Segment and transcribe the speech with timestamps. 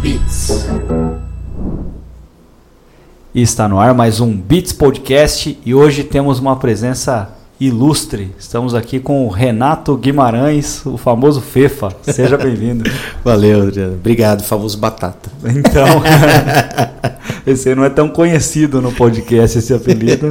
[0.00, 0.68] Beats.
[3.34, 8.32] E está no ar mais um Beats Podcast e hoje temos uma presença ilustre.
[8.38, 11.88] Estamos aqui com o Renato Guimarães, o famoso Fefa.
[12.02, 12.88] Seja bem-vindo.
[13.24, 13.94] Valeu, Adriano.
[13.94, 15.30] Obrigado, famoso Batata.
[15.44, 16.02] Então,
[17.44, 20.28] esse não é tão conhecido no podcast, esse apelido.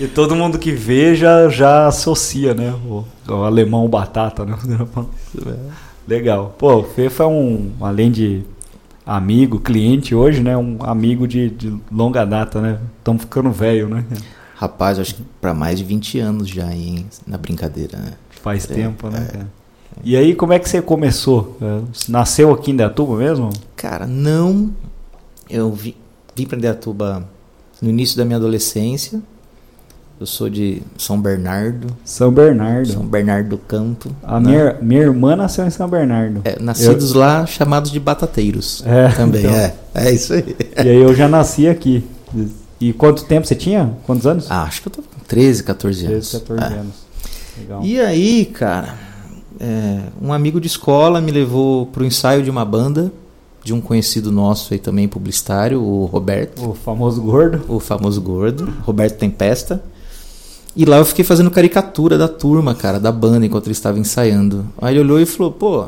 [0.00, 2.74] E todo mundo que vê já, já associa, né?
[2.86, 4.56] O, o alemão batata, né?
[6.08, 6.56] Legal.
[6.58, 8.42] Pô, o Fefa é um, além de
[9.16, 10.56] amigo, cliente hoje, né?
[10.56, 12.78] Um amigo de, de longa data, né?
[12.98, 14.04] Estamos ficando velho, né?
[14.54, 18.12] Rapaz, acho que para mais de 20 anos já, hein, na brincadeira, né?
[18.30, 19.44] Faz é, tempo, né, é.
[20.04, 21.56] E aí, como é que você começou?
[21.60, 23.50] É, nasceu aqui em Datuba mesmo?
[23.74, 24.70] Cara, não.
[25.48, 25.94] Eu vim,
[26.36, 27.28] vim para Datuba
[27.82, 29.20] no início da minha adolescência.
[30.20, 31.96] Eu sou de São Bernardo.
[32.04, 32.92] São Bernardo.
[32.92, 34.14] São Bernardo do Campo.
[34.22, 34.50] A né?
[34.50, 36.42] minha, minha irmã nasceu em São Bernardo.
[36.44, 37.20] É, nascidos eu...
[37.20, 38.82] lá, chamados de batateiros.
[38.84, 39.54] É, também, então.
[39.54, 39.74] é.
[39.94, 40.54] É isso aí.
[40.76, 42.04] E aí eu já nasci aqui.
[42.78, 43.94] E quanto tempo você tinha?
[44.04, 44.50] Quantos anos?
[44.50, 46.30] Ah, acho que eu tô com 13, 14 anos.
[46.30, 46.78] 13, 14 é.
[46.78, 46.94] anos.
[47.58, 47.82] Legal.
[47.82, 48.94] E aí, cara,
[49.58, 53.10] é, um amigo de escola me levou para o ensaio de uma banda
[53.64, 56.68] de um conhecido nosso aí também, publicitário, o Roberto.
[56.68, 57.62] O famoso gordo.
[57.68, 59.82] O famoso gordo, Roberto Tempesta.
[60.74, 64.66] E lá eu fiquei fazendo caricatura da turma, cara, da banda, enquanto ele estava ensaiando.
[64.80, 65.86] Aí ele olhou e falou: pô,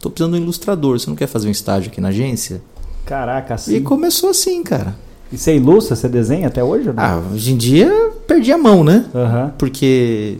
[0.00, 2.60] tô precisando de um ilustrador, você não quer fazer um estágio aqui na agência?
[3.04, 3.76] Caraca, assim.
[3.76, 4.94] E começou assim, cara.
[5.32, 6.92] E você ilustra, você desenha até hoje?
[6.96, 9.06] Ah, hoje em dia perdi a mão, né?
[9.14, 9.50] Uhum.
[9.58, 10.38] Porque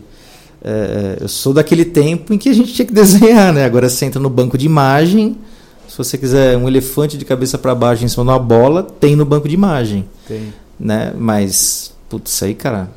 [0.63, 3.65] é, eu sou daquele tempo em que a gente tinha que desenhar, né?
[3.65, 5.37] Agora você entra no banco de imagem.
[5.87, 9.15] Se você quiser um elefante de cabeça para baixo em cima de uma bola, tem
[9.15, 10.05] no banco de imagem.
[10.27, 10.53] Tem.
[10.79, 11.13] Né?
[11.17, 12.89] Mas, putz, isso aí, cara,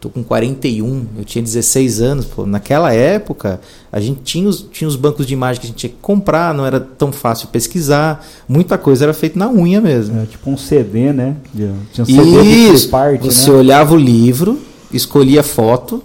[0.00, 2.24] Tô com 41, eu tinha 16 anos.
[2.24, 2.46] Pô.
[2.46, 3.60] Naquela época,
[3.90, 6.54] a gente tinha os, tinha os bancos de imagem que a gente tinha que comprar,
[6.54, 8.24] não era tão fácil pesquisar.
[8.48, 10.20] Muita coisa era feita na unha mesmo.
[10.20, 11.36] É, tipo um CD, né?
[11.52, 13.56] Tinha um CD Isso, parte, você né?
[13.56, 14.60] olhava o livro,
[14.92, 16.00] escolhia foto,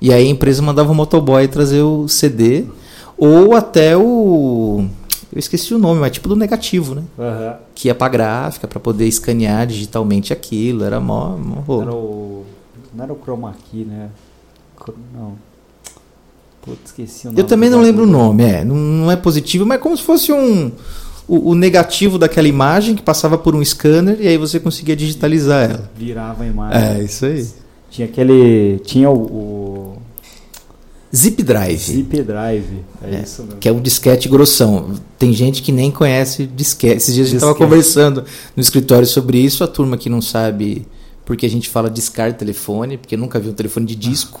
[0.00, 2.64] e aí a empresa mandava o motoboy trazer o CD,
[3.16, 4.84] ou até o.
[5.32, 7.02] Eu esqueci o nome, mas tipo do negativo, né?
[7.16, 7.52] Uhum.
[7.72, 10.82] Que ia pra gráfica para poder escanear digitalmente aquilo.
[10.82, 12.44] Era mó, mó Era o
[12.98, 14.10] não era o Chroma Key, né?
[15.14, 15.36] Não.
[16.62, 17.40] Putz, esqueci o nome.
[17.40, 18.64] Eu também não lembro o nome, é.
[18.64, 20.72] Não, não é positivo, mas é como se fosse um.
[21.28, 25.70] O, o, negativo daquela imagem que passava por um scanner e aí você conseguia digitalizar
[25.70, 25.90] ela.
[25.94, 26.82] Virava a imagem.
[26.82, 27.46] É, isso aí.
[27.90, 28.80] Tinha aquele.
[28.80, 29.16] Tinha o.
[29.16, 29.98] o...
[31.14, 31.78] Zip Drive.
[31.78, 33.60] Zip Drive, é, é, isso mesmo.
[33.60, 34.94] Que é um disquete grossão.
[35.18, 36.96] Tem gente que nem conhece disquete.
[36.96, 38.24] Esses dias a gente estava conversando
[38.56, 39.62] no escritório sobre isso.
[39.62, 40.86] A turma que não sabe
[41.28, 44.40] porque a gente fala discar telefone, porque nunca vi um telefone de disco.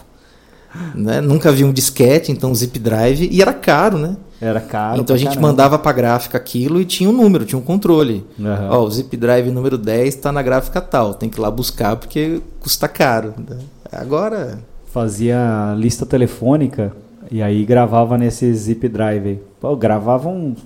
[0.94, 1.20] Né?
[1.20, 4.16] Nunca vi um disquete, então zip drive, e era caro, né?
[4.40, 4.98] Era caro.
[4.98, 5.48] Então a gente caramba.
[5.48, 8.24] mandava para a gráfica aquilo e tinha um número, tinha um controle.
[8.38, 8.70] Uhum.
[8.70, 11.94] Ó, o zip drive número 10 está na gráfica tal, tem que ir lá buscar
[11.96, 13.34] porque custa caro.
[13.36, 13.58] Né?
[13.92, 14.60] Agora.
[14.86, 16.90] Fazia lista telefônica
[17.30, 19.42] e aí gravava nesse zip drive.
[19.60, 20.56] Pô, gravava um,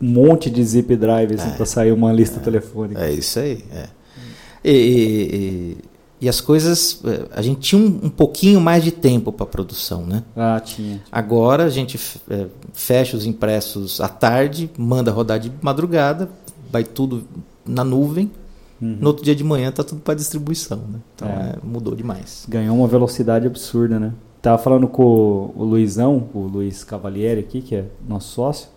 [0.00, 3.04] monte de zip drive assim, é, para sair uma lista é, telefônica.
[3.04, 3.97] É isso aí, é.
[4.64, 5.76] E, e,
[6.20, 7.00] e, as coisas.
[7.04, 10.22] Eh, a gente tinha um, um pouquinho mais de tempo para produção, né?
[10.36, 11.00] Ah, tinha.
[11.10, 11.98] Agora a gente
[12.30, 16.28] eh, fecha os impressos à tarde, manda rodar de madrugada,
[16.70, 17.24] vai tudo
[17.66, 18.30] na nuvem.
[18.80, 18.98] Uhum.
[19.00, 21.00] No outro dia de manhã tá tudo para distribuição, né?
[21.14, 21.32] Então é.
[21.32, 22.46] É, mudou demais.
[22.48, 24.12] Ganhou uma velocidade absurda, né?
[24.40, 28.68] Tava falando com o Luizão, o Luiz Cavalieri aqui, que é nosso sócio.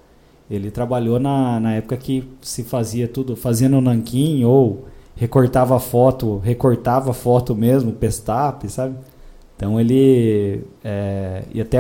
[0.50, 6.38] Ele trabalhou na, na época que se fazia tudo, fazia no Nanquim ou recortava foto,
[6.39, 8.95] recortava foto mesmo, pestap, sabe?
[9.55, 11.77] Então ele é, e até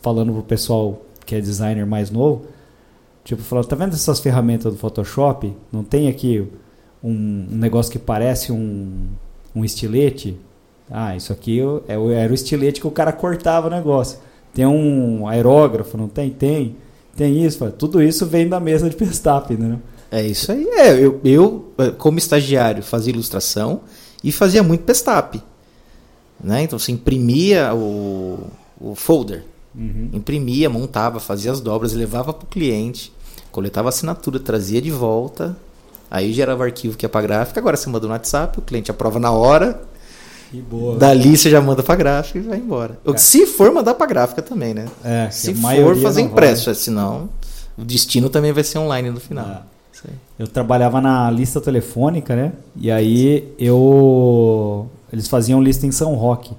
[0.00, 2.46] falando pro pessoal que é designer mais novo,
[3.22, 5.54] tipo, falou, tá vendo essas ferramentas do Photoshop?
[5.70, 6.46] Não tem aqui
[7.04, 9.08] um, um negócio que parece um,
[9.54, 10.38] um estilete?
[10.90, 14.18] Ah, isso aqui é, era o estilete que o cara cortava o negócio.
[14.54, 16.30] Tem um aerógrafo, não tem?
[16.30, 16.76] Tem.
[17.14, 17.70] Tem isso.
[17.72, 19.78] Tudo isso vem da mesa de Pestap, né?
[20.10, 20.66] É isso aí.
[20.70, 23.82] É, eu, eu, eh, como estagiário, fazia ilustração
[24.22, 25.42] e fazia muito pestap.
[26.42, 26.62] Né?
[26.62, 28.46] Então você imprimia o,
[28.80, 29.44] o folder,
[29.74, 30.10] uhum.
[30.12, 33.12] imprimia, montava, fazia as dobras, levava para o cliente,
[33.50, 35.56] coletava assinatura, trazia de volta,
[36.10, 37.60] aí gerava arquivo que ia para gráfica.
[37.60, 39.80] Agora você manda no WhatsApp, o cliente aprova na hora.
[40.52, 40.96] E boa.
[40.96, 42.98] Dali você já manda para gráfica e vai embora.
[43.04, 43.16] É.
[43.18, 44.86] Se for mandar para gráfica também, né?
[45.04, 47.28] É, Se for fazer impresso, senão
[47.76, 49.46] o destino também vai ser online no final.
[49.46, 49.77] É.
[50.38, 52.52] Eu trabalhava na lista telefônica, né?
[52.76, 54.86] E aí eu.
[55.12, 56.52] Eles faziam lista em São Roque.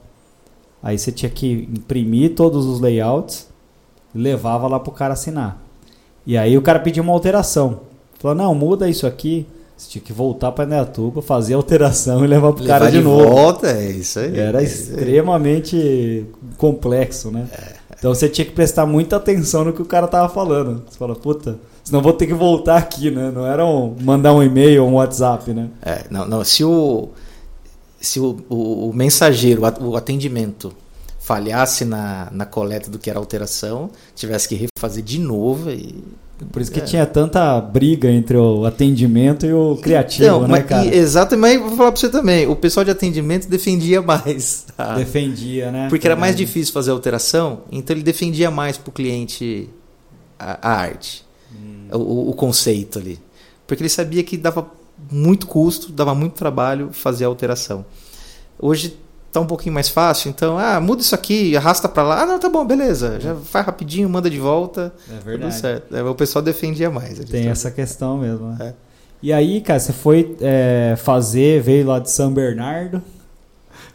[0.81, 3.47] Aí você tinha que imprimir todos os layouts
[4.13, 5.61] e levava lá pro cara assinar.
[6.25, 7.81] E aí o cara pedia uma alteração.
[8.17, 9.45] Falou, não, muda isso aqui.
[9.75, 12.97] Você tinha que voltar para Neatuba, fazer a alteração e levar pro levar cara de,
[12.97, 13.23] de novo.
[13.23, 14.37] volta, é isso aí.
[14.37, 16.25] Era é extremamente
[16.57, 17.47] complexo, né?
[17.53, 17.78] É.
[17.99, 20.83] Então você tinha que prestar muita atenção no que o cara tava falando.
[20.89, 23.29] Você fala, puta, senão vou ter que voltar aqui, né?
[23.29, 25.69] Não era um, mandar um e-mail ou um WhatsApp, né?
[25.81, 26.43] É, não, não.
[26.45, 27.09] Se o,
[27.99, 30.73] se o, o, o mensageiro, o atendimento
[31.19, 36.03] falhasse na, na coleta do que era alteração, tivesse que refazer de novo e
[36.45, 36.83] por isso que é.
[36.83, 40.85] tinha tanta briga entre o atendimento e o criativo, então, né, mas, cara?
[40.85, 42.47] E, exatamente, mas vou falar para você também.
[42.47, 44.65] O pessoal de atendimento defendia mais.
[44.77, 44.95] A...
[44.95, 45.87] Defendia, né?
[45.89, 49.69] Porque era mais difícil fazer a alteração, então ele defendia mais para o cliente
[50.39, 51.87] a, arte, hum.
[51.91, 53.19] o, o conceito ali.
[53.67, 54.71] Porque ele sabia que dava
[55.11, 57.85] muito custo, dava muito trabalho fazer a alteração.
[58.57, 58.97] Hoje
[59.31, 62.23] tá um pouquinho mais fácil, então, ah, muda isso aqui, arrasta para lá.
[62.23, 63.19] Ah, não, tá bom, beleza.
[63.19, 64.93] Já faz rapidinho, manda de volta.
[65.09, 65.53] É verdade.
[65.53, 65.95] Tudo certo.
[65.95, 67.19] É, o pessoal defendia mais.
[67.19, 68.57] Tem essa questão mesmo, né?
[68.59, 68.73] É.
[69.21, 72.97] E aí, cara, você foi é, fazer, veio lá de São Bernardo.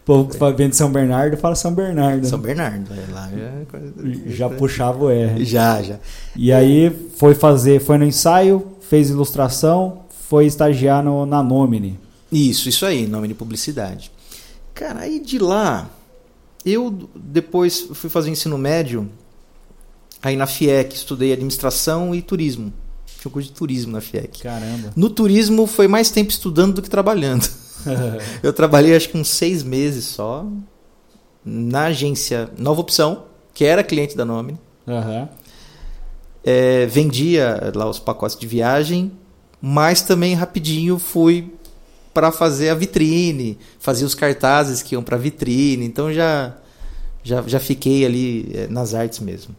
[0.02, 2.26] O povo que vem de São Bernardo fala São Bernardo.
[2.26, 5.42] São Bernardo, é, lá já, já puxava o R.
[5.46, 5.98] Já, já.
[6.36, 11.98] E aí foi fazer, foi no ensaio, fez ilustração, foi estagiar no, na Nomine.
[12.30, 14.10] Isso, isso aí, nome de publicidade.
[14.74, 15.88] Cara, aí de lá,
[16.66, 19.08] eu depois fui fazer ensino médio,
[20.22, 22.72] aí na FIEC, estudei administração e turismo.
[23.06, 24.42] Tinha um curso de turismo na FIEC.
[24.42, 24.92] Caramba.
[24.96, 27.48] No turismo foi mais tempo estudando do que trabalhando.
[28.42, 30.46] eu trabalhei acho que uns seis meses só
[31.44, 34.58] na agência Nova Opção, que era cliente da Nomine.
[34.86, 35.28] Uhum.
[36.42, 39.12] É, vendia lá os pacotes de viagem,
[39.60, 41.54] mas também rapidinho fui
[42.14, 46.56] para fazer a vitrine, fazia os cartazes que iam para vitrine, então já,
[47.22, 49.54] já já fiquei ali é, nas artes mesmo.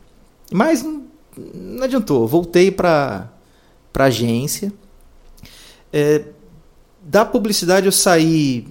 [0.51, 1.03] Mas não,
[1.53, 3.29] não adiantou, voltei para
[3.91, 4.73] para agência.
[5.91, 6.25] É,
[7.01, 8.67] da publicidade eu saí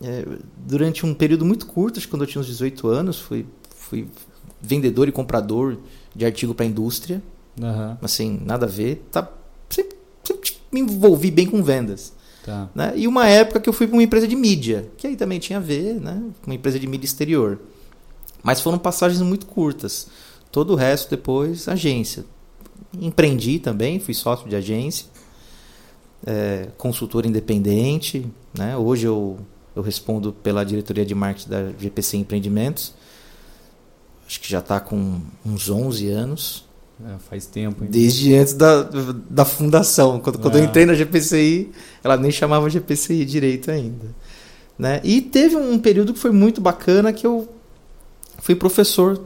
[0.00, 0.24] é,
[0.56, 4.06] durante um período muito curto, acho que quando eu tinha uns 18 anos, fui, fui
[4.60, 5.78] vendedor e comprador
[6.14, 7.22] de artigo para indústria.
[7.60, 7.96] Uhum.
[8.02, 9.06] Assim, nada a ver.
[9.10, 9.28] Tá,
[9.70, 12.12] sempre, sempre me envolvi bem com vendas.
[12.46, 12.70] Tá.
[12.72, 12.92] Né?
[12.94, 15.58] E uma época que eu fui para uma empresa de mídia, que aí também tinha
[15.58, 16.22] a ver, né?
[16.46, 17.58] uma empresa de mídia exterior.
[18.40, 20.06] Mas foram passagens muito curtas.
[20.52, 22.24] Todo o resto depois, agência.
[23.00, 25.06] Empreendi também, fui sócio de agência,
[26.24, 28.24] é, consultor independente.
[28.56, 28.76] Né?
[28.76, 29.38] Hoje eu,
[29.74, 32.94] eu respondo pela diretoria de marketing da GPC Empreendimentos.
[34.24, 36.64] Acho que já está com uns 11 anos.
[37.04, 37.84] É, faz tempo.
[37.84, 37.90] Hein?
[37.90, 38.88] Desde antes da,
[39.28, 40.18] da fundação.
[40.20, 40.64] Quando, quando eu é.
[40.64, 41.70] entrei na GPCI,
[42.02, 44.06] ela nem chamava GPCI direito ainda.
[44.78, 45.00] Né?
[45.04, 47.48] E teve um período que foi muito bacana que eu
[48.38, 49.20] fui professor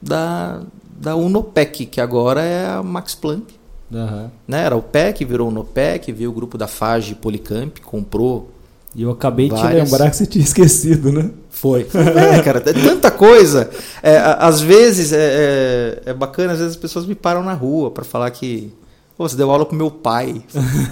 [0.00, 0.62] da,
[0.98, 3.60] da UNOPEC, que agora é a Max Planck.
[3.90, 4.30] Uhum.
[4.46, 4.64] Né?
[4.64, 8.50] Era o PEC, virou UNOPEC, veio o grupo da FAGE Policamp, comprou
[8.94, 11.30] e eu acabei de te lembrar que você tinha esquecido, né?
[11.48, 11.86] Foi.
[11.94, 13.70] É, cara, é tanta coisa.
[14.02, 17.90] É, às vezes é, é, é, bacana, às vezes as pessoas me param na rua
[17.90, 18.72] para falar que
[19.16, 20.42] Pô, você deu aula pro meu pai.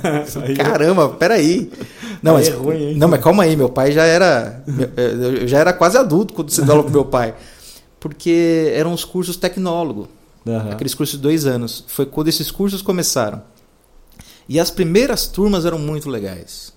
[0.55, 1.73] Caramba, peraí.
[2.23, 4.63] Não, mas, é ruim, não, mas calma aí, meu pai já era.
[4.97, 7.35] É, eu já era quase adulto quando você deu aula pro meu pai.
[7.99, 10.09] Porque eram os cursos tecnólogo.
[10.45, 10.73] Uhum.
[10.73, 11.85] Aqueles cursos de dois anos.
[11.89, 13.43] Foi quando esses cursos começaram.
[14.47, 16.77] E as primeiras turmas eram muito legais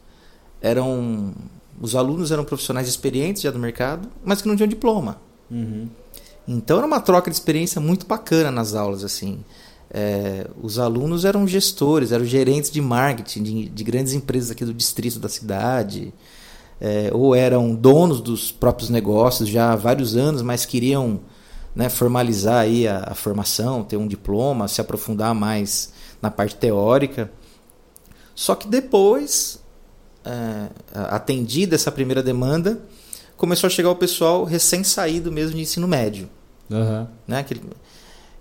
[0.61, 1.33] eram
[1.81, 5.19] os alunos eram profissionais experientes já do mercado, mas que não tinham diploma.
[5.49, 5.89] Uhum.
[6.47, 9.43] Então era uma troca de experiência muito bacana nas aulas assim.
[9.93, 14.73] É, os alunos eram gestores, eram gerentes de marketing de, de grandes empresas aqui do
[14.73, 16.13] distrito da cidade,
[16.79, 21.19] é, ou eram donos dos próprios negócios já há vários anos, mas queriam
[21.75, 25.91] né, formalizar aí a, a formação, ter um diploma, se aprofundar mais
[26.21, 27.31] na parte teórica.
[28.33, 29.60] Só que depois
[30.25, 32.79] é, atendida essa primeira demanda,
[33.35, 36.29] começou a chegar o pessoal recém-saído mesmo de ensino médio.
[36.69, 37.07] Uhum.
[37.27, 37.39] Né?
[37.39, 37.61] Aquele...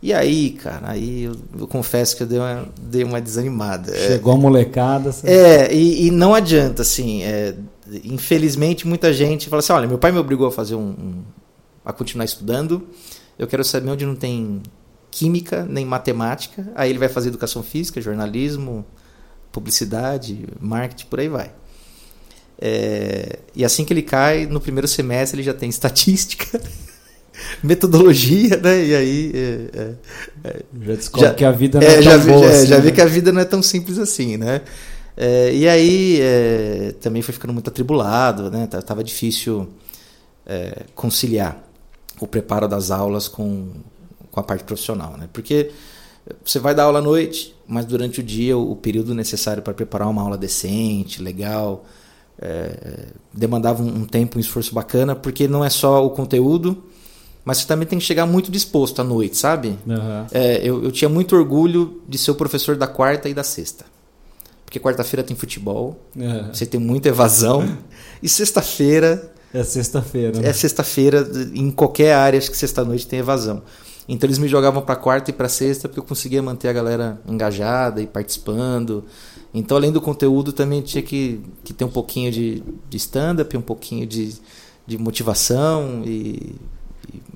[0.03, 3.95] E aí, cara, aí eu, eu, confesso que eu dei uma, dei uma desanimada.
[3.95, 5.11] Chegou é, a molecada.
[5.11, 5.27] Assim.
[5.27, 7.23] É, e, e, não adianta, assim.
[7.23, 7.55] É,
[8.03, 11.23] infelizmente, muita gente fala assim: olha, meu pai me obrigou a fazer um, um.
[11.85, 12.89] a continuar estudando.
[13.39, 14.63] Eu quero saber onde não tem
[15.11, 16.71] química nem matemática.
[16.75, 18.87] Aí ele vai fazer educação física, jornalismo,
[19.53, 21.53] publicidade, marketing, por aí vai.
[22.61, 26.61] É, e assim que ele cai, no primeiro semestre ele já tem estatística,
[27.63, 28.85] metodologia, né?
[28.85, 29.33] E aí.
[29.35, 29.95] É, é,
[30.45, 32.49] é já descobre já, que a vida não é, é já tão vi, boa é,
[32.51, 32.83] assim, Já né?
[32.83, 34.61] vi que a vida não é tão simples assim, né?
[35.53, 36.19] e aí
[36.99, 38.67] também foi ficando muito atribulado, né?
[38.67, 39.69] Tava difícil
[40.95, 41.63] conciliar
[42.19, 43.69] o preparo das aulas com,
[44.31, 45.29] com a parte profissional, né?
[45.31, 45.73] Porque
[46.43, 49.75] você vai dar aula à noite, mas durante o dia o, o período necessário para
[49.75, 51.85] preparar uma aula decente, legal,
[52.41, 56.83] é, demandava um, um, tempo, um esforço bacana, porque não é só o conteúdo,
[57.45, 59.79] mas você também tem que chegar muito disposto à noite, sabe?
[59.87, 60.27] Uhum.
[60.33, 63.85] É, eu, eu tinha muito orgulho de ser o professor da quarta e da sexta.
[64.65, 66.49] Porque quarta-feira tem futebol, uhum.
[66.53, 67.77] você tem muita evasão,
[68.23, 69.33] e sexta-feira.
[69.53, 70.41] É sexta-feira.
[70.41, 70.49] Né?
[70.49, 73.63] É sexta-feira, em qualquer área, acho que sexta-noite tem evasão.
[74.09, 77.21] Então eles me jogavam para quarta e para sexta porque eu conseguia manter a galera
[77.29, 79.05] engajada e participando.
[79.53, 83.63] Então, além do conteúdo, também tinha que, que ter um pouquinho de, de stand-up, um
[83.63, 84.35] pouquinho de,
[84.87, 86.55] de motivação e,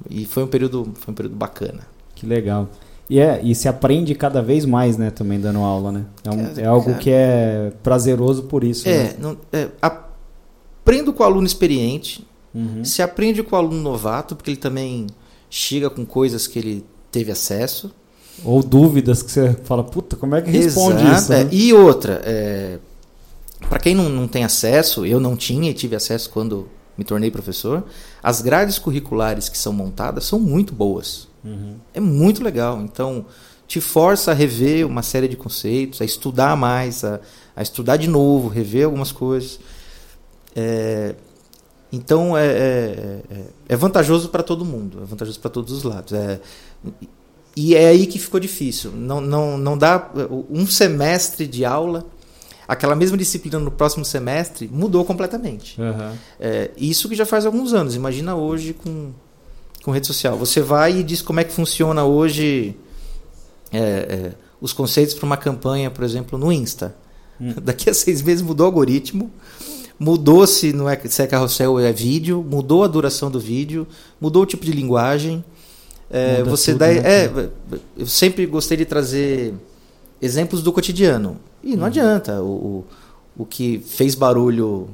[0.08, 1.80] e, e, foi um período foi um período bacana.
[2.14, 2.68] Que legal.
[3.10, 6.04] E, é, e se aprende cada vez mais, né, também dando aula, né?
[6.24, 8.88] É, um, é algo que é prazeroso por isso.
[8.88, 9.14] É, né?
[9.18, 12.84] não, é aprendo com o aluno experiente, uhum.
[12.84, 15.06] se aprende com o aluno novato, porque ele também
[15.50, 17.94] chega com coisas que ele teve acesso.
[18.42, 21.30] Ou dúvidas que você fala, puta, como é que responde Exato, isso?
[21.30, 21.42] Né?
[21.42, 21.48] É.
[21.52, 22.78] E outra, é,
[23.68, 27.30] para quem não, não tem acesso, eu não tinha e tive acesso quando me tornei
[27.30, 27.84] professor,
[28.22, 31.28] as grades curriculares que são montadas são muito boas.
[31.44, 31.76] Uhum.
[31.92, 32.80] É muito legal.
[32.80, 33.26] Então,
[33.66, 37.20] te força a rever uma série de conceitos, a estudar mais, a,
[37.56, 39.58] a estudar de novo, rever algumas coisas.
[40.54, 41.14] É,
[41.92, 46.12] então é, é, é, é vantajoso para todo mundo, é vantajoso para todos os lados.
[47.56, 48.90] E é aí que ficou difícil.
[48.92, 50.10] Não, não, não dá
[50.50, 52.04] um semestre de aula,
[52.66, 55.80] aquela mesma disciplina no próximo semestre mudou completamente.
[55.80, 56.16] Uhum.
[56.40, 57.94] É, isso que já faz alguns anos.
[57.94, 59.12] Imagina hoje com,
[59.84, 60.36] com rede social.
[60.36, 62.76] Você vai e diz como é que funciona hoje
[63.72, 66.94] é, é, os conceitos para uma campanha, por exemplo, no Insta.
[67.40, 67.54] Hum.
[67.62, 69.30] Daqui a seis meses mudou o algoritmo
[69.98, 73.86] mudou se não é se é carrossel ou é vídeo, mudou a duração do vídeo,
[74.20, 75.44] mudou o tipo de linguagem.
[76.16, 76.98] É, você tudo, dá, né?
[76.98, 77.48] é,
[77.96, 79.52] eu sempre gostei de trazer
[80.22, 81.86] exemplos do cotidiano e não uhum.
[81.86, 82.84] adianta o, o,
[83.38, 84.88] o, que fez barulho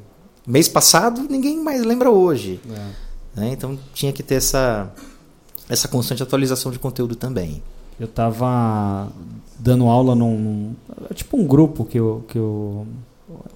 [0.46, 2.58] mês passado ninguém mais lembra hoje.
[2.70, 3.40] É.
[3.40, 3.50] Né?
[3.52, 4.90] Então tinha que ter essa
[5.68, 7.62] essa constante atualização de conteúdo também.
[7.98, 9.08] Eu estava
[9.58, 10.74] dando aula num,
[11.14, 12.86] tipo um grupo que eu, que eu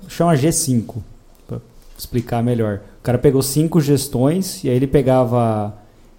[0.06, 0.96] chama G5
[1.96, 2.82] explicar melhor.
[3.00, 5.74] O cara pegou cinco gestões e aí ele pegava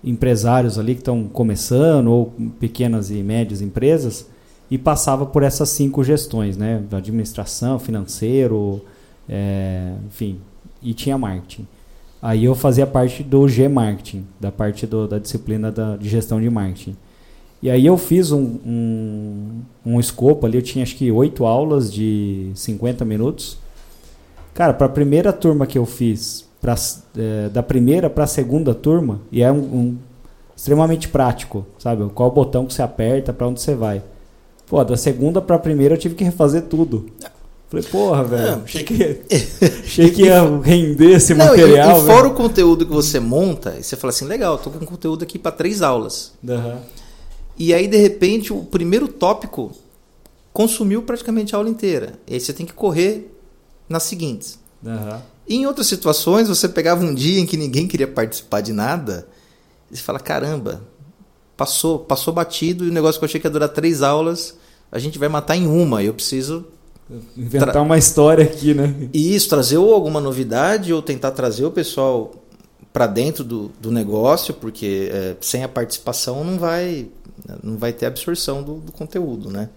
[0.06, 4.30] empresários ali que estão começando ou pequenas e médias empresas
[4.70, 6.84] e passava por essas cinco gestões, né?
[6.92, 8.82] Administração, financeiro,
[9.28, 10.40] é, enfim,
[10.82, 11.68] e tinha marketing.
[12.22, 16.40] Aí eu fazia parte do G Marketing, da parte do, da disciplina da, de gestão
[16.40, 16.96] de marketing.
[17.62, 21.92] E aí eu fiz um, um, um escopo ali, eu tinha acho que oito aulas
[21.92, 23.58] de 50 minutos
[24.56, 26.76] Cara, para a primeira turma que eu fiz, pra,
[27.16, 29.98] é, da primeira para a segunda turma, e é um, um,
[30.58, 32.10] extremamente prático, sabe?
[32.16, 34.02] Qual botão que você aperta, para onde você vai.
[34.66, 37.06] Pô, da segunda para a primeira eu tive que refazer tudo.
[37.70, 39.22] Falei, porra, velho, achei que,
[39.84, 42.00] achei que ia render esse não, material.
[42.00, 45.24] E, e fora o conteúdo que você monta, você fala assim, legal, tô com conteúdo
[45.24, 46.34] aqui para três aulas.
[46.44, 46.78] Uhum.
[47.60, 49.72] E aí, de repente, o primeiro tópico
[50.52, 52.14] consumiu praticamente a aula inteira.
[52.28, 53.32] E aí você tem que correr
[53.88, 54.58] nas seguintes.
[54.84, 55.20] Uhum.
[55.48, 59.28] Em outras situações, você pegava um dia em que ninguém queria participar de nada,
[59.92, 60.82] e fala: caramba,
[61.56, 64.58] passou, passou batido e o negócio que eu achei que ia durar três aulas,
[64.92, 66.04] a gente vai matar em uma.
[66.04, 66.66] Eu preciso.
[67.38, 68.96] Inventar uma história aqui, né?
[69.14, 72.34] E isso, trazer ou alguma novidade ou tentar trazer o pessoal
[72.92, 77.08] para dentro do, do negócio, porque é, sem a participação não vai,
[77.62, 79.70] não vai ter absorção do, do conteúdo, né?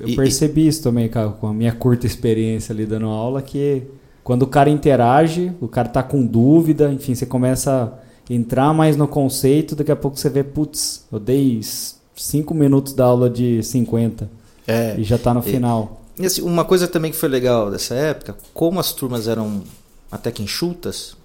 [0.00, 0.68] Eu e, percebi e...
[0.68, 3.82] isso também, cara, com a minha curta experiência ali dando aula, que
[4.26, 7.96] quando o cara interage, o cara tá com dúvida, enfim, você começa
[8.28, 12.92] a entrar mais no conceito, daqui a pouco você vê, putz, eu dei 5 minutos
[12.92, 14.28] da aula de 50
[14.66, 16.02] é, e já tá no final.
[16.18, 19.62] E, assim, uma coisa também que foi legal dessa época, como as turmas eram
[20.10, 21.16] até que enxutas,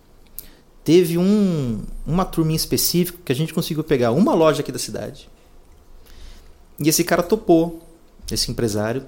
[0.83, 5.27] teve um, uma turminha específica que a gente conseguiu pegar uma loja aqui da cidade.
[6.79, 7.81] E esse cara topou
[8.31, 9.01] esse empresário,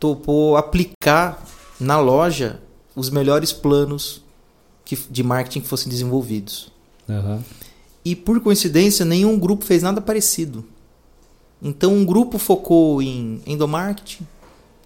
[0.00, 1.44] topou aplicar
[1.78, 2.61] na loja
[2.94, 4.22] os melhores planos
[4.84, 6.70] que, de marketing que fossem desenvolvidos.
[7.08, 7.40] Uhum.
[8.04, 10.64] E por coincidência, nenhum grupo fez nada parecido.
[11.60, 14.26] Então, um grupo focou em endomarketing,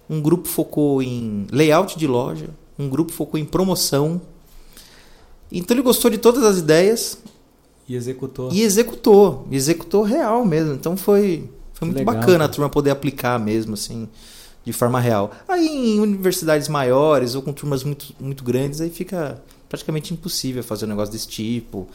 [0.09, 4.21] um grupo focou em layout de loja, um grupo focou em promoção.
[5.51, 7.17] Então, ele gostou de todas as ideias.
[7.87, 8.51] E executou.
[8.51, 9.47] E executou.
[9.51, 10.73] Executou real mesmo.
[10.73, 12.45] Então, foi foi muito Legal, bacana cara.
[12.45, 14.09] a turma poder aplicar mesmo, assim,
[14.67, 15.31] de forma real.
[15.47, 20.83] Aí em universidades maiores ou com turmas muito, muito grandes, aí fica praticamente impossível fazer
[20.83, 21.87] um negócio desse tipo.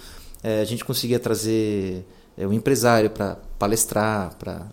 [0.43, 2.03] É, a gente conseguia trazer
[2.37, 4.69] é, um empresário para palestrar, para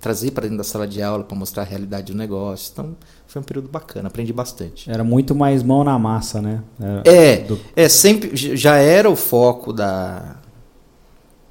[0.00, 2.72] trazer para dentro da sala de aula para mostrar a realidade do negócio.
[2.72, 2.96] Então,
[3.28, 4.90] foi um período bacana, aprendi bastante.
[4.90, 6.64] Era muito mais mão na massa, né?
[6.80, 7.60] Era é, do...
[7.76, 10.39] é sempre já era o foco da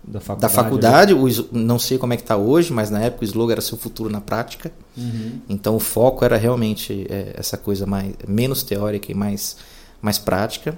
[0.10, 0.42] da faculdade.
[0.42, 1.14] Da faculdade
[1.52, 4.10] não sei como é que está hoje, mas na época o slogan era seu futuro
[4.10, 4.72] na prática.
[4.98, 5.40] Uhum.
[5.48, 9.56] Então o foco era realmente é, essa coisa mais menos teórica e mais
[10.02, 10.78] mais prática.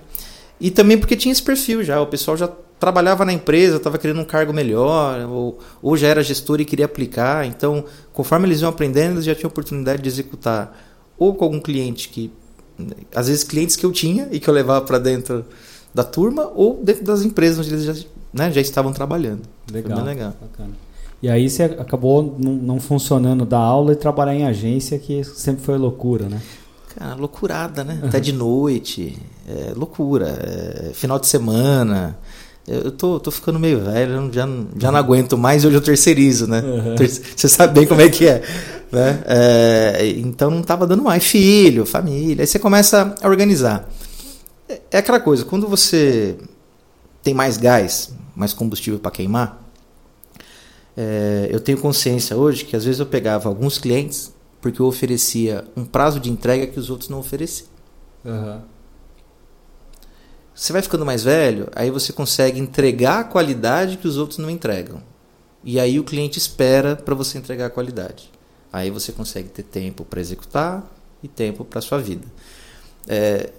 [0.60, 4.20] E também porque tinha esse perfil já, o pessoal já trabalhava na empresa, estava querendo
[4.20, 7.46] um cargo melhor, ou, ou já era gestor e queria aplicar.
[7.46, 10.76] Então, conforme eles iam aprendendo, eles já tinham oportunidade de executar
[11.18, 12.32] ou com algum cliente que
[13.14, 15.46] às vezes clientes que eu tinha e que eu levava para dentro
[15.94, 17.94] da turma ou dentro das empresas onde eles já,
[18.34, 19.42] né, já estavam trabalhando.
[19.72, 20.34] Legal, legal.
[20.42, 20.72] Bacana.
[21.22, 25.78] E aí você acabou não funcionando da aula e trabalhar em agência, que sempre foi
[25.78, 26.42] loucura, né?
[26.96, 28.00] Cara, loucurada, né?
[28.04, 32.18] Até de noite, é, loucura, é, final de semana.
[32.68, 34.48] Eu tô, tô ficando meio velho, já,
[34.78, 36.62] já não aguento mais, hoje eu terceirizo, né?
[36.62, 36.96] Uhum.
[36.98, 38.42] Você sabe bem como é que é.
[38.92, 39.24] Né?
[39.26, 41.24] É, então não tava dando mais.
[41.24, 42.44] Filho, família.
[42.44, 43.88] Aí você começa a organizar.
[44.68, 46.36] É, é aquela coisa, quando você
[47.22, 49.62] tem mais gás, mais combustível para queimar,
[50.96, 55.66] é, eu tenho consciência hoje que às vezes eu pegava alguns clientes porque eu oferecia
[55.76, 57.68] um prazo de entrega que os outros não ofereciam.
[58.24, 58.62] Uhum.
[60.54, 64.50] Você vai ficando mais velho, aí você consegue entregar a qualidade que os outros não
[64.50, 65.02] entregam.
[65.64, 68.30] E aí o cliente espera para você entregar a qualidade.
[68.72, 70.86] Aí você consegue ter tempo para executar
[71.24, 72.26] e tempo para sua vida.
[73.08, 73.50] É,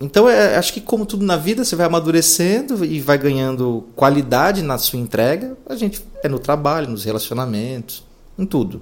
[0.00, 4.62] então, é, acho que como tudo na vida, você vai amadurecendo e vai ganhando qualidade
[4.62, 5.56] na sua entrega.
[5.66, 8.04] A gente é no trabalho, nos relacionamentos,
[8.38, 8.80] em tudo.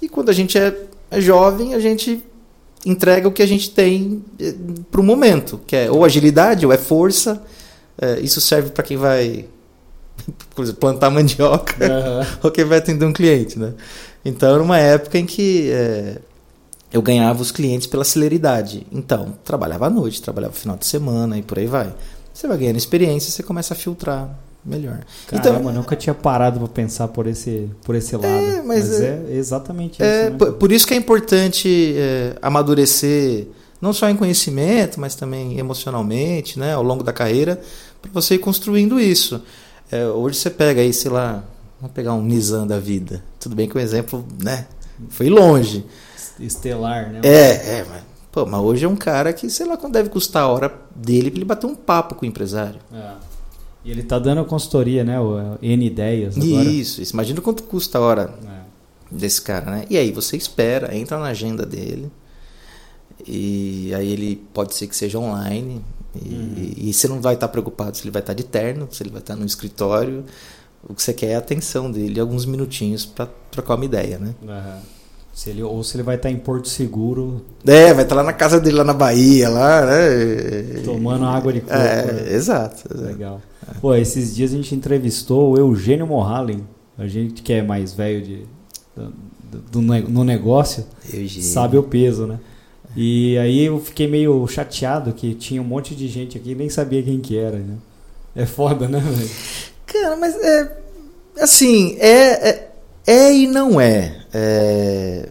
[0.00, 0.76] E quando a gente é,
[1.10, 2.22] é jovem, a gente
[2.84, 4.54] entrega o que a gente tem eh,
[4.90, 7.40] para o momento, que é ou agilidade ou é força.
[8.00, 9.44] É, isso serve para quem vai
[10.80, 12.26] plantar mandioca uhum.
[12.42, 13.74] ou quem vai atender um cliente, né?
[14.24, 16.18] Então era uma época em que é,
[16.92, 18.86] eu ganhava os clientes pela celeridade.
[18.92, 21.92] Então, trabalhava à noite, trabalhava no final de semana e por aí vai.
[22.32, 25.00] Você vai ganhando experiência, você começa a filtrar melhor.
[25.26, 28.26] Caramba, então, nunca tinha parado para pensar por esse, por esse lado.
[28.26, 30.44] É, mas, mas é, é, exatamente é, isso.
[30.44, 30.52] Né?
[30.52, 33.48] Por isso que é importante é, amadurecer,
[33.80, 37.60] não só em conhecimento, mas também emocionalmente, né, ao longo da carreira,
[38.00, 39.42] para você ir construindo isso.
[39.90, 41.42] É, hoje você pega aí, sei lá,
[41.80, 43.22] vamos pegar um Nissan da vida.
[43.40, 44.66] Tudo bem que o exemplo, né,
[45.08, 45.84] foi longe.
[46.38, 47.20] Estelar, né?
[47.22, 50.44] É, é, mas, pô, mas hoje é um cara que, sei lá quanto deve custar
[50.44, 52.80] a hora dele para ele bater um papo com o empresário.
[52.92, 53.14] É.
[53.84, 55.18] E ele tá dando consultoria, né?
[55.20, 56.68] O N ideias agora.
[56.68, 57.12] Isso, isso.
[57.12, 59.14] Imagina quanto custa a hora é.
[59.14, 59.84] desse cara, né?
[59.90, 62.10] E aí você espera, entra na agenda dele.
[63.26, 65.84] E aí ele pode ser que seja online.
[66.14, 66.72] E, uhum.
[66.76, 69.20] e você não vai estar preocupado se ele vai estar de terno, se ele vai
[69.20, 70.24] estar no escritório.
[70.88, 74.34] O que você quer é a atenção dele, alguns minutinhos para trocar uma ideia, né?
[74.42, 74.80] Uhum.
[75.32, 77.42] Se ele, ou se ele vai estar em Porto Seguro.
[77.66, 80.82] É, vai estar lá na casa dele, lá na Bahia, lá, né?
[80.84, 81.72] Tomando água de coco.
[81.72, 82.32] É, né?
[82.34, 83.12] exato, exato.
[83.12, 83.40] Legal.
[83.80, 86.66] Pô, esses dias a gente entrevistou o Eugênio Morhalen,
[86.98, 88.46] a gente que é mais velho de,
[88.94, 91.48] do, do, no negócio, Eugênio.
[91.48, 92.38] sabe o peso, né?
[92.94, 96.68] E aí eu fiquei meio chateado que tinha um monte de gente aqui e nem
[96.68, 97.76] sabia quem que era, né?
[98.36, 99.30] É foda, né, velho?
[99.86, 100.78] Cara, mas é.
[101.40, 102.70] Assim, é, é,
[103.06, 104.21] é e não é.
[104.32, 105.28] É,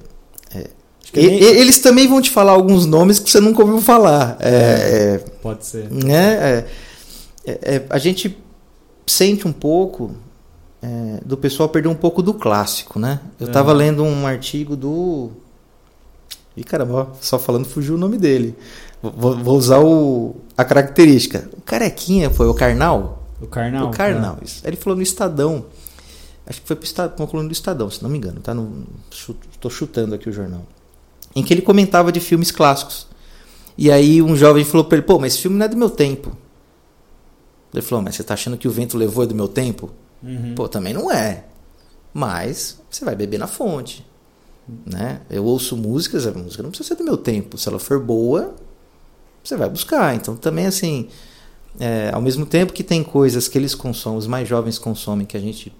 [0.53, 0.67] é
[1.13, 1.41] e, nem...
[1.41, 4.37] Eles também vão te falar alguns nomes que você nunca ouviu falar.
[4.39, 5.91] É, é, pode ser.
[5.91, 6.33] Né?
[6.33, 6.65] É,
[7.45, 8.37] é, é, a gente
[9.05, 10.11] sente um pouco
[10.81, 13.19] é, do pessoal perder um pouco do clássico, né?
[13.39, 15.31] Eu estava lendo um artigo do.
[16.55, 18.55] E caramba, só falando fugiu o nome dele.
[19.01, 21.49] Vou, vou usar o, a característica.
[21.57, 23.25] O carequinha foi o Karnal?
[23.41, 23.87] O Karnal.
[23.87, 24.45] O Karnal, é.
[24.45, 24.61] isso.
[24.65, 25.65] Ele falou no Estadão.
[26.51, 28.41] Acho que foi para uma coluna do Estadão, se não me engano.
[28.41, 28.53] Tá
[29.09, 30.65] estou chutando aqui o jornal.
[31.33, 33.07] Em que ele comentava de filmes clássicos.
[33.77, 35.89] E aí um jovem falou para ele: pô, mas esse filme não é do meu
[35.89, 36.35] tempo.
[37.73, 39.91] Ele falou, mas você está achando que o vento levou é do meu tempo?
[40.21, 40.53] Uhum.
[40.53, 41.45] Pô, também não é.
[42.13, 44.05] Mas você vai beber na fonte.
[44.85, 45.21] Né?
[45.29, 47.57] Eu ouço músicas, a música não precisa ser do meu tempo.
[47.57, 48.53] Se ela for boa,
[49.41, 50.13] você vai buscar.
[50.15, 51.07] Então também assim,
[51.79, 55.37] é, ao mesmo tempo que tem coisas que eles consomem, os mais jovens consomem, que
[55.37, 55.73] a gente.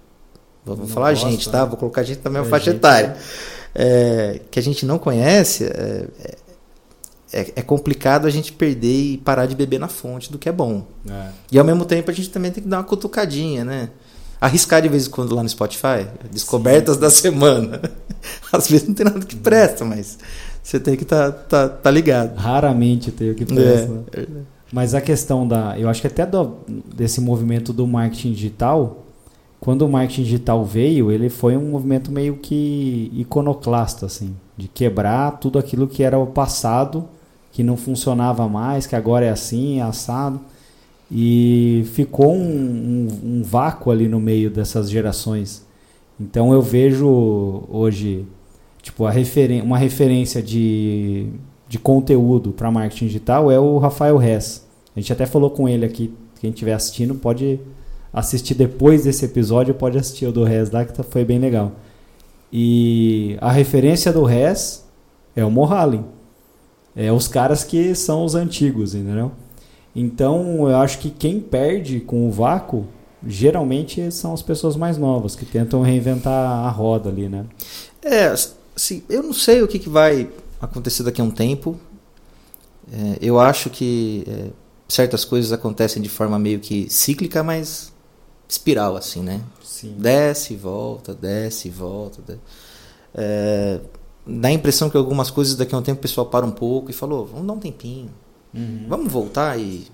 [0.64, 1.62] Vou falar a gente, tá?
[1.62, 1.68] Né?
[1.68, 3.08] Vou colocar a gente também na é faixa etária.
[3.08, 3.16] Né?
[3.74, 6.34] É, que a gente não conhece, é, é
[7.32, 10.52] é, é, complicado a gente perder e parar de beber na fonte do que é
[10.52, 10.86] bom.
[11.50, 13.88] E ao mesmo tempo a gente também tem que dar uma cutucadinha, né?
[14.38, 17.00] Arriscar de vez em quando lá no Spotify, descobertas Sim.
[17.00, 17.80] da semana.
[18.52, 20.18] Às vezes não tem nada que presta, mas
[20.62, 22.36] você tem que estar tá, tá, tá ligado.
[22.36, 24.04] Raramente tem o que presta.
[24.70, 25.78] Mas a questão da.
[25.78, 26.56] Eu acho que até do,
[26.94, 29.06] desse movimento do marketing digital
[29.62, 35.38] quando o marketing digital veio, ele foi um movimento meio que iconoclasta, assim, de quebrar
[35.38, 37.08] tudo aquilo que era o passado,
[37.52, 40.40] que não funcionava mais, que agora é assim, é assado.
[41.08, 45.64] E ficou um, um, um vácuo ali no meio dessas gerações.
[46.20, 48.26] Então eu vejo hoje
[48.82, 51.28] tipo, referen uma referência de,
[51.68, 54.66] de conteúdo para marketing digital é o Rafael Hess.
[54.96, 57.60] A gente até falou com ele aqui, quem estiver assistindo pode
[58.12, 61.72] assistir depois desse episódio, pode assistir o do Hess lá, que tá, foi bem legal.
[62.52, 64.84] E a referência do Hess
[65.34, 66.04] é o Mohalen.
[66.94, 69.32] É os caras que são os antigos, entendeu?
[69.96, 72.86] Então, eu acho que quem perde com o vácuo,
[73.26, 77.46] geralmente são as pessoas mais novas, que tentam reinventar a roda ali, né?
[78.02, 78.26] É,
[78.74, 80.28] assim, eu não sei o que, que vai
[80.60, 81.78] acontecer daqui a um tempo.
[82.92, 84.46] É, eu acho que é,
[84.88, 87.91] certas coisas acontecem de forma meio que cíclica, mas
[88.48, 89.40] espiral, assim, né?
[89.62, 89.94] Sim.
[89.98, 92.22] Desce, volta, desce, volta.
[92.22, 92.40] Desce.
[93.14, 93.80] É,
[94.26, 96.90] dá a impressão que algumas coisas daqui a um tempo o pessoal para um pouco
[96.90, 98.10] e falou, vamos dar um tempinho.
[98.54, 98.86] Uhum.
[98.88, 99.86] Vamos voltar e,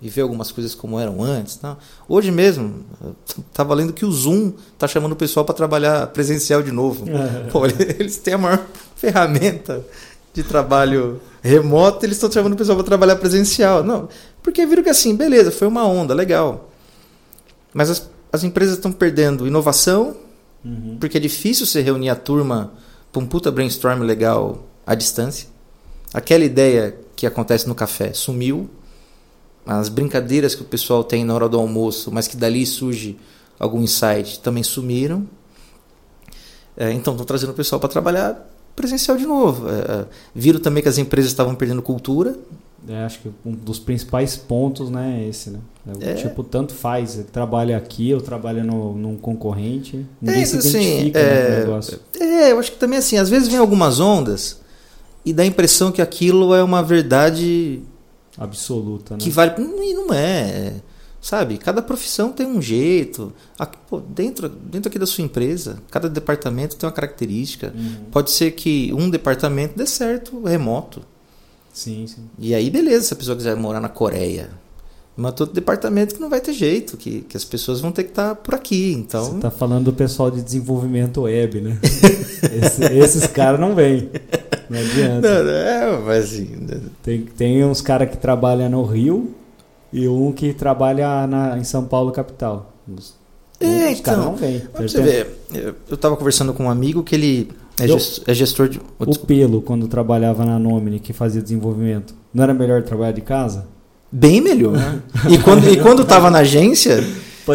[0.00, 1.56] e ver algumas coisas como eram antes.
[1.56, 1.76] Tá?
[2.08, 2.84] Hoje mesmo,
[3.48, 7.06] estava lendo que o Zoom está chamando o pessoal para trabalhar presencial de novo.
[7.52, 9.84] Pô, eles têm a maior ferramenta
[10.34, 13.82] de trabalho remoto, eles estão chamando o pessoal para trabalhar presencial.
[13.82, 14.08] Não,
[14.42, 16.70] porque viram que assim, beleza, foi uma onda, legal.
[17.72, 20.16] Mas as, as empresas estão perdendo inovação,
[20.64, 20.96] uhum.
[20.98, 22.72] porque é difícil você reunir a turma
[23.12, 25.48] para um puta brainstorm legal à distância.
[26.12, 28.68] Aquela ideia que acontece no café sumiu.
[29.66, 33.18] As brincadeiras que o pessoal tem na hora do almoço, mas que dali surge
[33.58, 35.26] algum insight, também sumiram.
[36.76, 39.68] É, então estão trazendo o pessoal para trabalhar presencial de novo.
[39.68, 42.38] É, viram também que as empresas estavam perdendo cultura.
[42.86, 45.58] É, acho que um dos principais pontos né, é esse, né?
[46.00, 47.16] É, Tipo, tanto faz.
[47.16, 50.06] Ele trabalha aqui, eu trabalho no, num concorrente.
[50.20, 52.00] Ninguém É, se assim, identifica né, o negócio.
[52.20, 54.60] É, eu acho que também assim, às vezes vem algumas ondas
[55.24, 57.82] e dá a impressão que aquilo é uma verdade
[58.36, 59.20] Absoluta, né?
[59.20, 59.54] que vale.
[59.58, 60.74] E não é.
[61.20, 61.58] Sabe?
[61.58, 63.32] Cada profissão tem um jeito.
[63.58, 67.72] Aqui, pô, dentro, dentro aqui da sua empresa, cada departamento tem uma característica.
[67.74, 68.04] Uhum.
[68.12, 71.02] Pode ser que um departamento dê certo remoto.
[71.78, 72.22] Sim, sim.
[72.40, 74.48] E aí, beleza, se a pessoa quiser morar na Coreia.
[75.16, 78.10] Mas outro departamento que não vai ter jeito, que, que as pessoas vão ter que
[78.10, 78.92] estar por aqui.
[78.92, 79.24] Então.
[79.24, 81.78] Você tá falando do pessoal de desenvolvimento web, né?
[82.62, 84.10] Esse- esses caras não vêm.
[84.70, 85.42] Não adianta.
[85.44, 86.66] Não, é, mas assim.
[87.02, 89.34] Tem, tem uns caras que trabalham no Rio
[89.92, 92.72] e um que trabalha na, em São Paulo, capital.
[92.88, 93.14] Os,
[93.60, 94.62] É, os caras então, não vêm.
[95.88, 98.80] Eu estava conversando com um amigo que ele é, Eu- ges- é gestor de.
[98.98, 99.18] oh, O.
[99.20, 103.66] Pelo, quando trabalhava na Nomini, que fazia desenvolvimento, não era melhor trabalhar de casa?
[104.10, 104.74] Bem melhor.
[105.28, 107.02] E quando, e quando tava na agência,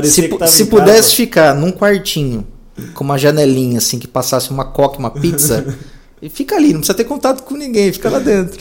[0.03, 2.45] se, pu- se pudesse ficar num quartinho
[2.93, 5.75] com uma janelinha assim que passasse uma coca e uma pizza,
[6.21, 8.59] e fica ali, não precisa ter contato com ninguém, fica lá dentro.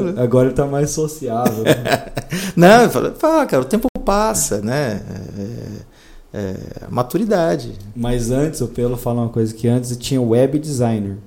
[0.00, 1.64] Agora, agora ele tá mais sociável.
[1.64, 2.06] né?
[2.56, 5.02] Não, eu falo, "Pá, cara, o tempo passa, né?
[5.38, 5.42] É,
[6.32, 6.56] é,
[6.90, 7.72] maturidade.
[7.94, 11.18] Mas antes, o Pelo fala uma coisa que antes tinha web designer.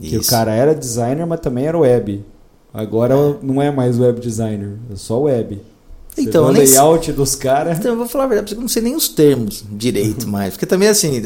[0.00, 0.30] Que o Isso.
[0.30, 2.24] cara era designer, mas também era web.
[2.72, 5.60] Agora não é mais web designer, é só web.
[6.08, 7.78] Você Então, o sei- layout dos caras.
[7.78, 10.54] Então, eu vou falar a verdade, você, eu não sei nem os termos direito mais.
[10.54, 11.20] Porque também, assim,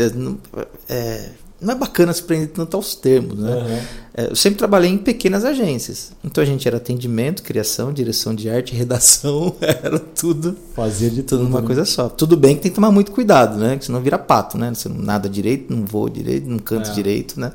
[0.88, 1.28] é,
[1.60, 3.84] não é, é bacana se prender tanto aos termos, né?
[4.14, 6.12] É, Eu sempre trabalhei em pequenas agências.
[6.24, 11.44] Então a gente era atendimento, criação, direção de arte, redação, era tudo, Fazia de tudo
[11.44, 11.66] numa né?
[11.66, 12.08] coisa só.
[12.08, 13.76] Tudo bem que tem que tomar muito cuidado, né?
[13.76, 14.72] Que senão vira pato, né?
[14.74, 16.92] Você não nada direito, não voa direito, não canta É.
[16.94, 17.52] direito, né?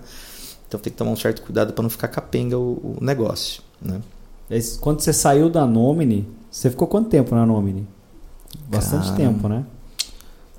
[0.68, 4.02] Então tem que tomar um certo cuidado para não ficar capenga o, o negócio, né?
[4.50, 7.88] Aí, Quando você saiu da Nomini, você ficou quanto tempo na Nomini?
[8.68, 9.16] Bastante Cara.
[9.18, 9.63] tempo, né?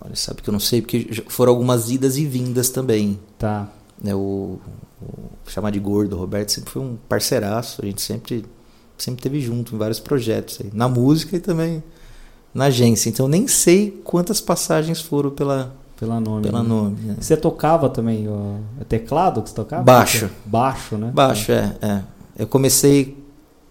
[0.05, 3.19] Olha, sabe que eu não sei, porque foram algumas idas e vindas também.
[3.39, 3.69] Tá.
[4.03, 4.59] né, o,
[5.01, 8.45] o chamar de gordo, o Roberto sempre foi um parceiraço, a gente sempre
[8.97, 11.83] sempre teve junto em vários projetos aí, na música e também
[12.53, 13.09] na agência.
[13.09, 16.47] Então eu nem sei quantas passagens foram pela Pela Nomini.
[16.47, 16.69] pela né?
[16.69, 16.97] nome.
[17.03, 17.17] né?
[17.21, 18.27] Você tocava também?
[18.81, 19.83] é teclado que você tocava?
[19.83, 20.31] Baixo.
[20.45, 21.11] Baixo, né?
[21.13, 22.03] Baixo, é, é.
[22.39, 23.17] Eu comecei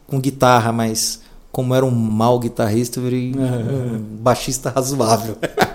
[0.07, 5.37] com guitarra, mas como era um mau guitarrista, eu virei um baixista razoável.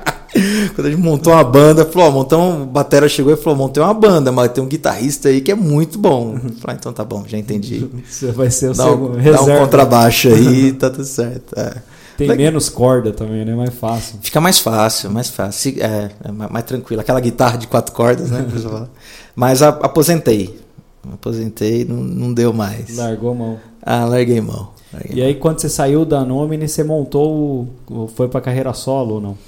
[0.79, 3.83] Quando a gente montou uma banda, falou, ó, montamos, o batera chegou e falou, montei
[3.83, 6.35] uma banda, mas tem um guitarrista aí que é muito bom.
[6.39, 7.85] Falei, ah, então tá bom, já entendi.
[8.09, 9.07] Você vai ser o Dá segundo.
[9.09, 9.59] um, dá um reserva.
[9.59, 11.53] contrabaixo aí, tá tudo certo.
[11.59, 11.83] é.
[12.17, 13.57] Tem menos corda também, né?
[13.57, 14.21] Mais fácil.
[14.23, 15.75] Fica mais fácil, mais fácil.
[15.83, 17.01] É, é mais, tranquilo.
[17.01, 18.47] Aquela guitarra de quatro cordas, né?
[19.35, 20.61] Mas a- aposentei.
[21.13, 22.97] Aposentei, não, não deu mais.
[22.97, 23.59] Largou a mão.
[23.83, 24.69] Ah, larguei mão.
[24.93, 27.69] Larguei E aí, quando você saiu da Nomini, você montou.
[28.15, 29.39] Foi pra carreira solo ou não?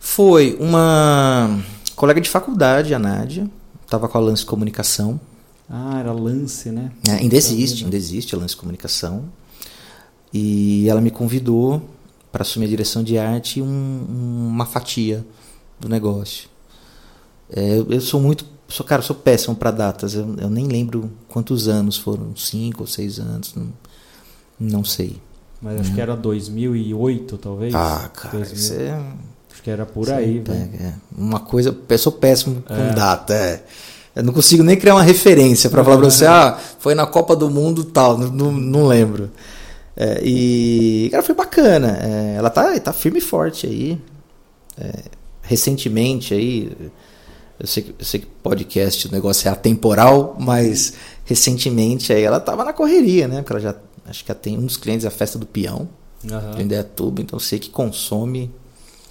[0.00, 1.62] Foi uma
[1.94, 3.48] colega de faculdade, a Nádia,
[3.82, 5.20] estava com a Lance Comunicação.
[5.68, 6.90] Ah, era Lance, né?
[7.06, 9.26] É, ainda existe, ainda existe a Lance Comunicação.
[10.32, 11.82] E ela me convidou
[12.32, 14.06] para assumir a direção de arte um,
[14.48, 15.24] uma fatia
[15.78, 16.48] do negócio.
[17.50, 20.14] É, eu sou muito, sou cara, sou péssimo para datas.
[20.14, 23.72] Eu, eu, nem lembro quantos anos foram, cinco ou seis anos, não,
[24.58, 25.20] não sei.
[25.60, 25.94] Mas acho hum.
[25.94, 27.74] que era 2008, talvez.
[27.74, 28.54] Ah, cara, 2000.
[28.56, 29.12] isso é...
[29.60, 32.94] Acho que era por aí, é, Uma coisa, eu sou péssimo com é.
[32.94, 33.62] data, é.
[34.16, 37.36] Eu não consigo nem criar uma referência para falar para você, ah, foi na Copa
[37.36, 39.30] do Mundo tal, não, não, lembro.
[39.94, 41.98] É, e, cara, foi bacana.
[42.02, 44.00] É, ela tá, tá firme e forte aí.
[44.80, 44.92] É,
[45.42, 46.72] recentemente aí,
[47.58, 50.94] eu sei, que, eu sei que podcast, o negócio é atemporal, mas
[51.24, 53.42] recentemente aí ela tava na correria, né?
[53.42, 53.74] Porque ela já,
[54.06, 55.86] acho que ela tem um dos clientes a festa do peão,
[56.24, 56.60] uhum.
[56.60, 58.50] em tubo então eu sei que consome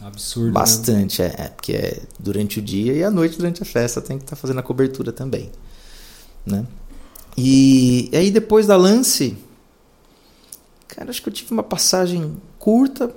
[0.01, 0.47] Absurdo.
[0.47, 0.53] Né?
[0.53, 1.33] Bastante, né?
[1.37, 4.23] é, é, porque é durante o dia e à noite durante a festa tem que
[4.23, 5.51] estar tá fazendo a cobertura também,
[6.45, 6.65] né?
[7.37, 9.37] E, e aí depois da lance,
[10.87, 13.13] cara, acho que eu tive uma passagem curta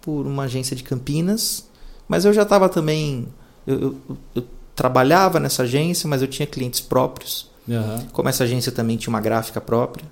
[0.00, 1.64] por uma agência de Campinas,
[2.08, 3.28] mas eu já estava também,
[3.66, 7.50] eu, eu, eu, trabalhava nessa agência, mas eu tinha clientes próprios.
[7.68, 8.06] Uhum.
[8.12, 10.04] Como essa agência também tinha uma gráfica própria,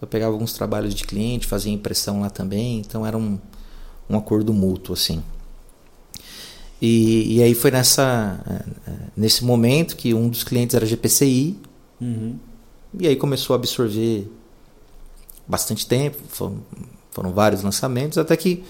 [0.00, 3.38] eu pegava alguns trabalhos de cliente, fazia impressão lá também, então era um,
[4.08, 5.22] um acordo mútuo assim.
[6.80, 11.56] E, e aí foi nessa, é, é, nesse momento que um dos clientes era GPCI.
[12.00, 12.36] Uhum.
[12.98, 14.30] E aí começou a absorver
[15.46, 16.58] bastante tempo, foram,
[17.10, 18.64] foram vários lançamentos, até que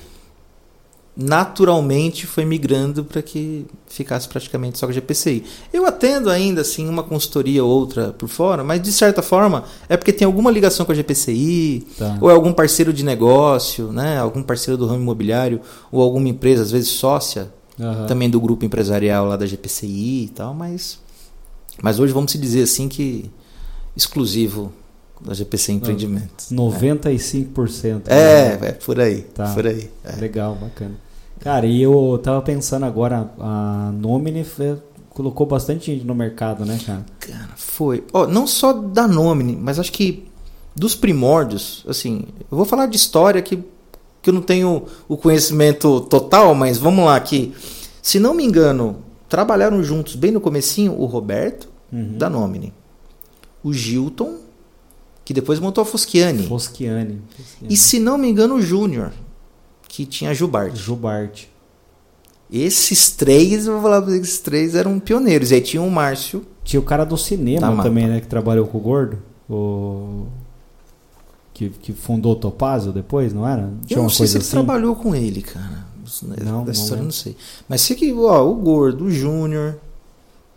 [1.16, 5.44] naturalmente foi migrando para que ficasse praticamente só com a GPCI.
[5.72, 9.96] Eu atendo ainda assim uma consultoria ou outra por fora, mas de certa forma é
[9.96, 12.18] porque tem alguma ligação com a GPCI, tá.
[12.20, 15.60] ou é algum parceiro de negócio, né, algum parceiro do ramo imobiliário,
[15.92, 18.06] ou alguma empresa, às vezes sócia, uhum.
[18.06, 21.00] também do grupo empresarial lá da GPCI e tal, mas,
[21.82, 23.30] mas hoje vamos se dizer assim que
[23.96, 24.72] exclusivo
[25.20, 26.50] da GPC Empreendimentos.
[26.50, 28.02] 95%.
[28.06, 28.68] É, né?
[28.68, 29.22] é por aí.
[29.22, 29.52] Tá.
[29.52, 29.90] Por aí.
[30.04, 30.16] É.
[30.16, 30.94] Legal, bacana.
[31.40, 34.44] Cara, e eu tava pensando agora, a Nomine
[35.08, 37.04] colocou bastante gente no mercado, né, cara?
[37.18, 38.04] Cara, foi.
[38.12, 40.28] Oh, não só da Nomine, mas acho que
[40.74, 43.62] dos primórdios, assim, eu vou falar de história que
[44.22, 47.54] que eu não tenho o conhecimento total, mas vamos lá aqui.
[48.02, 48.96] Se não me engano,
[49.28, 52.16] trabalharam juntos bem no comecinho o Roberto, uhum.
[52.18, 52.72] da Nomine,
[53.62, 54.36] o Gilton,
[55.24, 56.46] que depois montou a Foschiani.
[56.46, 57.22] Foschiani.
[57.68, 59.12] E se não me engano, o Júnior,
[59.88, 60.76] que tinha a Jubarte.
[60.76, 61.50] Jubarte.
[62.52, 65.52] Esses três, eu vou falar pra esses três eram pioneiros.
[65.52, 66.44] E aí tinha o Márcio.
[66.64, 68.20] Tinha o cara do cinema também, né?
[68.20, 69.22] Que trabalhou com o Gordo.
[69.48, 70.26] O
[71.60, 73.70] que, que fundou o Topazio depois, não era?
[73.84, 74.52] Tinha eu não sei se ele assim?
[74.52, 75.90] trabalhou com ele, cara.
[76.42, 77.36] Não, história não, não sei.
[77.68, 79.76] Mas sei que ó, o Gordo, o Júnior,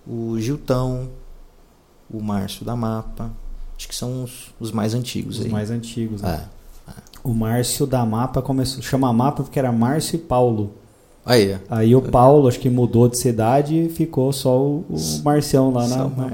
[0.07, 1.09] o Giltão,
[2.09, 3.29] o Márcio da Mapa,
[3.77, 5.51] acho que são os, os mais antigos os aí.
[5.51, 6.47] mais antigos, né?
[6.87, 6.93] É, é.
[7.23, 10.71] O Márcio da Mapa começou, chama Mapa porque era Márcio e Paulo.
[11.25, 15.71] Aí, aí o Paulo, acho que mudou de cidade e ficou só o, o Marcião
[15.71, 16.07] lá na.
[16.07, 16.31] na...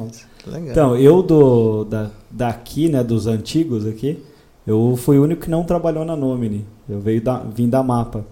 [0.60, 4.24] Então, eu do da, daqui, né, dos antigos aqui,
[4.70, 6.64] eu fui o único que não trabalhou na Nomini.
[6.88, 8.24] Eu veio da, vim da Mapa.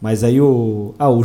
[0.00, 0.94] Mas aí o.
[0.96, 1.22] Ah, o,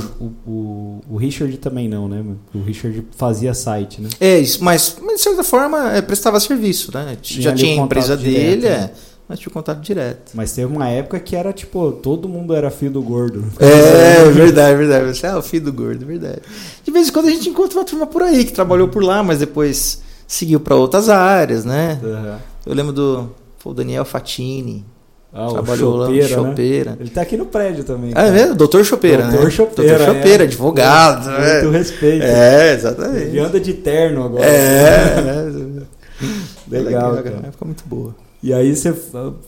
[0.48, 2.24] o, o Richard também não, né?
[2.56, 4.10] O Richard fazia site, né?
[4.20, 7.16] É, isso, mas, mas de certa forma é, prestava serviço, né?
[7.22, 8.92] Tinha Já tinha a empresa dele, direto, é, né?
[9.30, 10.32] mas tinha contato direto.
[10.34, 13.46] Mas teve uma época que era tipo, todo mundo era filho do gordo.
[13.60, 15.16] É, verdade, verdade.
[15.16, 16.42] Você é o filho do gordo, verdade.
[16.84, 19.22] De vez em quando a gente encontra uma turma por aí que trabalhou por lá,
[19.22, 22.00] mas depois seguiu para outras áreas, né?
[22.04, 22.38] Uhum.
[22.66, 23.30] Eu lembro do
[23.70, 24.86] o Daniel Fatini.
[25.34, 26.92] Ah, trabalhou lá no Chopeira.
[26.92, 26.98] Né?
[27.02, 28.12] Ele tá aqui no prédio também.
[28.16, 28.56] Ah, é mesmo?
[28.56, 29.52] Doutor Chopeira, Doutor né?
[29.52, 29.98] Chopeira.
[29.98, 30.48] Doutor Chopeira, é.
[30.48, 31.30] advogado.
[31.30, 31.62] Muito, é.
[31.64, 32.24] muito respeito.
[32.24, 33.26] É, exatamente.
[33.26, 34.46] Ele anda de terno agora.
[34.46, 35.22] É.
[35.22, 35.84] Né?
[36.68, 37.12] Legal.
[37.12, 37.52] Legal cara.
[37.52, 38.16] Ficou muito boa.
[38.42, 38.96] E aí você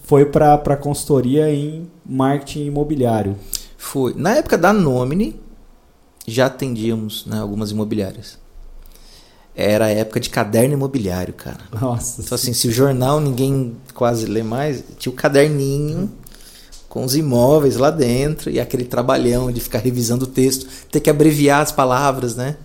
[0.03, 3.35] foi para a consultoria em marketing imobiliário.
[3.77, 4.13] Foi.
[4.15, 5.39] Na época da Nomine,
[6.27, 8.37] já atendíamos né, algumas imobiliárias
[9.59, 11.59] era a época de caderno imobiliário, cara.
[11.79, 12.21] Nossa.
[12.21, 16.09] Então, assim, se o jornal ninguém quase lê mais, tinha o caderninho
[16.87, 21.09] com os imóveis lá dentro e aquele trabalhão de ficar revisando o texto, ter que
[21.09, 22.55] abreviar as palavras, né?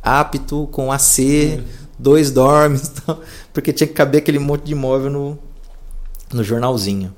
[0.00, 1.60] Apto com AC, é.
[1.98, 2.92] dois dormes,
[3.52, 5.38] porque tinha que caber aquele monte de imóvel no,
[6.32, 7.12] no jornalzinho.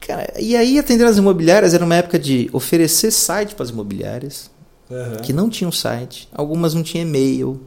[0.00, 4.50] Cara, e aí atender as imobiliárias era uma época de oferecer site para as imobiliárias
[4.92, 5.16] uhum.
[5.22, 7.60] que não tinham site, algumas não tinham e-mail.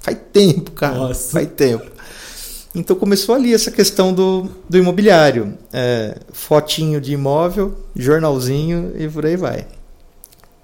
[0.00, 0.96] Faz tempo, cara.
[0.96, 1.32] Nossa.
[1.32, 1.90] Faz tempo.
[2.74, 5.56] Então começou ali essa questão do, do imobiliário.
[5.72, 9.66] É, fotinho de imóvel, jornalzinho e por aí vai.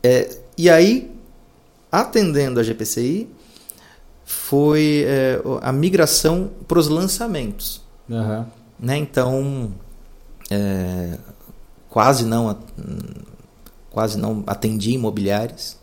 [0.02, 1.10] É, E aí,
[1.90, 3.28] atendendo a GPCI,
[4.24, 7.82] foi é, a migração para os lançamentos.
[8.08, 8.44] Uhum.
[8.78, 8.98] Né?
[8.98, 9.72] Então,
[10.50, 11.18] é,
[11.88, 12.58] quase não
[13.90, 15.78] quase não atendi imobiliárias.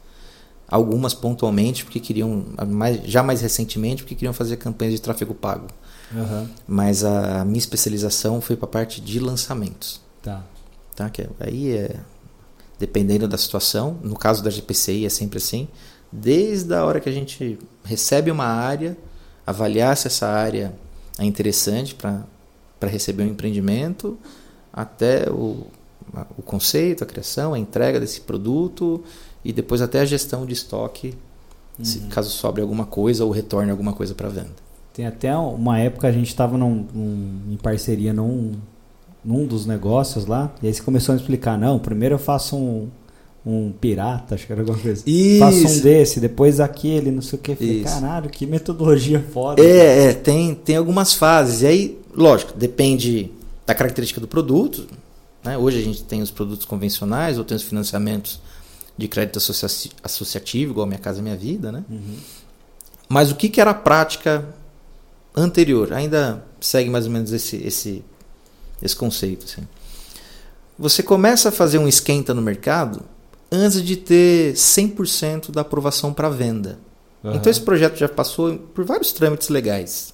[0.71, 5.67] Algumas pontualmente, porque queriam, mais, já mais recentemente, porque queriam fazer campanhas de tráfego pago.
[6.13, 6.47] Uhum.
[6.65, 9.99] Mas a minha especialização foi para a parte de lançamentos.
[10.23, 10.43] Tá.
[10.95, 11.09] Tá?
[11.09, 11.99] Que aí é
[12.79, 13.97] dependendo da situação.
[14.01, 15.67] No caso da GPCI é sempre assim.
[16.11, 18.97] Desde a hora que a gente recebe uma área,
[19.45, 20.73] avaliar se essa área
[21.19, 22.25] é interessante para
[22.81, 24.17] receber um empreendimento,
[24.73, 25.67] até o,
[26.37, 29.03] o conceito, a criação, a entrega desse produto
[29.43, 31.13] e depois até a gestão de estoque,
[31.77, 31.85] uhum.
[31.85, 34.49] se, caso sobre alguma coisa ou retorne alguma coisa para venda.
[34.93, 38.53] Tem até uma época a gente estava em parceria num,
[39.23, 42.89] num dos negócios lá, e aí você começou a explicar, não, primeiro eu faço um,
[43.45, 45.01] um pirata, acho que era alguma coisa.
[45.05, 45.39] Isso.
[45.39, 47.55] Faço um desse, depois aquele, não sei o que.
[47.55, 49.61] Falei, caralho, que metodologia foda.
[49.61, 51.61] É, é, tem, tem algumas fases.
[51.61, 53.31] E aí, lógico, depende
[53.65, 54.87] da característica do produto.
[55.43, 55.57] Né?
[55.57, 58.39] Hoje a gente tem os produtos convencionais, ou tem os financiamentos
[58.97, 61.71] de crédito associa associativo, igual Minha Casa Minha Vida.
[61.71, 61.83] Né?
[61.89, 62.17] Uhum.
[63.09, 64.47] Mas o que, que era a prática
[65.35, 65.93] anterior?
[65.93, 68.03] Ainda segue mais ou menos esse, esse,
[68.81, 69.45] esse conceito.
[69.45, 69.67] Assim.
[70.77, 73.03] Você começa a fazer um esquenta no mercado
[73.51, 76.79] antes de ter 100% da aprovação para venda.
[77.23, 77.35] Uhum.
[77.35, 80.13] Então esse projeto já passou por vários trâmites legais.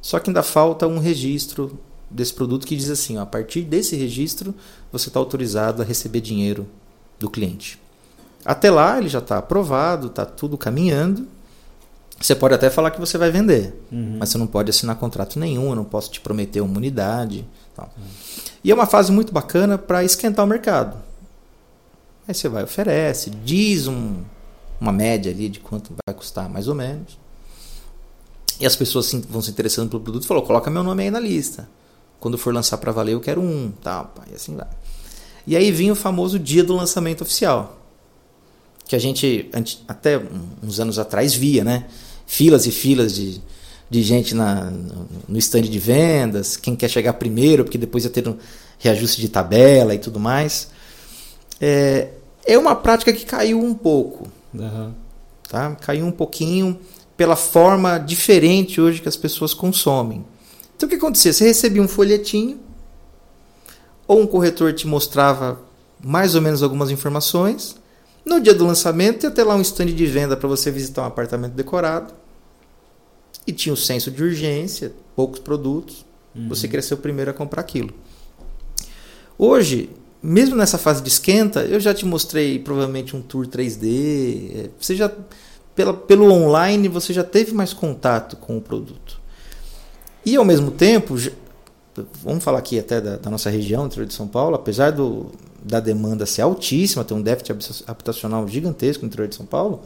[0.00, 1.78] Só que ainda falta um registro
[2.10, 4.54] desse produto que diz assim: ó, a partir desse registro
[4.90, 6.66] você está autorizado a receber dinheiro
[7.22, 7.80] do cliente.
[8.44, 11.26] Até lá ele já está aprovado, está tudo caminhando.
[12.20, 14.16] Você pode até falar que você vai vender, uhum.
[14.18, 17.44] mas você não pode assinar contrato nenhum, eu não posso te prometer uma unidade.
[17.74, 17.90] Tal.
[17.96, 18.04] Uhum.
[18.62, 20.98] E é uma fase muito bacana para esquentar o mercado.
[22.28, 24.22] Aí você vai, oferece, diz um,
[24.80, 27.18] uma média ali de quanto vai custar, mais ou menos.
[28.60, 31.18] E as pessoas vão se interessando pelo produto e falou, coloca meu nome aí na
[31.18, 31.68] lista.
[32.20, 34.68] Quando for lançar para valer, eu quero um, tá, e assim vai.
[35.46, 37.80] E aí vinha o famoso dia do lançamento oficial.
[38.86, 39.50] Que a gente,
[39.88, 40.20] até
[40.62, 41.86] uns anos atrás, via, né?
[42.26, 43.40] Filas e filas de,
[43.88, 44.72] de gente na,
[45.28, 48.36] no stand de vendas, quem quer chegar primeiro, porque depois ia ter um
[48.78, 50.68] reajuste de tabela e tudo mais.
[51.60, 52.08] É,
[52.44, 54.28] é uma prática que caiu um pouco.
[54.54, 54.92] Uhum.
[55.48, 55.74] Tá?
[55.76, 56.78] Caiu um pouquinho
[57.16, 60.24] pela forma diferente hoje que as pessoas consomem.
[60.76, 61.32] Então o que acontecia?
[61.32, 62.58] Você recebia um folhetinho,
[64.06, 65.60] ou um corretor te mostrava
[66.02, 67.76] mais ou menos algumas informações.
[68.24, 71.06] No dia do lançamento ia ter lá um stand de venda para você visitar um
[71.06, 72.12] apartamento decorado.
[73.46, 76.04] E tinha o senso de urgência, poucos produtos.
[76.34, 76.48] Uhum.
[76.48, 77.90] Você queria ser o primeiro a comprar aquilo.
[79.36, 79.90] Hoje,
[80.22, 84.70] mesmo nessa fase de esquenta, eu já te mostrei provavelmente um tour 3D.
[84.78, 85.10] Você já
[85.74, 89.20] pela, pelo online você já teve mais contato com o produto.
[90.24, 91.16] E ao mesmo tempo,
[92.22, 95.26] vamos falar aqui até da, da nossa região, interior de São Paulo, apesar do,
[95.62, 99.82] da demanda ser altíssima, ter um déficit habitacional gigantesco no interior de São Paulo,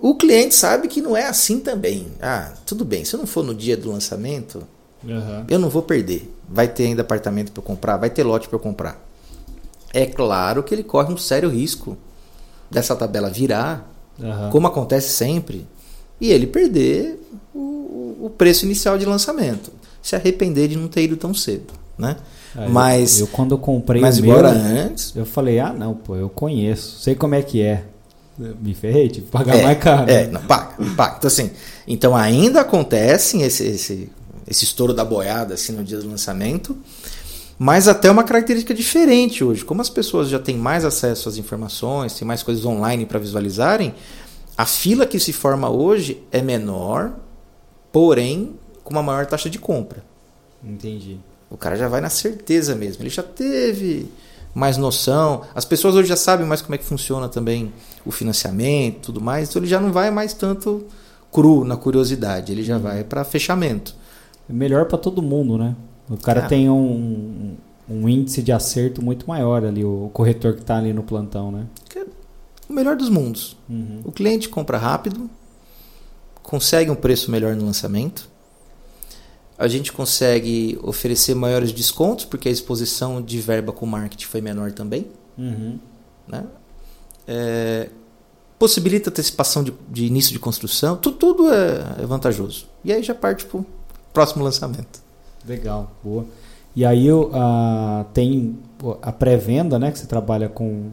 [0.00, 2.08] o cliente sabe que não é assim também.
[2.20, 4.66] Ah, tudo bem, se eu não for no dia do lançamento,
[5.04, 5.44] uhum.
[5.48, 9.02] eu não vou perder vai ter ainda apartamento para comprar, vai ter lote para comprar.
[9.92, 11.96] É claro que ele corre um sério risco
[12.70, 14.50] dessa tabela virar, uhum.
[14.50, 15.66] como acontece sempre,
[16.20, 17.18] e ele perder
[17.54, 22.16] o, o, preço inicial de lançamento, se arrepender de não ter ido tão cedo, né?
[22.56, 25.94] É, mas eu, eu, quando eu comprei mas o meu, antes, eu falei ah não
[25.94, 27.84] pô eu conheço, sei como é que é,
[28.60, 30.10] me ferrei, tive que pagar é, mais caro.
[30.10, 31.16] É, não, paga, paga.
[31.18, 31.50] Então assim,
[31.86, 34.10] então ainda acontece esse, esse
[34.46, 36.76] esse estouro da boiada assim no dia do lançamento,
[37.58, 39.64] mas até uma característica diferente hoje.
[39.64, 43.94] Como as pessoas já têm mais acesso às informações, têm mais coisas online para visualizarem,
[44.56, 47.12] a fila que se forma hoje é menor,
[47.90, 50.04] porém com uma maior taxa de compra.
[50.62, 51.18] Entendi.
[51.50, 53.02] O cara já vai na certeza mesmo.
[53.02, 54.10] Ele já teve
[54.54, 55.42] mais noção.
[55.54, 57.72] As pessoas hoje já sabem mais como é que funciona também
[58.04, 59.48] o financiamento, tudo mais.
[59.48, 60.86] Então ele já não vai mais tanto
[61.30, 62.52] cru na curiosidade.
[62.52, 62.82] Ele já uhum.
[62.82, 63.94] vai para fechamento
[64.48, 65.74] é melhor para todo mundo, né?
[66.08, 66.48] O cara ah.
[66.48, 67.56] tem um,
[67.88, 71.66] um índice de acerto muito maior ali, o corretor que está ali no plantão, né?
[71.96, 72.04] É
[72.68, 73.56] o melhor dos mundos.
[73.68, 74.00] Uhum.
[74.04, 75.30] O cliente compra rápido,
[76.42, 78.28] consegue um preço melhor no lançamento.
[79.62, 84.72] A gente consegue oferecer maiores descontos, porque a exposição de verba com marketing foi menor
[84.72, 85.06] também.
[85.38, 85.78] Uhum.
[86.26, 86.44] Né?
[87.28, 87.88] É,
[88.58, 92.66] possibilita antecipação de, de, início de construção, tudo, tudo é, é vantajoso.
[92.84, 93.60] E aí já parte para
[94.12, 95.00] próximo lançamento.
[95.46, 96.26] Legal, boa.
[96.74, 97.32] E aí uh,
[98.12, 98.58] tem
[99.00, 99.92] a pré-venda, né?
[99.92, 100.90] Que você trabalha com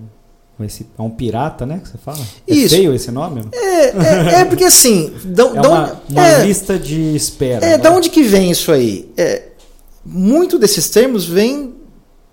[0.63, 1.79] esse, é um pirata, né?
[1.81, 2.19] Que você fala?
[2.47, 2.75] É Isso.
[2.75, 3.45] feio esse nome?
[3.53, 5.13] É, é, é porque assim.
[5.25, 7.65] Da, é uma, uma é, lista de espera.
[7.65, 7.77] É, né?
[7.77, 9.11] da onde que vem isso aí?
[9.17, 9.43] É,
[10.05, 11.75] muito desses termos vem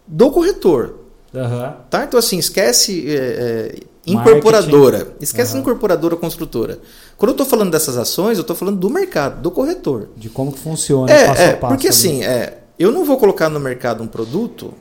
[0.07, 1.01] do corretor.
[1.33, 1.73] Uhum.
[1.91, 2.05] Tá?
[2.05, 3.75] Então, assim, esquece é, é,
[4.07, 4.99] incorporadora.
[4.99, 5.25] Marketing.
[5.25, 5.61] Esquece uhum.
[5.61, 6.79] incorporadora construtora.
[7.17, 10.09] Quando eu estou falando dessas ações, eu estou falando do mercado, do corretor.
[10.17, 11.75] De como que funciona é, passo a passo.
[11.75, 11.97] Porque ali.
[11.97, 14.73] assim, é, eu não vou colocar no mercado um produto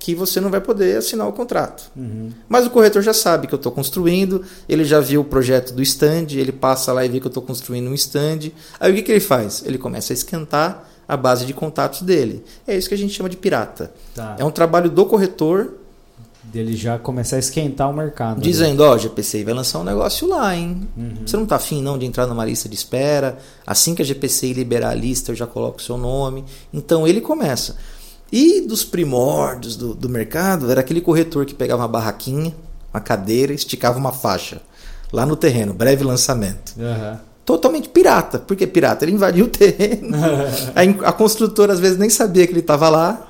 [0.00, 1.92] que você não vai poder assinar o contrato.
[1.94, 2.30] Uhum.
[2.48, 5.82] Mas o corretor já sabe que eu estou construindo, ele já viu o projeto do
[5.82, 8.50] stand, ele passa lá e vê que eu estou construindo um stand.
[8.80, 9.62] Aí o que, que ele faz?
[9.64, 12.42] Ele começa a esquentar a base de contatos dele.
[12.66, 13.92] É isso que a gente chama de pirata.
[14.14, 14.36] Tá.
[14.38, 15.74] É um trabalho do corretor.
[16.42, 18.40] Dele já começar a esquentar o mercado.
[18.40, 20.88] Dizendo, ó, oh, GPCI vai lançar um negócio lá, hein?
[20.96, 21.26] Uhum.
[21.26, 23.38] Você não tá afim não de entrar numa lista de espera.
[23.66, 26.44] Assim que a GPCI liberar a lista, eu já coloco o seu nome.
[26.72, 27.76] Então ele começa.
[28.32, 32.54] E dos primórdios do, do mercado, era aquele corretor que pegava uma barraquinha,
[32.92, 34.62] uma cadeira, esticava uma faixa
[35.12, 36.74] lá no terreno, breve lançamento.
[36.78, 37.18] Uhum.
[37.44, 38.38] Totalmente pirata.
[38.38, 39.04] Por que pirata?
[39.04, 40.16] Ele invadiu o terreno.
[40.74, 43.26] a, a construtora às vezes nem sabia que ele estava lá.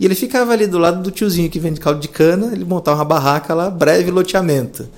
[0.00, 2.98] E ele ficava ali do lado do tiozinho que vende caldo de cana, ele montava
[2.98, 4.88] uma barraca lá, breve loteamento.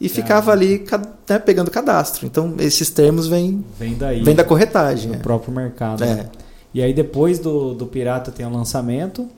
[0.00, 0.84] E ficava ali
[1.28, 2.26] né, pegando cadastro.
[2.26, 4.22] Então, esses termos vêm vem daí.
[4.22, 5.12] Vem da corretagem.
[5.12, 5.20] Do é.
[5.20, 6.02] próprio mercado.
[6.02, 6.14] É.
[6.14, 6.26] Né?
[6.74, 9.28] E aí depois do, do Pirata tem o lançamento.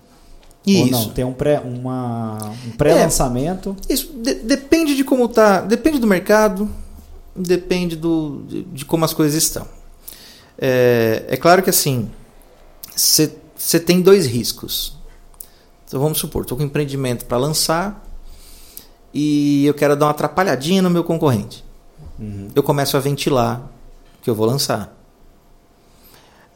[0.66, 0.85] Isso.
[0.85, 3.76] Ou não, tem um pré, uma, um pré-lançamento.
[3.89, 5.61] É, isso de, depende de como tá.
[5.61, 6.70] Depende do mercado,
[7.37, 9.66] depende do, de, de como as coisas estão.
[10.57, 12.09] É, é claro que assim,
[12.95, 14.97] você tem dois riscos.
[15.87, 18.03] Então vamos supor, estou com um empreendimento para lançar
[19.12, 21.62] e eu quero dar uma atrapalhadinha no meu concorrente.
[22.18, 22.49] Uhum.
[22.55, 23.70] Eu começo a ventilar
[24.22, 24.93] que eu vou lançar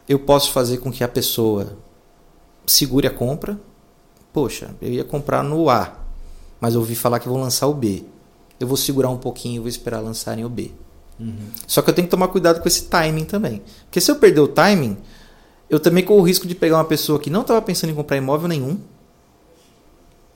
[0.09, 1.77] eu posso fazer com que a pessoa
[2.65, 3.59] segure a compra.
[4.33, 5.99] Poxa, eu ia comprar no A,
[6.59, 8.03] mas eu ouvi falar que vou lançar o B.
[8.59, 10.71] Eu vou segurar um pouquinho e vou esperar lançarem o B.
[11.19, 11.35] Uhum.
[11.67, 13.61] Só que eu tenho que tomar cuidado com esse timing também.
[13.85, 14.97] Porque se eu perder o timing,
[15.69, 18.17] eu também corro o risco de pegar uma pessoa que não estava pensando em comprar
[18.17, 18.79] imóvel nenhum,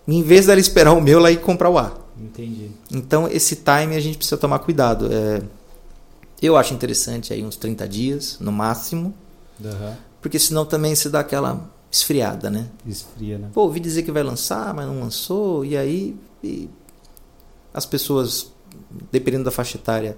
[0.07, 1.97] e em vez dela esperar o meu, ela ir comprar o A.
[2.19, 2.69] Entendi.
[2.91, 5.09] Então, esse timing a gente precisa tomar cuidado.
[5.11, 5.41] É,
[6.41, 9.13] eu acho interessante aí uns 30 dias, no máximo.
[9.59, 9.93] Uhum.
[10.21, 12.67] Porque senão também se dá aquela esfriada, né?
[12.87, 13.49] Esfria, né?
[13.53, 16.69] Pô, ouvi dizer que vai lançar, mas não lançou, e aí e
[17.73, 18.51] as pessoas,
[19.11, 20.17] dependendo da faixa etária,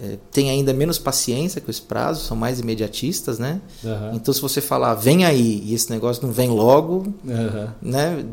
[0.00, 3.60] é, têm ainda menos paciência com esse prazo, são mais imediatistas, né?
[3.84, 4.14] Uhum.
[4.14, 7.68] Então, se você falar, vem aí, e esse negócio não vem logo, uhum.
[7.80, 8.24] né?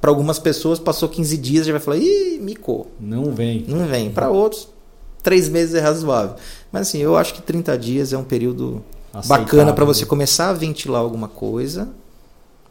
[0.00, 2.90] Para algumas pessoas, passou 15 dias, já vai falar, ih, micou.
[3.00, 3.64] Não vem.
[3.66, 4.10] Não vem.
[4.10, 4.68] Para outros,
[5.22, 6.36] três meses é razoável.
[6.70, 8.84] Mas assim, eu acho que 30 dias é um período
[9.14, 9.44] Aceitável.
[9.44, 11.88] bacana para você começar a ventilar alguma coisa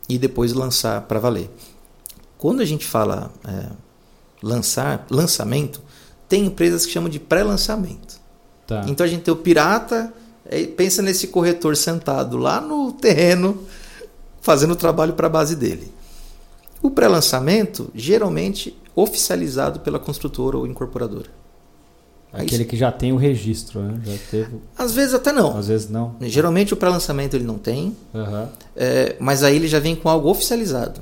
[0.10, 1.50] e depois lançar para valer.
[2.38, 3.68] Quando a gente fala é,
[4.42, 5.82] lançar, lançamento,
[6.28, 8.20] tem empresas que chamam de pré-lançamento.
[8.68, 8.84] Tá.
[8.88, 10.14] Então a gente tem o pirata,
[10.46, 13.64] é, pensa nesse corretor sentado lá no terreno,
[14.42, 15.94] fazendo o trabalho para a base dele.
[16.82, 21.30] O pré-lançamento, geralmente oficializado pela construtora ou incorporadora.
[22.34, 24.02] Aquele que já tem o registro, né?
[24.04, 24.56] Já teve...
[24.76, 25.56] Às vezes até não.
[25.56, 26.16] Às vezes não.
[26.22, 28.48] Geralmente o pré-lançamento ele não tem, uhum.
[28.76, 31.02] é, mas aí ele já vem com algo oficializado.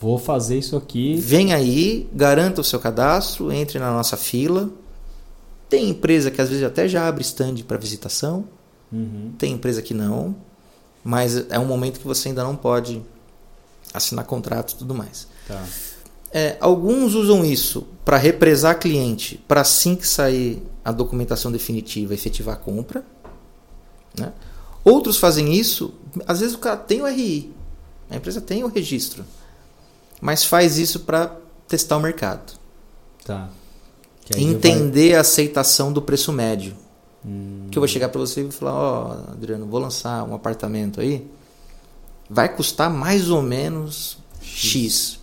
[0.00, 1.16] Vou fazer isso aqui.
[1.16, 4.68] Vem aí, garanta o seu cadastro, entre na nossa fila.
[5.68, 8.44] Tem empresa que às vezes até já abre stand para visitação.
[8.92, 9.32] Uhum.
[9.38, 10.34] Tem empresa que não.
[11.04, 13.02] Mas é um momento que você ainda não pode
[13.94, 15.26] assinar contrato e tudo mais.
[15.46, 15.64] Tá.
[16.30, 22.54] É, alguns usam isso para represar cliente, para assim que sair a documentação definitiva efetivar
[22.54, 23.04] a compra.
[24.18, 24.32] Né?
[24.84, 25.94] Outros fazem isso,
[26.26, 27.52] às vezes o cara tem o RI,
[28.10, 29.24] a empresa tem o registro,
[30.20, 32.58] mas faz isso para testar o mercado.
[33.24, 33.48] Tá.
[34.36, 35.18] Entender vai...
[35.18, 36.74] a aceitação do preço médio.
[37.24, 37.66] Hum.
[37.70, 41.00] Que eu vou chegar para você e falar: Ó, oh, Adriano, vou lançar um apartamento
[41.00, 41.26] aí,
[42.28, 44.70] vai custar mais ou menos X.
[44.70, 45.20] X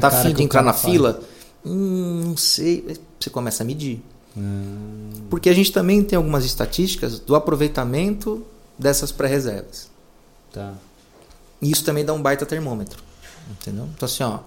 [0.00, 0.92] tá afim de entrar na faz.
[0.92, 1.20] fila?
[1.64, 2.98] Hum, não sei.
[3.18, 4.02] Você começa a medir.
[4.36, 5.10] Hum.
[5.30, 8.44] Porque a gente também tem algumas estatísticas do aproveitamento
[8.78, 9.90] dessas pré-reservas.
[10.52, 10.74] Tá.
[11.60, 13.02] E isso também dá um baita termômetro.
[13.50, 13.88] Entendeu?
[13.94, 14.40] Então, assim, ó.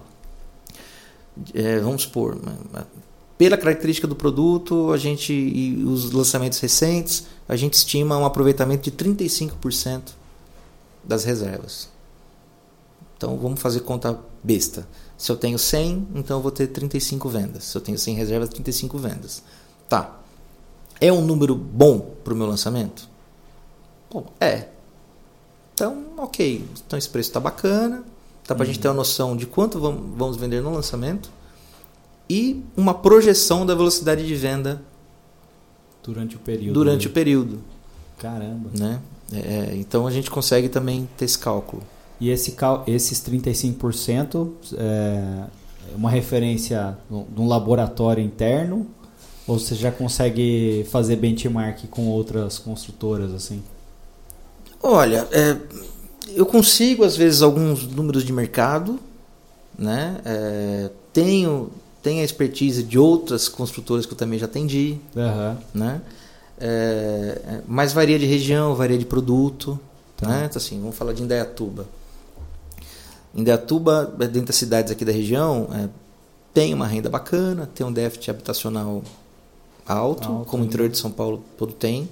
[1.52, 2.38] É, vamos supor,
[3.36, 8.90] pela característica do produto, a gente e os lançamentos recentes, a gente estima um aproveitamento
[8.90, 10.14] de 35%
[11.04, 11.88] das reservas.
[13.16, 14.88] Então vamos fazer conta besta.
[15.16, 17.64] Se eu tenho 100, então eu vou ter 35 vendas.
[17.64, 19.42] Se eu tenho 100 reservas, 35 vendas.
[19.88, 20.18] Tá.
[21.00, 23.08] É um número bom para o meu lançamento?
[24.10, 24.68] Bom, é.
[25.74, 26.64] Então, ok.
[26.86, 28.04] Então esse preço está bacana.
[28.46, 28.72] Dá para a uhum.
[28.72, 31.30] gente ter uma noção de quanto vamos vender no lançamento.
[32.28, 34.82] e uma projeção da velocidade de venda
[36.02, 36.74] durante o período.
[36.74, 37.60] Durante o período.
[38.18, 38.70] Caramba.
[38.76, 39.00] Né?
[39.32, 41.82] É, então a gente consegue também ter esse cálculo.
[42.20, 42.56] E esse,
[42.86, 45.44] esses 35% é
[45.94, 48.86] uma referência de um laboratório interno
[49.46, 53.62] ou você já consegue fazer benchmark com outras construtoras assim?
[54.82, 55.56] Olha, é,
[56.34, 58.98] eu consigo às vezes alguns números de mercado,
[59.78, 60.20] né?
[60.24, 61.70] É, tenho
[62.02, 65.56] tenho a expertise de outras construtoras que eu também já atendi, uhum.
[65.74, 66.00] né?
[66.58, 69.78] É, mas varia de região, varia de produto,
[70.16, 70.28] tá.
[70.28, 70.46] né?
[70.46, 71.86] Então, assim, vamos falar de Indaiatuba.
[73.36, 75.88] Indaiatuba, dentro das cidades aqui da região, é,
[76.54, 79.02] tem uma renda bacana, tem um déficit habitacional
[79.86, 82.08] alto, alto como o interior de São Paulo todo tem.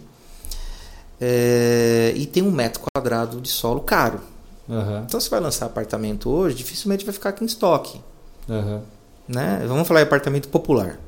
[1.20, 4.20] É, e tem um metro quadrado de solo caro.
[4.68, 5.03] Uhum.
[5.05, 8.01] Então, você vai lançar apartamento hoje, dificilmente vai ficar aqui em estoque.
[8.49, 8.83] Uhum.
[9.27, 9.64] Né?
[9.66, 10.99] Vamos falar de apartamento popular.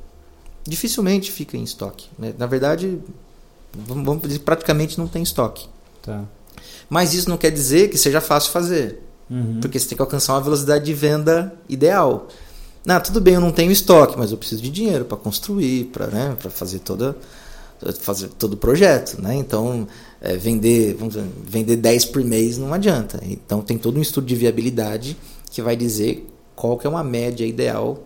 [0.65, 2.09] Dificilmente fica em estoque.
[2.19, 2.35] Né?
[2.39, 2.99] Na verdade,
[3.75, 5.69] vamos dizer, praticamente não tem estoque.
[6.03, 6.25] Tá.
[6.89, 9.03] Mas isso não quer dizer que seja fácil fazer.
[9.29, 9.59] Uhum.
[9.61, 12.29] Porque você tem que alcançar uma velocidade de venda ideal.
[12.85, 16.07] Não, tudo bem, eu não tenho estoque, mas eu preciso de dinheiro para construir, para
[16.07, 17.17] né, fazer toda
[18.01, 19.35] fazer todo o projeto, né?
[19.35, 19.87] Então,
[20.21, 23.21] é, vender, vamos dizer, vender 10 por mês não adianta.
[23.23, 25.17] Então, tem todo um estudo de viabilidade
[25.51, 28.03] que vai dizer qual que é uma média ideal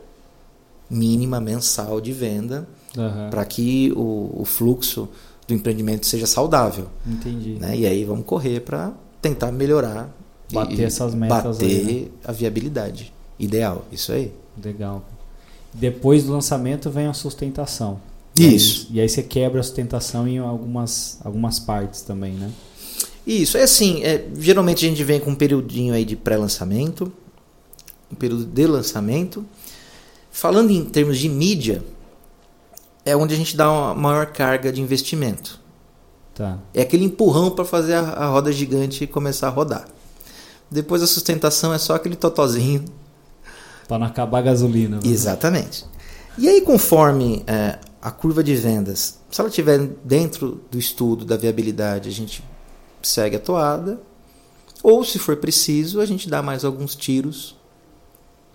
[0.91, 3.31] mínima mensal de venda uhum.
[3.31, 5.09] para que o, o, fluxo
[5.47, 6.89] do empreendimento seja saudável.
[7.07, 7.57] Entendi.
[7.61, 7.79] Né?
[7.79, 8.93] E aí vamos correr para
[9.23, 10.13] tentar melhorar
[10.53, 12.09] bater essas metas bater aí, né?
[12.25, 13.85] a viabilidade ideal.
[13.91, 14.33] Isso aí.
[14.63, 15.05] Legal.
[15.73, 18.01] Depois do lançamento vem a sustentação.
[18.37, 18.87] Isso.
[18.91, 22.51] E aí, e aí você quebra a sustentação em algumas, algumas partes também, né?
[23.27, 27.13] Isso, é assim, é, geralmente a gente vem com um periodinho aí de pré-lançamento,
[28.11, 29.45] um período de lançamento.
[30.31, 31.83] Falando em termos de mídia,
[33.05, 35.61] é onde a gente dá uma maior carga de investimento.
[36.35, 36.59] Tá.
[36.73, 39.89] É aquele empurrão para fazer a, a, roda gigante começar a rodar.
[40.71, 42.85] Depois a sustentação é só aquele totozinho.
[43.89, 44.97] Para não acabar a gasolina.
[44.97, 45.03] Né?
[45.05, 45.85] Exatamente.
[46.39, 51.37] E aí, conforme é, a curva de vendas, se ela estiver dentro do estudo da
[51.37, 52.45] viabilidade, a gente
[53.03, 54.01] segue a toada.
[54.83, 57.61] Ou, se for preciso, a gente dá mais alguns tiros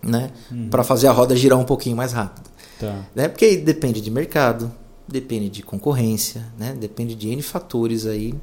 [0.05, 0.31] né?
[0.51, 0.69] Uhum.
[0.69, 2.49] Para fazer a roda girar um pouquinho mais rápido.
[2.79, 3.05] Tá.
[3.15, 3.27] Né?
[3.27, 4.71] Porque depende de mercado,
[5.07, 6.75] depende de concorrência, né?
[6.79, 8.33] Depende de N fatores aí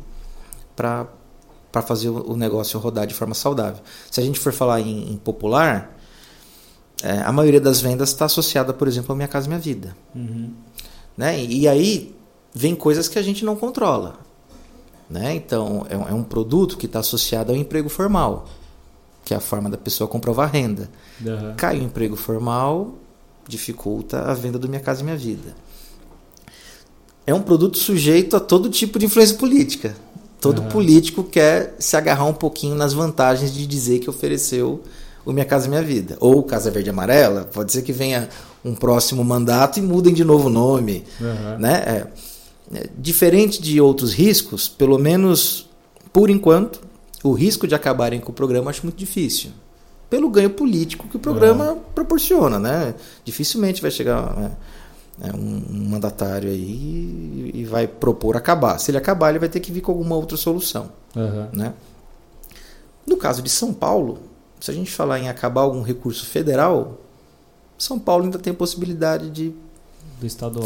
[0.75, 1.07] para
[1.73, 3.83] para fazer o negócio rodar de forma saudável.
[4.11, 5.99] Se a gente for falar em, em popular,
[7.03, 9.97] é, a maioria das vendas está associada, por exemplo, a Minha Casa Minha Vida.
[10.15, 10.53] Uhum.
[11.17, 11.43] Né?
[11.43, 12.15] E, e aí
[12.55, 14.19] vem coisas que a gente não controla.
[15.09, 15.35] Né?
[15.35, 18.47] Então, é um, é um produto que está associado ao emprego formal
[19.25, 20.91] que é a forma da pessoa comprovar renda.
[21.21, 21.55] Uhum.
[21.57, 22.95] Cai o emprego formal,
[23.47, 25.55] dificulta a venda do Minha Casa Minha Vida.
[27.27, 29.97] É um produto sujeito a todo tipo de influência política.
[30.43, 30.69] Todo uhum.
[30.71, 34.83] político quer se agarrar um pouquinho nas vantagens de dizer que ofereceu
[35.25, 36.17] o Minha Casa Minha Vida.
[36.19, 38.29] Ou Casa Verde Amarela, pode ser que venha
[38.65, 41.05] um próximo mandato e mudem de novo o nome.
[41.21, 41.59] Uhum.
[41.61, 41.75] Né?
[41.87, 42.07] É,
[42.75, 45.71] é, diferente de outros riscos, pelo menos
[46.13, 46.81] por enquanto,
[47.23, 49.53] o risco de acabarem com o programa acho muito difícil.
[50.11, 52.97] Pelo ganho político que o programa proporciona, né?
[53.25, 54.51] Dificilmente vai chegar né,
[55.21, 58.79] é, um, um, mandatário aí e, vai propor acabar.
[58.79, 60.91] Se ele acabar, ele vai ter que vir com alguma outra solução.
[61.15, 61.49] Uhum.
[61.53, 61.75] Né?
[63.07, 64.19] No caso de São Paulo,
[64.61, 66.99] se a gente falar em acabar algum recurso federal,
[67.77, 69.55] São Paulo ainda tem possibilidade de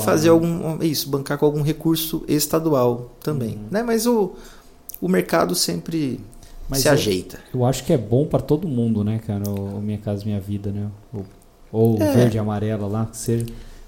[0.05, 0.33] fazer né?
[0.33, 3.69] algum isso, bancar com algum recurso estadual também, uhum.
[3.71, 3.83] né?
[3.83, 4.35] Mas o,
[5.01, 6.21] o mercado sempre
[6.69, 7.39] mas se eu, ajeita.
[7.55, 9.49] Eu acho que é bom para todo mundo, né, cara?
[9.49, 10.89] O, Minha Casa Minha Vida, né?
[11.13, 11.25] Ou,
[11.73, 12.13] ou é.
[12.13, 13.47] verde e amarela lá, que seja.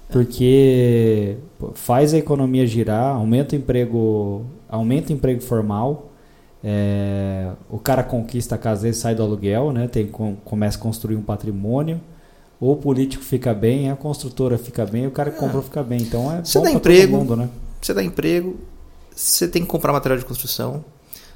[0.09, 1.37] Porque
[1.75, 6.11] faz a economia girar, aumenta o emprego, aumenta o emprego formal.
[6.63, 9.87] É, o cara conquista a casa dele, sai do aluguel, né?
[9.87, 12.01] Tem, começa a construir um patrimônio.
[12.59, 15.39] Ou o político fica bem, a construtora fica bem, o cara que é.
[15.39, 16.01] comprou fica bem.
[16.01, 17.49] Então é você bom dá emprego, todo mundo, né?
[17.81, 18.57] Você dá emprego,
[19.15, 20.83] você tem que comprar material de construção,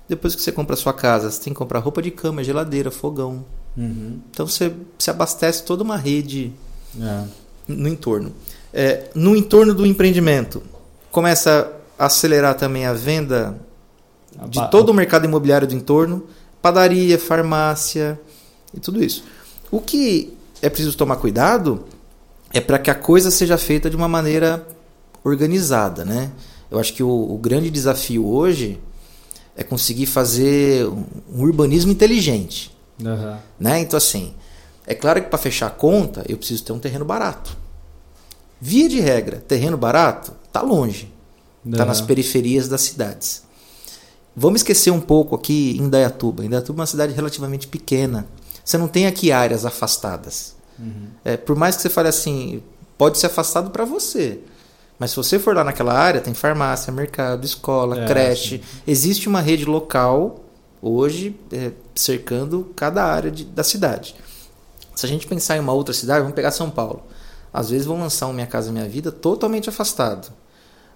[0.08, 2.92] depois que você compra a sua casa, você tem que comprar roupa de cama, geladeira,
[2.92, 3.46] fogão.
[3.78, 4.20] Uhum.
[4.30, 6.52] Então você se abastece toda uma rede
[7.00, 7.24] é.
[7.68, 8.34] no entorno.
[8.74, 10.64] É, no entorno do empreendimento,
[11.12, 13.56] começa a acelerar também a venda
[14.48, 16.24] de todo o mercado imobiliário do entorno,
[16.62, 18.20] padaria, farmácia
[18.74, 19.24] e tudo isso.
[19.70, 21.86] O que é preciso tomar cuidado
[22.52, 24.66] é para que a coisa seja feita de uma maneira
[25.24, 26.32] organizada, né?
[26.70, 28.80] Eu acho que o, o grande desafio hoje
[29.56, 32.76] é conseguir fazer um urbanismo inteligente.
[33.00, 33.38] Uhum.
[33.60, 33.80] Né?
[33.80, 34.34] Então, assim,
[34.86, 37.56] é claro que para fechar a conta eu preciso ter um terreno barato.
[38.66, 41.12] Via de regra, terreno barato tá longe.
[41.70, 43.44] Está nas periferias das cidades.
[44.34, 46.46] Vamos esquecer um pouco aqui em Indaiatuba.
[46.46, 48.26] Indaiatuba é uma cidade relativamente pequena.
[48.64, 50.56] Você não tem aqui áreas afastadas.
[50.80, 51.08] Uhum.
[51.26, 52.64] É, por mais que você fale assim,
[52.98, 54.40] pode ser afastado para você.
[54.98, 58.60] Mas se você for lá naquela área, tem farmácia, mercado, escola, é, creche.
[58.60, 58.82] Sim.
[58.88, 60.40] Existe uma rede local
[60.82, 64.16] hoje é, cercando cada área de, da cidade.
[64.96, 67.04] Se a gente pensar em uma outra cidade, vamos pegar São Paulo.
[67.54, 70.34] Às vezes vão lançar um Minha Casa Minha Vida totalmente afastado.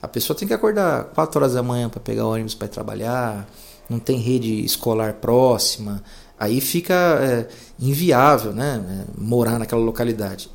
[0.02, 3.48] A pessoa tem que acordar 4 horas da manhã para pegar ônibus para trabalhar,
[3.90, 6.04] não tem rede escolar próxima,
[6.40, 7.48] aí fica é,
[7.80, 10.50] inviável né, é, morar naquela localidade.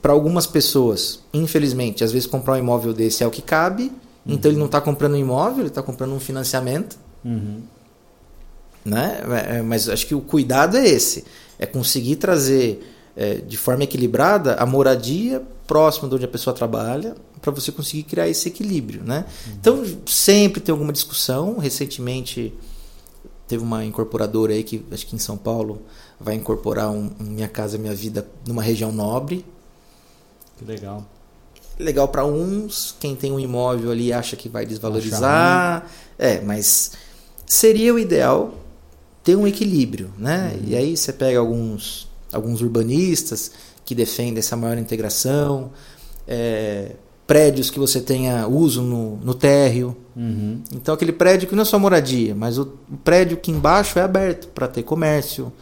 [0.00, 4.34] Para algumas pessoas, infelizmente, às vezes comprar um imóvel desse é o que cabe, uhum.
[4.34, 6.98] então ele não está comprando um imóvel, ele está comprando um financiamento.
[7.24, 7.62] Uhum.
[8.84, 9.22] Né?
[9.30, 11.24] É, é, mas acho que o cuidado é esse:
[11.58, 17.14] é conseguir trazer é, de forma equilibrada a moradia próxima de onde a pessoa trabalha
[17.40, 19.24] para você conseguir criar esse equilíbrio, né?
[19.46, 19.52] Uhum.
[19.60, 21.58] Então sempre tem alguma discussão.
[21.58, 22.54] Recentemente
[23.48, 25.82] teve uma incorporadora aí que acho que em São Paulo
[26.20, 29.44] vai incorporar um, um Minha Casa Minha Vida numa região nobre.
[30.56, 31.04] Que legal.
[31.78, 35.86] Legal para uns, quem tem um imóvel ali acha que vai desvalorizar.
[36.16, 36.92] É, mas
[37.44, 38.54] seria o ideal
[39.24, 40.52] ter um equilíbrio, né?
[40.54, 40.68] Uhum.
[40.68, 43.52] E aí você pega alguns alguns urbanistas
[43.84, 45.70] que defendem essa maior integração.
[46.26, 46.92] É,
[47.26, 49.96] prédios que você tenha uso no, no térreo.
[50.14, 50.60] Uhum.
[50.72, 54.02] Então, aquele prédio que não é só moradia, mas o, o prédio que embaixo é
[54.02, 55.52] aberto para ter comércio,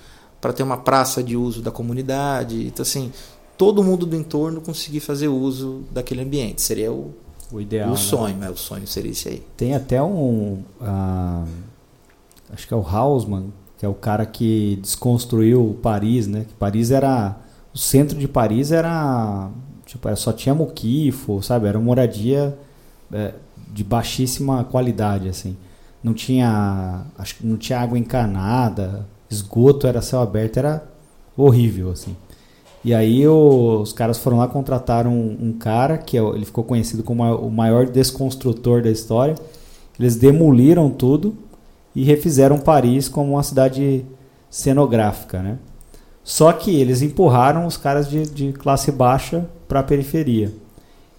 [0.41, 2.67] para ter uma praça de uso da comunidade.
[2.67, 3.13] Então, assim,
[3.57, 6.63] todo mundo do entorno conseguir fazer uso daquele ambiente.
[6.63, 7.15] Seria o,
[7.53, 7.91] o ideal.
[7.91, 7.99] O né?
[7.99, 8.51] sonho, né?
[8.51, 9.43] O sonho seria isso aí.
[9.57, 10.65] Tem até um.
[10.81, 11.47] Uh,
[12.53, 16.45] acho que é o Hausmann, que é o cara que desconstruiu Paris, né?
[16.47, 17.37] Que Paris era.
[17.75, 19.51] O centro de Paris era
[19.91, 21.67] Tipo, é, só tinha moquifo, sabe?
[21.67, 22.57] Era uma moradia
[23.13, 23.35] é,
[23.73, 25.57] de baixíssima qualidade, assim.
[26.01, 30.85] Não tinha, acho que não tinha água encanada, esgoto era céu aberto, era
[31.37, 32.15] horrível, assim.
[32.85, 36.63] E aí o, os caras foram lá contrataram um, um cara que é, ele ficou
[36.63, 39.35] conhecido como o maior desconstrutor da história.
[39.99, 41.37] Eles demoliram tudo
[41.95, 44.05] e refizeram Paris como uma cidade
[44.49, 45.59] cenográfica, né?
[46.23, 50.53] Só que eles empurraram os caras de, de classe baixa para a periferia.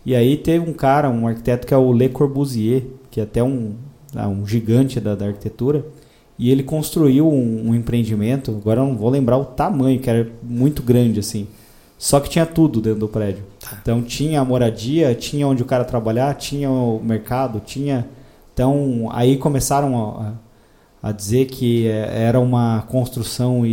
[0.05, 3.43] E aí teve um cara, um arquiteto que é o Le Corbusier, que é até
[3.43, 3.73] um,
[4.15, 5.85] ah, um gigante da, da arquitetura,
[6.39, 10.27] e ele construiu um, um, empreendimento, agora eu não vou lembrar o tamanho, que era
[10.41, 11.47] muito grande assim.
[11.99, 13.43] Só que tinha tudo dentro do prédio.
[13.59, 13.77] Tá.
[13.79, 18.07] Então tinha a moradia, tinha onde o cara trabalhar, tinha o mercado, tinha.
[18.53, 20.33] Então aí começaram a, a
[21.09, 23.63] dizer que é, era uma construção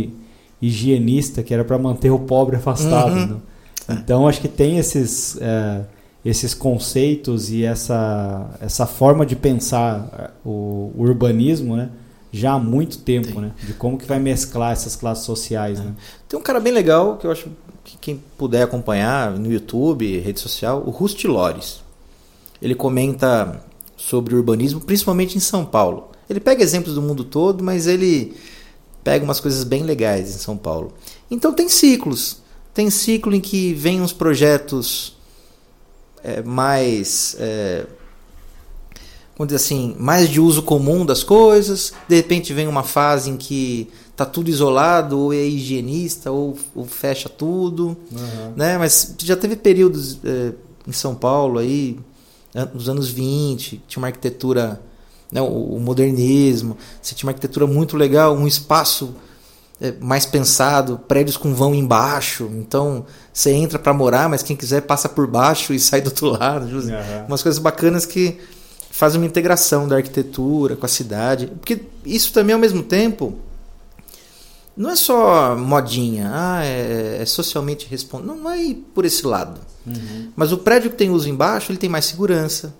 [0.59, 3.11] higienista, que era para manter o pobre afastado.
[3.11, 3.27] Uhum.
[3.27, 4.01] Né?
[4.03, 5.81] Então acho que tem esses, é,
[6.23, 11.89] esses conceitos e essa, essa forma de pensar é, o, o urbanismo, né?
[12.31, 13.41] Já há muito tempo, tem.
[13.41, 13.51] né?
[13.63, 15.83] De como que vai mesclar essas classes sociais, é.
[15.83, 15.93] né?
[16.27, 17.47] Tem um cara bem legal que eu acho
[17.83, 21.81] que quem puder acompanhar no YouTube, rede social, o Rusty Lores.
[22.61, 23.63] Ele comenta
[23.97, 26.08] sobre urbanismo, principalmente em São Paulo.
[26.29, 28.35] Ele pega exemplos do mundo todo, mas ele
[29.03, 30.93] pega umas coisas bem legais em São Paulo.
[31.29, 32.37] Então tem ciclos.
[32.73, 35.17] Tem ciclo em que vem uns projetos
[36.23, 37.35] é, mais.
[37.39, 37.85] É,
[39.35, 41.93] vamos dizer assim, mais de uso comum das coisas.
[42.07, 46.85] De repente vem uma fase em que tá tudo isolado, ou é higienista, ou, ou
[46.85, 47.97] fecha tudo.
[48.11, 48.53] Uhum.
[48.55, 48.77] Né?
[48.77, 50.53] Mas já teve períodos é,
[50.85, 51.97] em São Paulo aí,
[52.73, 54.81] nos anos 20, tinha uma arquitetura,
[55.31, 59.15] né, o, modernismo, você tinha uma arquitetura muito legal, um espaço
[59.79, 62.49] é, mais pensado, prédios com vão embaixo.
[62.53, 66.27] Então você entra para morar, mas quem quiser passa por baixo e sai do outro
[66.27, 66.65] lado.
[66.65, 67.25] Uhum.
[67.27, 68.37] Umas coisas bacanas que
[68.91, 71.47] fazem uma integração da arquitetura com a cidade.
[71.47, 73.37] Porque isso também ao mesmo tempo
[74.75, 78.35] não é só modinha, ah, é, é socialmente responsável.
[78.35, 79.59] Não, não é por esse lado.
[79.85, 80.31] Uhum.
[80.35, 82.73] Mas o prédio que tem uso embaixo, ele tem mais segurança,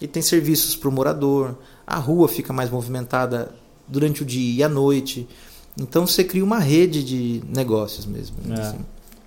[0.00, 1.56] ele tem serviços para o morador,
[1.90, 3.50] a rua fica mais movimentada
[3.88, 5.28] durante o dia e à noite.
[5.76, 8.36] Então você cria uma rede de negócios mesmo.
[8.48, 8.60] É.
[8.60, 8.78] Assim.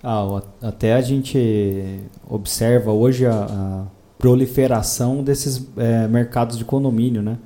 [0.02, 3.84] Ah, até a gente observa hoje a, a
[4.18, 7.38] proliferação desses é, mercados de condomínio, né?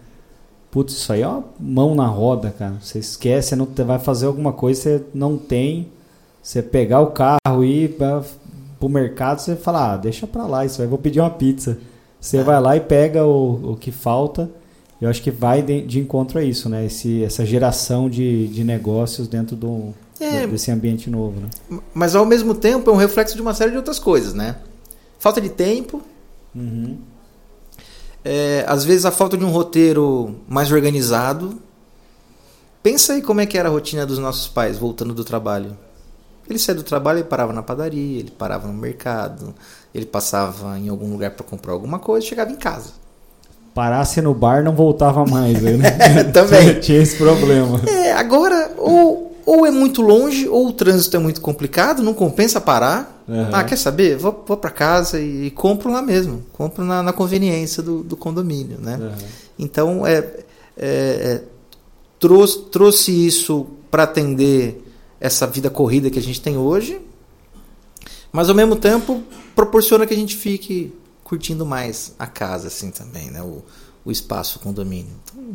[0.70, 2.76] Putz, isso aí é uma mão na roda, cara.
[2.80, 5.88] Você esquece, você não vai fazer alguma coisa, você não tem.
[6.40, 8.22] Você pegar o carro e ir para
[8.80, 11.78] o mercado, você fala, ah, deixa para lá, isso aí, vou pedir uma pizza.
[12.20, 12.42] Você é.
[12.42, 14.48] vai lá e pega o, o que falta
[15.00, 16.86] eu acho que vai de, de encontro a isso, né?
[16.86, 21.80] Esse, essa geração de, de negócios dentro do, é, desse ambiente novo, né?
[21.94, 24.56] Mas ao mesmo tempo é um reflexo de uma série de outras coisas, né?
[25.18, 26.02] falta de tempo.
[26.54, 26.98] Uhum.
[28.24, 31.60] É, às vezes a falta de um roteiro mais organizado.
[32.82, 35.76] Pensa aí como é que era a rotina dos nossos pais voltando do trabalho.
[36.48, 39.54] Ele saía do trabalho, ele parava na padaria, ele parava no mercado,
[39.94, 42.92] ele passava em algum lugar para comprar alguma coisa, chegava em casa.
[43.78, 45.62] Parasse no bar, não voltava mais.
[45.62, 45.78] Né?
[46.34, 46.80] Também.
[46.80, 47.80] Tinha esse problema.
[47.86, 52.60] É, agora, ou, ou é muito longe, ou o trânsito é muito complicado, não compensa
[52.60, 53.22] parar.
[53.28, 53.50] Uhum.
[53.52, 54.16] Ah, quer saber?
[54.16, 56.42] Vou, vou para casa e, e, compro lá mesmo.
[56.52, 58.98] Compro na, na conveniência do, do, condomínio, né?
[59.00, 59.26] Uhum.
[59.56, 60.26] Então, é, é,
[60.76, 61.42] é,
[62.18, 64.84] trouxe, trouxe isso para atender
[65.20, 67.00] essa vida corrida que a gente tem hoje,
[68.32, 69.22] mas ao mesmo tempo
[69.54, 70.92] proporciona que a gente fique
[71.28, 73.42] curtindo mais a casa, assim também, né?
[73.42, 73.62] O,
[74.02, 75.12] o espaço, o condomínio.
[75.24, 75.54] Então,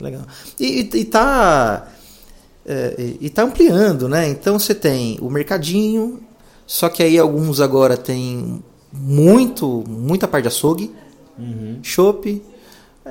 [0.00, 0.22] legal.
[0.58, 1.88] E, e, e tá.
[2.64, 4.28] É, e tá ampliando, né?
[4.28, 6.20] Então você tem o mercadinho,
[6.66, 8.62] só que aí alguns agora tem
[8.92, 10.90] muito, muita parte de açougue,
[11.38, 11.78] uhum.
[11.82, 12.42] chopp,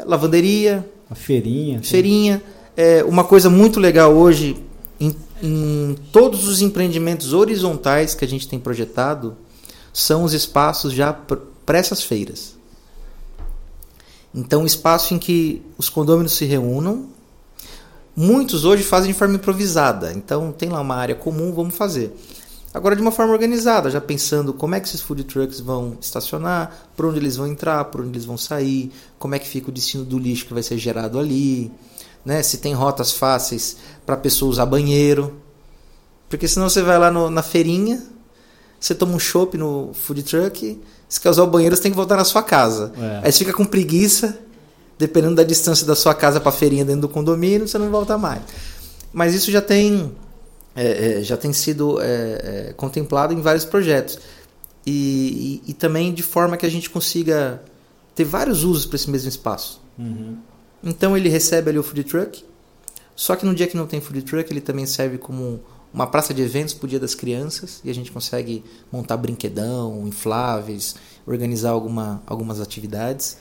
[0.05, 2.41] lavanderia, a feirinha, feirinha.
[2.75, 4.55] É, uma coisa muito legal hoje
[4.99, 9.35] em, em todos os empreendimentos horizontais que a gente tem projetado
[9.91, 11.15] são os espaços já
[11.69, 12.55] para essas feiras.
[14.33, 17.09] Então, espaço em que os condôminos se reúnam.
[18.15, 20.11] Muitos hoje fazem de forma improvisada.
[20.13, 22.11] Então, tem lá uma área comum, vamos fazer.
[22.73, 26.89] Agora, de uma forma organizada, já pensando como é que esses food trucks vão estacionar,
[26.95, 29.71] por onde eles vão entrar, por onde eles vão sair, como é que fica o
[29.71, 31.71] destino do lixo que vai ser gerado ali,
[32.25, 32.41] né?
[32.41, 35.39] se tem rotas fáceis para a pessoa usar banheiro.
[36.27, 38.03] Porque senão você vai lá no, na feirinha,
[38.79, 41.97] você toma um chopp no food truck, se quer usar o banheiro, você tem que
[41.97, 42.93] voltar na sua casa.
[42.95, 43.21] É.
[43.25, 44.37] Aí você fica com preguiça,
[44.97, 48.15] dependendo da distância da sua casa para a feirinha dentro do condomínio, você não volta
[48.15, 48.41] mais.
[49.11, 50.11] Mas isso já tem,
[50.75, 52.05] é, é, já tem sido é,
[52.69, 54.19] é, contemplado em vários projetos.
[54.85, 57.61] E, e, e, também de forma que a gente consiga
[58.15, 59.81] ter vários usos para esse mesmo espaço.
[59.97, 60.37] Uhum.
[60.83, 62.45] Então ele recebe ali o food truck,
[63.15, 65.59] só que no dia que não tem food truck, ele também serve como
[65.93, 70.07] uma praça de eventos para o Dia das Crianças e a gente consegue montar brinquedão,
[70.07, 73.37] infláveis, organizar alguma, algumas atividades.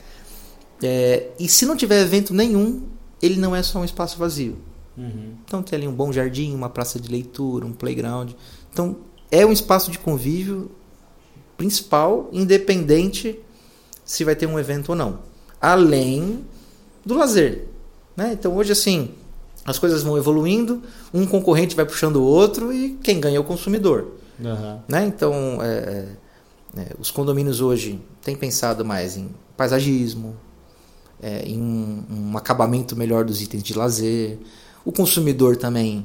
[0.81, 2.83] É, e se não tiver evento nenhum,
[3.21, 4.57] ele não é só um espaço vazio.
[4.97, 5.35] Uhum.
[5.45, 8.31] Então tem ali um bom jardim, uma praça de leitura, um playground.
[8.71, 8.97] Então
[9.31, 10.71] é um espaço de convívio
[11.55, 13.39] principal, independente
[14.03, 15.19] se vai ter um evento ou não.
[15.61, 16.45] Além
[17.05, 17.67] do lazer.
[18.15, 18.33] Né?
[18.33, 19.11] Então hoje assim,
[19.69, 20.81] as coisas vão evoluindo,
[21.13, 24.15] um concorrente vai puxando o outro e quem ganha é o consumidor.
[24.39, 24.79] Uhum.
[24.87, 25.05] Né?
[25.05, 26.07] Então, é,
[26.75, 30.35] é, os condomínios hoje têm pensado mais em paisagismo,
[31.21, 34.39] é, em um, um, acabamento melhor dos itens de lazer.
[34.83, 36.03] O consumidor também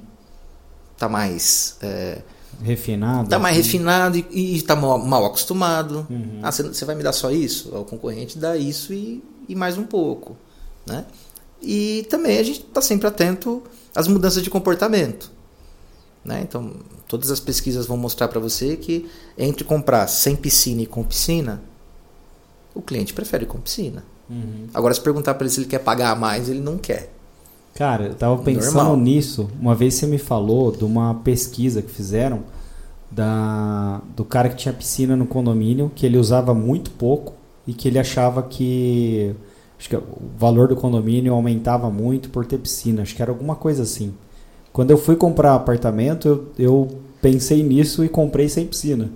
[0.93, 2.21] está mais é,
[2.63, 3.67] refinado, está mais assim.
[3.67, 6.07] refinado e está mal, mal, acostumado.
[6.11, 6.41] Uhum.
[6.43, 7.75] Ah, você vai me dar só isso?
[7.75, 10.37] O concorrente dá isso e, e mais um pouco,
[10.87, 11.07] né?
[11.65, 13.63] E também a gente está sempre atento
[13.95, 15.31] às mudanças de comportamento.
[16.25, 16.41] Né?
[16.43, 16.73] Então,
[17.09, 21.63] todas as pesquisas vão mostrar para você que entre comprar sem piscina e com piscina,
[22.75, 24.05] o cliente prefere com piscina.
[24.29, 24.67] Uhum.
[24.73, 27.13] Agora, se perguntar para ele se ele quer pagar mais, ele não quer.
[27.75, 28.97] Cara, eu tava pensando Normal.
[28.97, 29.51] nisso.
[29.61, 32.45] Uma vez você me falou de uma pesquisa que fizeram
[33.11, 37.35] da, do cara que tinha piscina no condomínio, que ele usava muito pouco
[37.67, 39.35] e que ele achava que
[39.85, 40.03] Acho que o
[40.39, 43.03] valor do condomínio aumentava muito por ter piscina.
[43.03, 44.15] Acho que era alguma coisa assim.
[44.73, 49.11] Quando eu fui comprar apartamento, eu, eu pensei nisso e comprei sem piscina.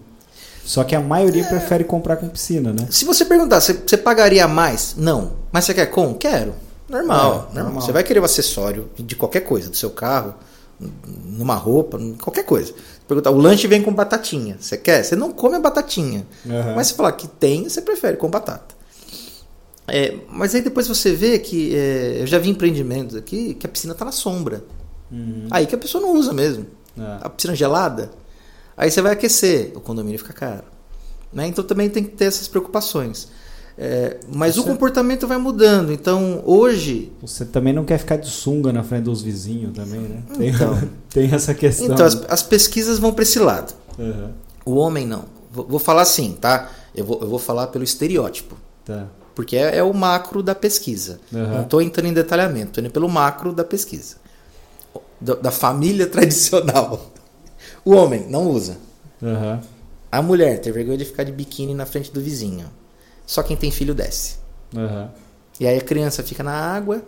[0.62, 1.48] Só que a maioria é.
[1.48, 2.86] prefere comprar com piscina, né?
[2.90, 4.94] Se você perguntar, você, você pagaria mais?
[4.94, 5.32] Não.
[5.50, 6.12] Mas você quer com?
[6.12, 6.52] Quero.
[6.86, 7.80] Normal, é, normal.
[7.80, 10.34] Você vai querer o um acessório de qualquer coisa, do seu carro,
[11.24, 12.74] numa roupa, qualquer coisa.
[13.06, 14.58] Perguntar, o lanche vem com batatinha.
[14.60, 15.02] Você quer?
[15.02, 16.26] Você não come a batatinha.
[16.44, 16.74] Uhum.
[16.76, 18.76] Mas se falar que tem, você prefere com batata.
[19.88, 23.68] É, mas aí depois você vê que é, eu já vi empreendimentos aqui que a
[23.68, 24.62] piscina está na sombra.
[25.10, 25.46] Uhum.
[25.50, 26.66] Aí que a pessoa não usa mesmo.
[26.96, 27.18] É.
[27.22, 28.10] A piscina gelada.
[28.76, 30.64] Aí você vai aquecer, o condomínio fica caro.
[31.32, 31.46] Né?
[31.46, 33.28] Então também tem que ter essas preocupações.
[33.80, 34.60] É, mas você...
[34.60, 35.90] o comportamento vai mudando.
[35.90, 37.12] Então hoje.
[37.22, 40.22] Você também não quer ficar de sunga na frente dos vizinhos também, né?
[40.36, 41.86] Tem, então, tem essa questão.
[41.86, 43.72] Então as, as pesquisas vão para esse lado.
[43.98, 44.30] Uhum.
[44.66, 45.24] O homem não.
[45.50, 46.70] Vou, vou, falar assim, tá?
[46.94, 48.56] Eu vou, eu vou falar pelo estereótipo.
[48.84, 49.06] Tá
[49.38, 51.20] porque é, é o macro da pesquisa.
[51.32, 51.46] Uhum.
[51.46, 54.16] Não estou entrando em detalhamento, estou indo pelo macro da pesquisa.
[55.20, 57.12] Da, da, família tradicional.
[57.84, 58.76] O homem não usa.
[59.22, 59.60] Uhum.
[60.10, 62.68] A mulher tem vergonha de ficar de biquíni na frente do vizinho.
[63.24, 64.38] Só quem tem filho desce.
[64.74, 65.08] Uhum.
[65.60, 67.00] E aí a criança fica na água,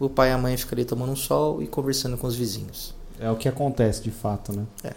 [0.00, 2.94] o pai e a mãe ficam ali tomando um sol e conversando com os vizinhos.
[3.20, 4.64] É o que acontece de fato, né?
[4.82, 4.94] É.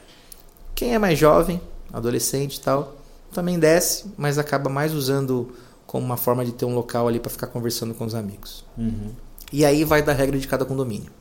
[0.74, 1.60] Quem é mais jovem,
[1.92, 2.96] adolescente e tal,
[3.34, 5.54] também desce, mas acaba mais usando
[5.90, 8.64] como uma forma de ter um local ali para ficar conversando com os amigos.
[8.78, 9.10] Uhum.
[9.52, 11.12] E aí vai da regra de cada condomínio.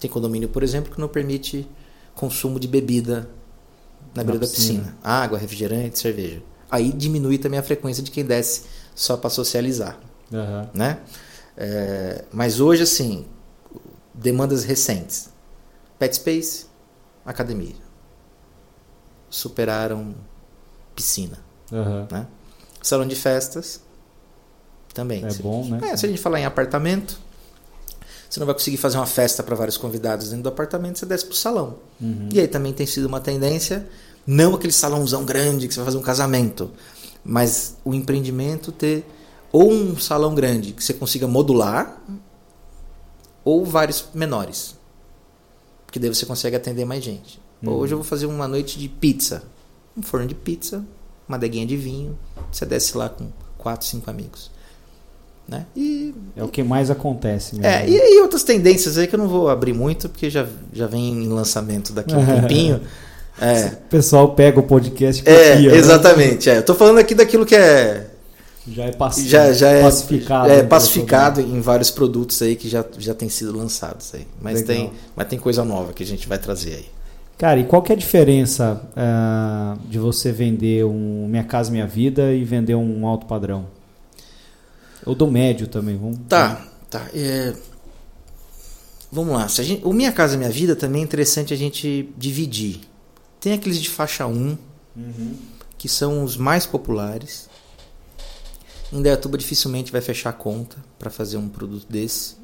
[0.00, 1.68] Tem condomínio, por exemplo, que não permite
[2.14, 3.28] consumo de bebida
[4.14, 4.78] na, beira da piscina.
[4.78, 4.98] piscina.
[5.02, 6.40] Água, refrigerante, cerveja.
[6.70, 9.98] Aí diminui também a frequência de quem desce só para socializar.
[10.30, 10.68] Uhum.
[10.72, 11.00] Né?
[11.56, 13.26] É, mas hoje, assim,
[14.14, 15.30] demandas recentes.
[15.98, 16.66] Pet Space,
[17.24, 17.74] academia.
[19.28, 20.14] Superaram
[20.94, 21.40] piscina.
[21.72, 22.06] Uhum.
[22.08, 22.28] Né?
[22.80, 23.84] Salão de festas,
[24.96, 25.24] também.
[25.24, 25.90] É se bom, gente, né?
[25.90, 27.18] É, se a gente falar em apartamento,
[28.28, 31.26] você não vai conseguir fazer uma festa para vários convidados dentro do apartamento, você desce
[31.26, 31.76] pro salão.
[32.00, 32.30] Uhum.
[32.32, 33.86] E aí também tem sido uma tendência,
[34.26, 36.70] não aquele salãozão grande que você vai fazer um casamento,
[37.22, 39.04] mas o empreendimento ter
[39.52, 42.02] ou um salão grande que você consiga modular,
[43.44, 44.74] ou vários menores.
[45.86, 47.40] Porque daí você consegue atender mais gente.
[47.62, 47.74] Uhum.
[47.74, 49.44] Hoje eu vou fazer uma noite de pizza.
[49.96, 50.84] Um forno de pizza,
[51.28, 52.18] uma adeguinha de vinho.
[52.50, 54.50] Você desce lá com quatro, cinco amigos.
[55.48, 55.64] Né?
[55.76, 57.54] E, é o que mais acontece.
[57.54, 57.66] Mesmo.
[57.66, 60.86] É, e aí outras tendências aí que eu não vou abrir muito, porque já, já
[60.86, 62.80] vem em lançamento daqui a um tempinho.
[63.40, 63.66] É.
[63.66, 65.76] O pessoal pega o podcast e É, copia, né?
[65.76, 66.48] exatamente.
[66.48, 66.54] Né?
[66.54, 66.58] É.
[66.58, 68.08] Eu tô falando aqui daquilo que é.
[68.68, 70.50] Já é, paci já, já é pacificado.
[70.50, 74.26] É pacificado em vários produtos aí que já, já tem sido lançados aí.
[74.40, 76.86] Mas tem, mas tem coisa nova que a gente vai trazer aí.
[77.38, 81.86] Cara, e qual que é a diferença uh, de você vender um Minha Casa Minha
[81.86, 83.66] Vida e vender um alto padrão?
[85.06, 86.18] Ou do médio também, vamos.
[86.28, 87.08] Tá, tá.
[87.14, 87.54] É...
[89.10, 89.48] Vamos lá.
[89.48, 89.86] Se gente...
[89.86, 92.80] O Minha Casa Minha Vida também é interessante a gente dividir.
[93.40, 94.58] Tem aqueles de faixa 1,
[94.96, 95.34] uhum.
[95.78, 97.48] que são os mais populares.
[98.92, 102.36] Em Dayatuba dificilmente vai fechar a conta para fazer um produto desse.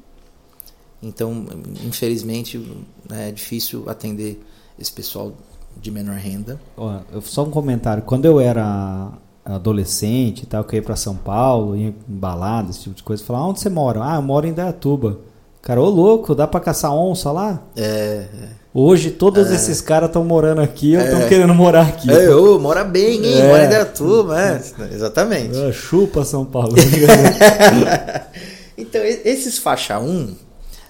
[1.01, 1.45] Então,
[1.83, 2.65] infelizmente,
[3.09, 4.41] é difícil atender
[4.79, 5.35] esse pessoal
[5.75, 6.59] de menor renda.
[6.77, 8.03] Ó, só um comentário.
[8.03, 9.11] Quando eu era
[9.45, 13.03] adolescente e tal, que eu ia para São Paulo, ia em balada, esse tipo de
[13.03, 14.01] coisa, falava, onde você mora?
[14.03, 15.19] Ah, eu moro em Dayatuba.
[15.61, 17.61] Cara, ô louco, dá para caçar onça lá?
[17.75, 18.25] É.
[18.73, 19.55] Hoje todos é.
[19.55, 21.29] esses caras estão morando aqui ou estão é.
[21.29, 22.11] querendo morar aqui.
[22.11, 23.39] É, ô, mora bem, hein?
[23.39, 23.47] É.
[23.47, 24.61] Mora em Dayatuba, é.
[24.91, 25.57] Exatamente.
[25.57, 26.75] É, chupa São Paulo.
[28.77, 30.35] então, esses faixa 1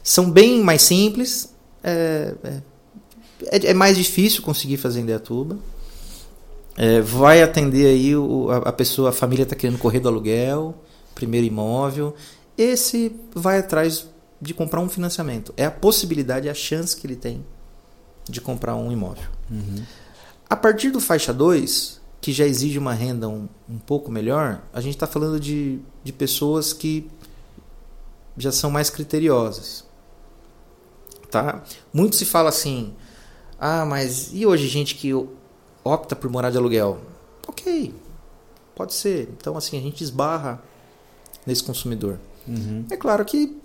[0.02, 1.54] são bem mais simples.
[1.84, 2.34] É,
[3.52, 5.58] é, é mais difícil conseguir fazer em Dayatuba.
[6.76, 10.76] É, vai atender aí o, a, a, pessoa, a família está querendo correr do aluguel,
[11.14, 12.16] primeiro imóvel.
[12.58, 14.08] Esse vai atrás
[14.42, 15.54] de comprar um financiamento.
[15.56, 17.46] É a possibilidade, a chance que ele tem
[18.30, 19.28] de comprar um imóvel.
[19.50, 19.84] Uhum.
[20.50, 24.82] A partir do faixa 2, que já exige uma renda um, um pouco melhor, a
[24.82, 27.10] gente está falando de, de pessoas que
[28.38, 29.86] já são mais criteriosas.
[31.30, 31.64] Tá?
[31.92, 32.94] Muito se fala assim,
[33.60, 35.12] ah, mas e hoje gente que
[35.84, 37.00] opta por morar de aluguel.
[37.48, 37.94] Ok,
[38.76, 39.30] pode ser.
[39.38, 40.62] Então, assim, a gente esbarra
[41.46, 42.20] nesse consumidor.
[42.48, 42.86] Uhum.
[42.90, 43.58] É claro que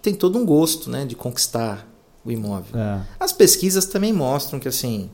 [0.00, 1.86] tem todo um gosto né, de conquistar
[2.24, 2.80] o imóvel.
[2.80, 3.02] É.
[3.20, 5.10] As pesquisas também mostram que, assim,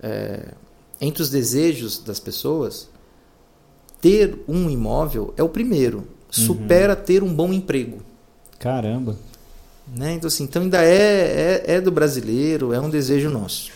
[0.00, 0.54] é,
[1.00, 2.88] entre os desejos das pessoas,
[4.00, 5.98] ter um imóvel é o primeiro.
[5.98, 6.04] Uhum.
[6.30, 8.02] Supera ter um bom emprego.
[8.58, 9.16] Caramba.
[9.86, 10.14] Né?
[10.14, 13.70] Então, assim, então ainda é, é, é do brasileiro, é um desejo nosso.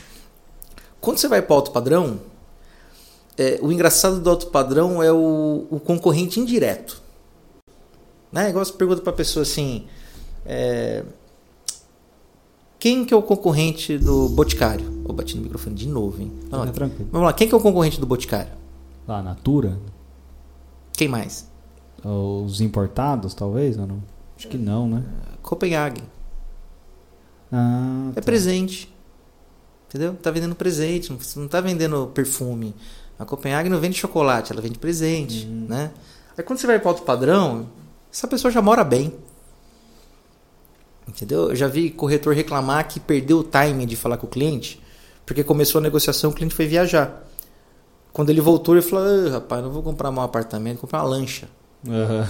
[1.00, 2.20] Quando você vai para o alto padrão,
[3.36, 7.00] é, o engraçado do alto padrão é o, o concorrente indireto.
[8.32, 8.50] Né?
[8.50, 9.86] Igual você pergunta para a pessoa assim:
[10.44, 11.04] é,
[12.78, 15.02] quem que é o concorrente do Boticário?
[15.06, 16.32] Eu bati no microfone de novo, hein?
[16.50, 16.86] Vamos lá.
[16.86, 18.52] É Vamos lá, quem que é o concorrente do Boticário?
[19.06, 19.78] A Natura?
[20.92, 21.48] Quem mais?
[22.04, 24.02] Os importados, talvez, ou não?
[24.36, 25.02] Acho que não, né?
[25.42, 26.02] Copenhague.
[27.50, 28.22] Ah, é tá.
[28.22, 28.94] presente.
[29.88, 30.14] Entendeu?
[30.14, 32.74] Tá vendendo presente, não tá vendendo perfume.
[33.18, 35.66] A Copenhague não vende chocolate, ela vende presente, uhum.
[35.68, 35.90] né?
[36.36, 37.68] Aí quando você vai para alto padrão,
[38.12, 39.12] essa pessoa já mora bem.
[41.08, 41.48] Entendeu?
[41.48, 44.80] Eu já vi corretor reclamar que perdeu o timing de falar com o cliente,
[45.24, 47.26] porque começou a negociação, o cliente foi viajar.
[48.12, 51.48] Quando ele voltou, ele falou: rapaz, não vou comprar um apartamento, vou comprar uma lancha.
[51.86, 52.26] Uhum.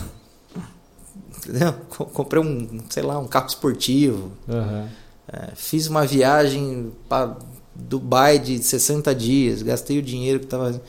[1.39, 1.73] Entendeu?
[1.89, 4.33] Comprei um, sei lá, um carro esportivo.
[4.47, 4.89] Uhum.
[5.31, 7.37] É, fiz uma viagem para
[7.75, 10.81] Dubai de 60 dias, gastei o dinheiro que estava.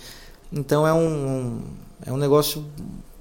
[0.51, 1.61] Então é um,
[2.05, 2.65] é um negócio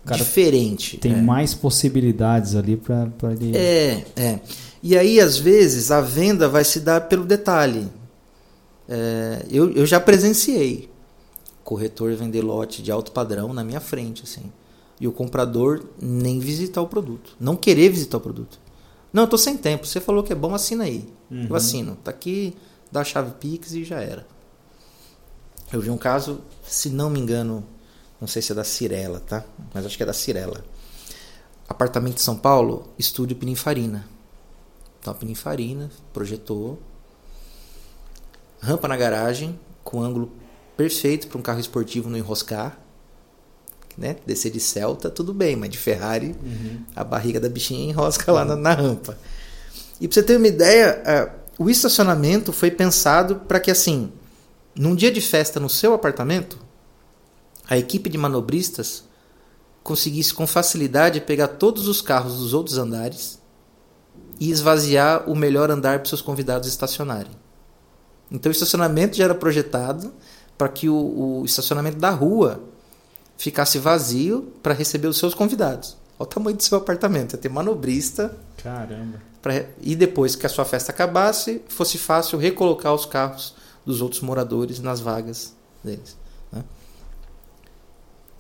[0.04, 0.96] Cara, diferente.
[0.96, 1.20] Tem é.
[1.20, 3.56] mais possibilidades ali para ele.
[3.56, 4.40] É, é.
[4.82, 7.88] E aí, às vezes, a venda vai se dar pelo detalhe.
[8.88, 10.88] É, eu, eu já presenciei
[11.68, 14.50] corretor vender lote de alto padrão na minha frente, assim.
[14.98, 17.36] E o comprador nem visitar o produto.
[17.38, 18.58] Não querer visitar o produto.
[19.12, 19.86] Não, eu tô sem tempo.
[19.86, 21.08] Você falou que é bom, assina aí.
[21.30, 21.46] Uhum.
[21.48, 21.96] Eu assino.
[21.96, 22.56] Tá aqui,
[22.92, 24.26] dá a chave Pix e já era.
[25.72, 27.64] Eu vi um caso, se não me engano,
[28.20, 29.44] Não sei se é da Cirela, tá?
[29.72, 30.64] Mas acho que é da Cirela.
[31.68, 34.08] Apartamento de São Paulo, estúdio Pininfarina.
[35.00, 36.82] Então Pininfarina projetou.
[38.60, 40.32] Rampa na garagem, com ângulo
[40.76, 42.76] perfeito para um carro esportivo não enroscar.
[43.98, 44.16] Né?
[44.24, 46.82] Descer de Celta, tudo bem, mas de Ferrari, uhum.
[46.94, 49.18] a barriga da bichinha enrosca lá na, na rampa.
[50.00, 51.02] E para você ter uma ideia,
[51.58, 54.12] uh, o estacionamento foi pensado para que, assim,
[54.76, 56.58] num dia de festa no seu apartamento,
[57.68, 59.02] a equipe de manobristas
[59.82, 63.40] conseguisse com facilidade pegar todos os carros dos outros andares
[64.38, 67.32] e esvaziar o melhor andar para seus convidados estacionarem.
[68.30, 70.12] Então o estacionamento já era projetado
[70.56, 72.60] para que o, o, estacionamento da rua
[73.38, 75.96] ficasse vazio para receber os seus convidados.
[76.18, 77.34] Olha o tamanho do seu apartamento.
[77.34, 78.36] Ia ter manobrista.
[78.62, 79.22] Caramba.
[79.40, 83.54] Pra, e depois que a sua festa acabasse, fosse fácil recolocar os carros
[83.86, 86.16] dos outros moradores nas vagas deles.
[86.52, 86.64] Né?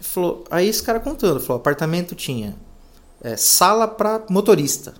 [0.00, 2.56] Falou, aí esse cara contando, falou, apartamento tinha
[3.22, 4.94] é, sala para motorista.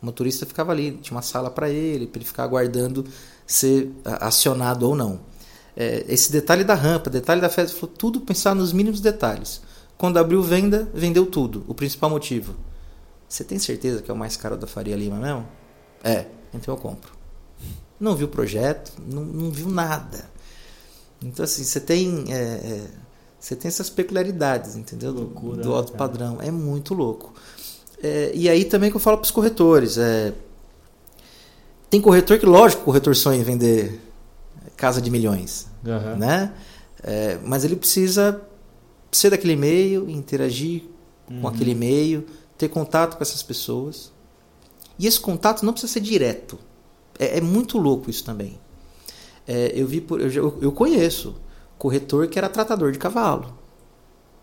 [0.00, 3.04] O motorista ficava ali, tinha uma sala para ele, para ele ficar aguardando
[3.46, 5.20] ser acionado ou não.
[5.76, 9.62] É, esse detalhe da rampa, detalhe da festa, falou, tudo pensar nos mínimos detalhes.
[9.96, 11.64] Quando abriu venda, vendeu tudo.
[11.66, 12.54] O principal motivo.
[13.28, 15.48] Você tem certeza que é o mais caro da Faria Lima mesmo?
[16.04, 17.12] É, então eu compro.
[17.98, 20.30] Não viu o projeto, não, não viu nada.
[21.22, 22.24] Então, assim, você tem.
[22.28, 22.82] É, é,
[23.38, 25.12] você tem essas peculiaridades, entendeu?
[25.12, 25.98] Loucura, do alto cara.
[25.98, 26.38] padrão.
[26.42, 27.32] É muito louco.
[28.02, 29.96] É, e aí também que eu falo para os corretores.
[29.98, 30.32] É,
[31.88, 34.00] tem corretor que, lógico, o corretor sonha em vender
[34.76, 35.66] casa de milhões.
[35.84, 36.16] Uhum.
[36.16, 36.52] Né?
[37.02, 38.40] É, mas ele precisa
[39.10, 40.84] ser daquele meio, interagir
[41.30, 41.42] uhum.
[41.42, 44.12] com aquele meio, ter contato com essas pessoas.
[44.98, 46.58] E esse contato não precisa ser direto.
[47.18, 48.58] É, é muito louco isso também.
[49.46, 51.34] É, eu vi por, eu, eu conheço
[51.76, 53.58] corretor que era tratador de cavalo.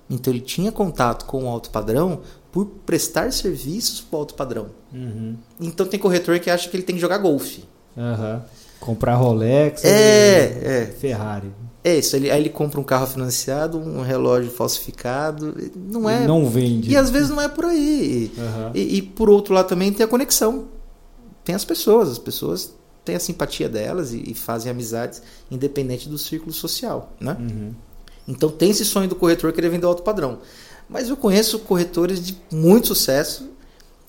[0.10, 4.70] Então ele tinha contato com o alto padrão por prestar serviços para o alto padrão.
[4.92, 5.38] Uhum.
[5.60, 7.64] Então tem corretor que acha que ele tem que jogar golfe.
[7.96, 8.42] Uhum.
[8.80, 10.86] Comprar Rolex, é, é.
[10.86, 11.52] Ferrari.
[11.84, 15.56] É isso, ele, aí ele compra um carro financiado, um relógio falsificado.
[15.76, 16.28] Não é.
[16.28, 16.92] Não vende.
[16.92, 18.32] E às vezes não é por aí.
[18.38, 18.72] Uhum.
[18.74, 20.66] E, e, por outro lado também tem a conexão.
[21.44, 22.74] Tem as pessoas, as pessoas
[23.06, 27.14] têm a simpatia delas e, e fazem amizades independente do círculo social.
[27.20, 27.36] Né?
[27.40, 27.74] Uhum.
[28.28, 30.40] Então tem esse sonho do corretor querer vender alto padrão.
[30.88, 33.50] Mas eu conheço corretores de muito sucesso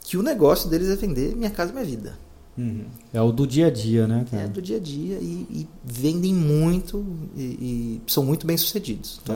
[0.02, 2.18] que o negócio deles é vender Minha Casa Minha Vida.
[2.60, 2.84] Uhum.
[3.10, 4.26] É o do dia a dia, né?
[4.30, 4.42] Cara?
[4.42, 7.04] É do dia a dia e, e vendem muito
[7.34, 9.18] e, e, são muito bem sucedidos.
[9.22, 9.34] Então,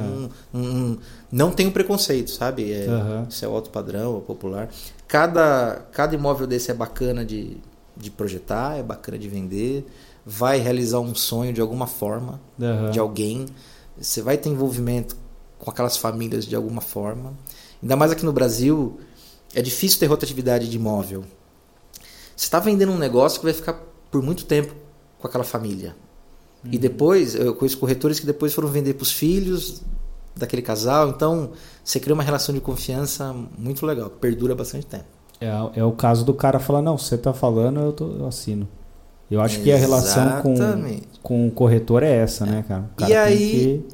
[0.53, 0.57] é.
[0.57, 0.99] um, um,
[1.33, 2.70] não tem um preconceito, sabe?
[2.70, 3.31] É, uhum.
[3.31, 4.68] Se é o alto padrão, é popular.
[5.09, 7.57] Cada, cada imóvel desse é bacana de,
[7.97, 9.87] de projetar, é bacana de vender,
[10.27, 12.91] vai realizar um sonho de alguma forma, uhum.
[12.91, 13.47] de alguém.
[13.99, 15.16] Você vai ter envolvimento
[15.59, 17.33] com aquelas famílias de alguma forma.
[17.83, 18.99] Ainda mais aqui no Brasil,
[19.55, 21.25] é difícil ter rotatividade de imóvel.
[22.37, 23.80] Você está vendendo um negócio que vai ficar
[24.11, 24.74] por muito tempo
[25.18, 25.95] com aquela família.
[26.64, 26.70] Uhum.
[26.72, 29.82] E depois, eu conheço corretores que depois foram vender para os filhos
[30.37, 31.09] daquele casal.
[31.11, 31.51] Então,
[31.82, 35.05] você cria uma relação de confiança muito legal, que perdura bastante tempo.
[35.41, 38.68] É, é o caso do cara falar: não, você está falando, eu, tô, eu assino.
[39.30, 39.64] Eu acho Exatamente.
[39.64, 42.91] que a relação com, com o corretor é essa, né, cara?
[42.93, 43.39] O cara e aí,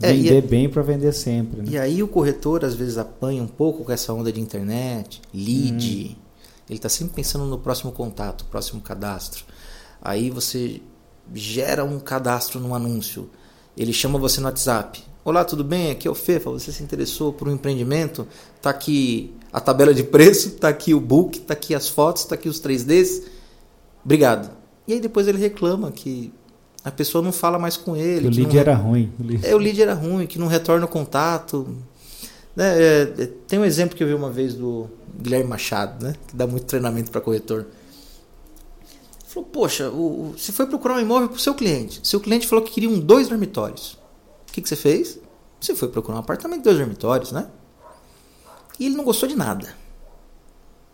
[0.01, 1.63] tem que vender é, bem para vender sempre.
[1.63, 1.69] Né?
[1.71, 6.17] E aí o corretor às vezes apanha um pouco com essa onda de internet, lead.
[6.19, 6.30] Hum.
[6.71, 9.45] Ele está sempre pensando no próximo contato, próximo cadastro.
[10.01, 10.81] Aí você
[11.35, 13.29] gera um cadastro num anúncio.
[13.77, 15.03] Ele chama você no WhatsApp.
[15.25, 15.91] Olá, tudo bem?
[15.91, 16.49] Aqui é o Fefa.
[16.49, 18.25] Você se interessou por um empreendimento?
[18.63, 22.37] Tá aqui a tabela de preço, tá aqui o book, tá aqui as fotos, tá
[22.37, 23.25] aqui os 3Ds.
[24.05, 24.53] Obrigado.
[24.87, 26.33] E aí depois ele reclama que
[26.85, 28.29] a pessoa não fala mais com ele.
[28.29, 28.61] O lead não...
[28.61, 29.13] era ruim.
[29.43, 31.67] É, o lead era ruim, que não retorna o contato.
[32.61, 32.79] Né?
[32.79, 34.87] É, é, tem um exemplo que eu vi uma vez do
[35.19, 36.15] Guilherme Machado, né?
[36.29, 37.61] que dá muito treinamento para corretor.
[37.61, 42.07] Ele falou, poxa, o, o, você foi procurar um imóvel para o seu cliente.
[42.07, 43.95] Seu cliente falou que queria um dois dormitórios.
[44.47, 45.19] O que, que você fez?
[45.59, 47.49] Você foi procurar um apartamento de dois dormitórios, né?
[48.79, 49.75] E ele não gostou de nada.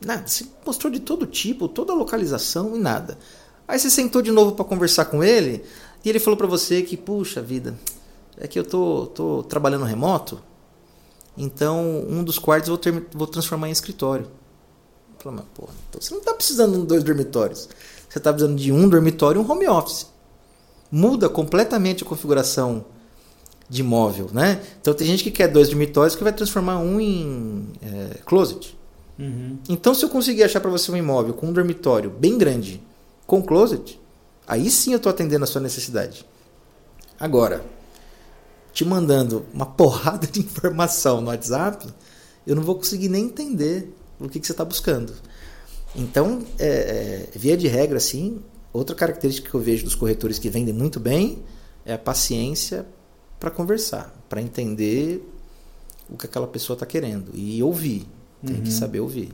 [0.00, 0.24] Nada.
[0.24, 3.18] Você mostrou de todo tipo, toda localização e nada.
[3.66, 5.64] Aí você sentou de novo para conversar com ele
[6.04, 7.76] e ele falou para você que, puxa vida,
[8.38, 10.40] é que eu tô, tô trabalhando remoto,
[11.36, 14.24] então um dos quartos eu vou, ter, vou transformar em escritório.
[14.24, 17.68] Eu falei, mas porra, então você não está precisando de dois dormitórios.
[18.08, 20.06] Você está precisando de um dormitório e um home office.
[20.90, 22.84] Muda completamente a configuração
[23.68, 24.62] de imóvel, né?
[24.80, 28.76] Então tem gente que quer dois dormitórios que vai transformar um em é, closet.
[29.18, 29.58] Uhum.
[29.68, 32.80] Então se eu conseguir achar para você um imóvel com um dormitório bem grande
[33.26, 34.00] com closet,
[34.46, 36.24] aí sim eu estou atendendo a sua necessidade.
[37.18, 37.64] Agora,
[38.76, 41.88] te mandando uma porrada de informação no WhatsApp,
[42.46, 45.14] eu não vou conseguir nem entender o que, que você está buscando.
[45.94, 48.38] Então, é, é, via de regra, assim,
[48.74, 51.42] outra característica que eu vejo dos corretores que vendem muito bem
[51.86, 52.84] é a paciência
[53.40, 55.26] para conversar, para entender
[56.10, 58.06] o que aquela pessoa está querendo e ouvir.
[58.44, 58.62] Tem uhum.
[58.62, 59.32] que saber ouvir.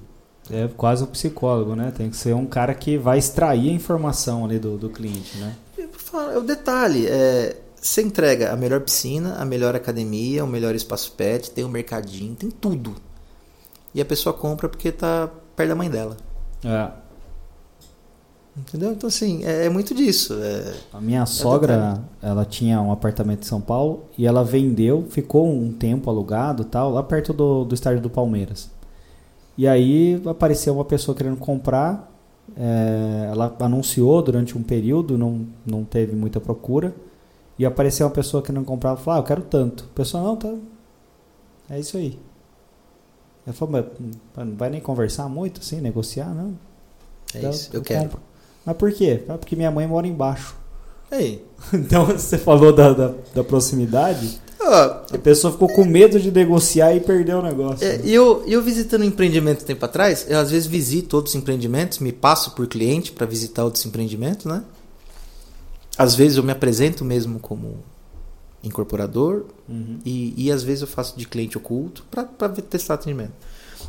[0.48, 1.92] É quase um psicólogo, né?
[1.96, 5.56] Tem que ser um cara que vai extrair a informação ali do, do cliente, né?
[5.76, 11.10] É o detalhe, é, você entrega a melhor piscina, a melhor academia, o melhor espaço
[11.12, 12.94] pet, tem um mercadinho, tem tudo.
[13.92, 16.16] E a pessoa compra porque tá perto da mãe dela.
[16.64, 16.90] É.
[18.56, 18.92] Entendeu?
[18.92, 20.34] Então, assim, é, é muito disso.
[20.40, 25.04] É, a minha é sogra, ela tinha um apartamento em São Paulo e ela vendeu,
[25.10, 28.70] ficou um tempo alugado tal, lá perto do, do estádio do Palmeiras.
[29.58, 32.08] E aí apareceu uma pessoa querendo comprar,
[32.56, 36.94] é, ela anunciou durante um período, não, não teve muita procura,
[37.58, 39.84] e apareceu uma pessoa querendo comprar, falou, ah, eu quero tanto.
[39.92, 40.52] A pessoa, não, tá,
[41.70, 42.18] é isso aí.
[43.46, 43.72] Ela falou,
[44.36, 46.56] mas não vai nem conversar muito, assim, negociar, não?
[47.34, 48.02] É então, isso, eu, eu quero.
[48.04, 48.20] Compro.
[48.64, 49.24] Mas por quê?
[49.28, 50.56] Ah, porque minha mãe mora embaixo.
[51.10, 51.44] Aí.
[51.74, 54.40] então, você falou da, da, da proximidade.
[54.64, 57.84] A pessoa ficou com medo de negociar e perdeu o negócio.
[57.84, 58.04] É, né?
[58.04, 62.52] E eu, eu visitando empreendimento tempo atrás, eu às vezes visito outros empreendimentos, me passo
[62.52, 64.62] por cliente para visitar outros empreendimentos, né?
[65.96, 67.78] Às vezes eu me apresento mesmo como
[68.62, 69.98] incorporador uhum.
[70.04, 73.32] e, e às vezes eu faço de cliente oculto para testar atendimento.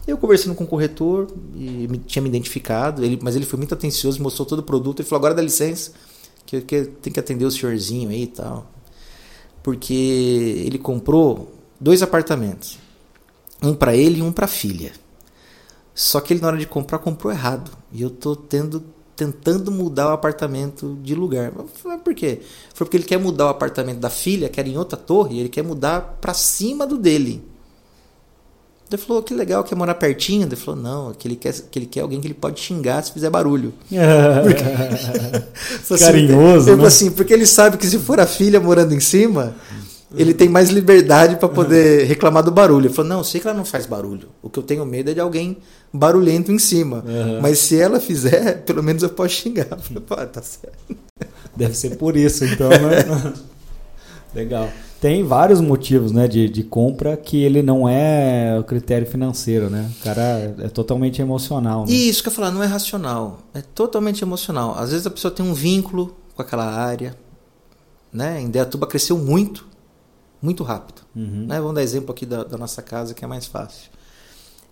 [0.05, 3.73] Eu conversando com o corretor, e me, tinha me identificado, ele, mas ele foi muito
[3.73, 4.99] atencioso, mostrou todo o produto.
[4.99, 5.91] Ele falou: agora dá licença,
[6.45, 8.73] que, que tem que atender o senhorzinho aí e tal
[9.63, 9.93] porque
[10.65, 12.77] ele comprou dois apartamentos,
[13.61, 14.91] um para ele e um para a filha.
[15.95, 18.83] Só que ele na hora de comprar comprou errado e eu tô tendo
[19.15, 21.51] tentando mudar o apartamento de lugar.
[21.85, 22.39] Mas por quê?
[22.73, 25.39] Foi porque ele quer mudar o apartamento da filha, que era em outra torre, e
[25.39, 27.43] ele quer mudar para cima do dele.
[28.91, 30.45] Ele falou, que legal, quer morar pertinho?
[30.45, 33.11] Ele falou, não, que ele quer, que ele quer alguém que ele pode xingar se
[33.11, 33.73] fizer barulho.
[34.43, 35.97] Porque...
[35.97, 36.87] Carinhoso, assim, né?
[36.87, 39.55] assim, porque ele sabe que se for a filha morando em cima,
[40.15, 42.87] ele tem mais liberdade para poder reclamar do barulho.
[42.87, 44.29] Ele falou, não, sei que ela não faz barulho.
[44.41, 45.57] O que eu tenho medo é de alguém
[45.91, 47.03] barulhento em cima.
[47.05, 47.41] Uhum.
[47.41, 49.67] Mas se ela fizer, pelo menos eu posso xingar.
[49.71, 50.95] Eu falei, Pô, tá certo.
[51.55, 53.33] Deve ser por isso, então, né?
[54.33, 54.69] Legal
[55.03, 59.91] tem vários motivos né, de, de compra que ele não é o critério financeiro, né?
[59.99, 61.81] O cara é totalmente emocional.
[61.81, 61.91] Né?
[61.91, 63.39] Isso que eu falar, não é racional.
[63.53, 64.73] É totalmente emocional.
[64.79, 67.17] Às vezes a pessoa tem um vínculo com aquela área.
[68.13, 68.39] Né?
[68.39, 69.67] Em Deatuba cresceu muito,
[70.43, 71.01] muito rápido.
[71.15, 71.45] Uhum.
[71.47, 71.59] Né?
[71.59, 73.89] Vamos dar exemplo aqui da, da nossa casa, que é mais fácil.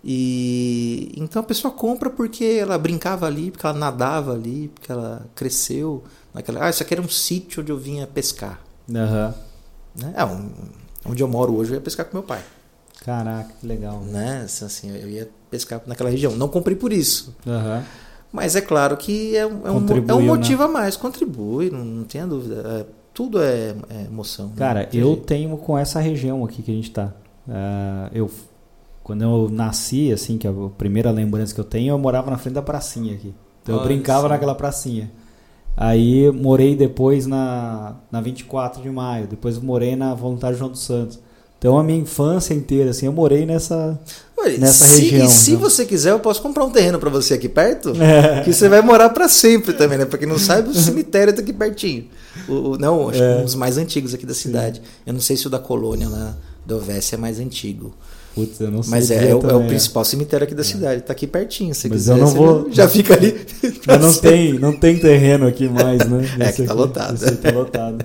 [0.04, 5.26] E então a pessoa compra porque ela brincava ali, porque ela nadava ali, porque ela
[5.34, 6.04] cresceu
[6.34, 6.66] naquela.
[6.66, 8.60] Ah, isso aqui era um sítio onde eu vinha pescar.
[8.88, 9.32] Uhum.
[9.96, 10.12] Né?
[10.14, 10.50] É, um,
[11.06, 12.42] onde eu moro hoje eu ia pescar com meu pai.
[13.04, 14.00] Caraca, que legal.
[14.00, 14.42] Né?
[14.44, 16.36] Assim, eu ia pescar naquela região.
[16.36, 17.34] Não comprei por isso.
[17.46, 17.82] Uhum.
[18.32, 20.26] Mas é claro que é, é um, é um né?
[20.26, 20.68] motivo né?
[20.68, 20.96] a mais.
[20.96, 22.86] Contribui, não, não tenha dúvida.
[22.88, 24.48] É, tudo é, é emoção.
[24.48, 24.54] Né?
[24.56, 27.12] Cara, eu tenho com essa região aqui que a gente está.
[27.46, 28.30] Uh, eu,
[29.02, 32.38] quando eu nasci, assim, que é a primeira lembrança que eu tenho, eu morava na
[32.38, 33.34] frente da pracinha aqui.
[33.62, 34.28] Então Olha eu brincava sim.
[34.28, 35.10] naquela pracinha.
[35.76, 41.18] Aí morei depois na, na 24 de maio, depois morei na Voluntário João dos Santos.
[41.62, 43.96] Então a minha infância inteira, assim, eu morei nessa,
[44.58, 45.26] nessa se, região.
[45.26, 48.42] E se você quiser, eu posso comprar um terreno para você aqui perto, é.
[48.42, 50.04] que você vai morar para sempre também, né?
[50.04, 52.06] Pra quem não sabe, o cemitério tá aqui pertinho.
[52.48, 53.36] O, o não, acho é.
[53.36, 54.78] um dos mais antigos aqui da cidade.
[54.80, 54.84] Sim.
[55.06, 56.36] Eu não sei se o da colônia lá
[56.66, 57.94] do Ovesse é mais antigo.
[58.34, 58.90] Putz, eu não sei.
[58.90, 60.64] Mas é, é, o, é o principal cemitério aqui da é.
[60.64, 61.02] cidade.
[61.02, 61.72] Tá aqui pertinho.
[61.76, 62.66] Se Mas quiser, eu não vou.
[62.74, 63.38] Já, fica ali.
[63.86, 66.24] Mas não tem, não tem terreno aqui mais, né?
[66.40, 67.36] é, que tá aqui, lotado.
[67.36, 68.04] tá lotado.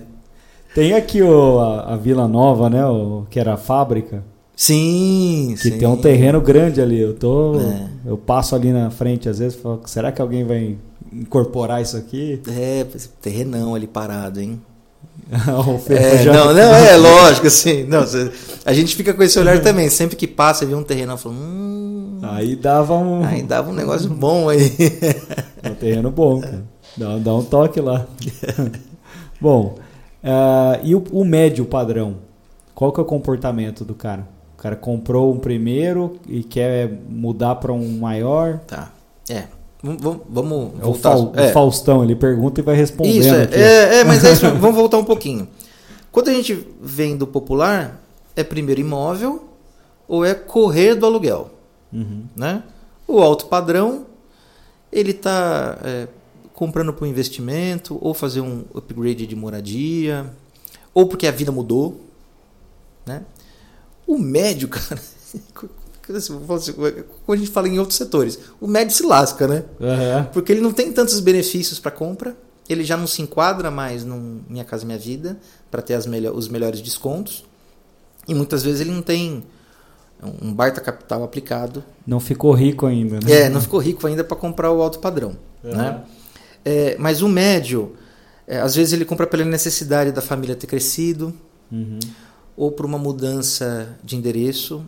[0.77, 2.85] Tem aqui o, a, a, Vila Nova, né?
[2.85, 4.23] O, que era a fábrica.
[4.55, 5.77] Sim, que sim.
[5.79, 6.99] tem um terreno grande ali.
[6.99, 7.87] Eu tô, é.
[8.05, 10.77] eu passo ali na frente às vezes, falo, será que alguém vai
[11.11, 12.39] incorporar isso aqui?
[12.47, 12.85] É,
[13.19, 14.61] terrenão ali parado, hein?
[15.89, 17.83] é, não, não, é lógico, assim.
[17.83, 18.05] Não,
[18.63, 19.89] a gente fica com esse olhar também.
[19.89, 23.25] Sempre que passa e vê um terreno, fala, hum, aí dava um.
[23.25, 24.71] Aí dava um negócio bom aí.
[25.65, 26.63] Um terreno bom, cara.
[26.95, 28.05] Dá, dá um toque lá.
[29.41, 29.75] bom,
[30.27, 32.17] uh, e o, o médio padrão?
[32.75, 34.27] Qual que é o comportamento do cara?
[34.53, 38.59] O cara comprou um primeiro e quer mudar para um maior?
[38.59, 38.91] Tá.
[39.29, 39.45] É.
[39.81, 41.15] Vamos, vamos é voltar.
[41.15, 41.49] O, é.
[41.49, 43.19] o Faustão, ele pergunta e vai respondendo.
[43.19, 45.47] Isso, é, é, é, mas é isso, vamos voltar um pouquinho.
[46.11, 48.01] Quando a gente vem do popular,
[48.35, 49.43] é primeiro imóvel
[50.07, 51.51] ou é correr do aluguel.
[51.93, 52.23] Uhum.
[52.35, 52.63] Né?
[53.07, 54.05] O alto padrão,
[54.91, 56.07] ele está é,
[56.57, 60.25] comprando para um investimento, ou fazer um upgrade de moradia,
[60.91, 62.01] ou porque a vida mudou.
[63.05, 63.21] Né?
[64.07, 65.39] O médio, cara, assim,
[66.01, 69.65] quando a gente fala em outros setores, o médio se lasca, né?
[69.79, 70.25] Uhum.
[70.33, 72.35] Porque ele não tem tantos benefícios para compra,
[72.67, 75.37] ele já não se enquadra mais no Minha Casa Minha Vida
[75.69, 77.45] para ter as melhor, os melhores descontos,
[78.27, 79.43] e muitas vezes ele não tem
[80.41, 81.83] um baita capital aplicado.
[82.05, 83.41] Não ficou rico ainda, né?
[83.41, 85.37] É, não ficou rico ainda para comprar o alto padrão.
[85.63, 85.75] Uhum.
[85.75, 86.03] Né?
[86.69, 87.95] É, mas o médio,
[88.45, 91.33] é, às vezes ele compra pela necessidade da família ter crescido,
[91.71, 91.97] uhum.
[92.57, 94.85] ou por uma mudança de endereço,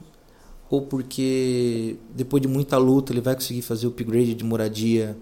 [0.69, 5.15] ou porque depois de muita luta ele vai conseguir fazer o upgrade de moradia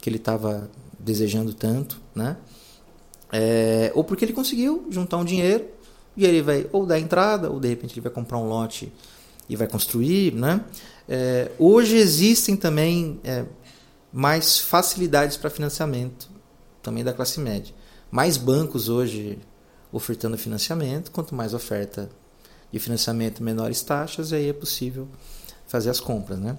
[0.00, 2.38] que ele estava desejando tanto, né?
[3.30, 5.66] É, ou porque ele conseguiu juntar um dinheiro
[6.16, 8.90] e ele vai ou dar entrada ou de repente ele vai comprar um lote
[9.46, 10.64] e vai construir, né?
[11.06, 13.44] É, hoje existem também é,
[14.12, 16.28] mais facilidades para financiamento
[16.82, 17.74] também da classe média,
[18.10, 19.38] mais bancos hoje
[19.90, 22.10] ofertando financiamento, quanto mais oferta
[22.72, 25.06] de financiamento, menores taxas, aí é possível
[25.66, 26.56] fazer as compras, né?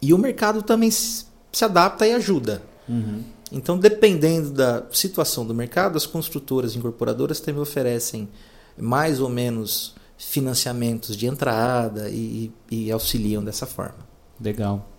[0.00, 1.26] E o mercado também se
[1.60, 2.62] adapta e ajuda.
[2.88, 3.22] Uhum.
[3.50, 8.28] Então, dependendo da situação do mercado, as construtoras e incorporadoras também oferecem
[8.76, 14.06] mais ou menos financiamentos de entrada e, e auxiliam dessa forma.
[14.40, 14.91] Legal.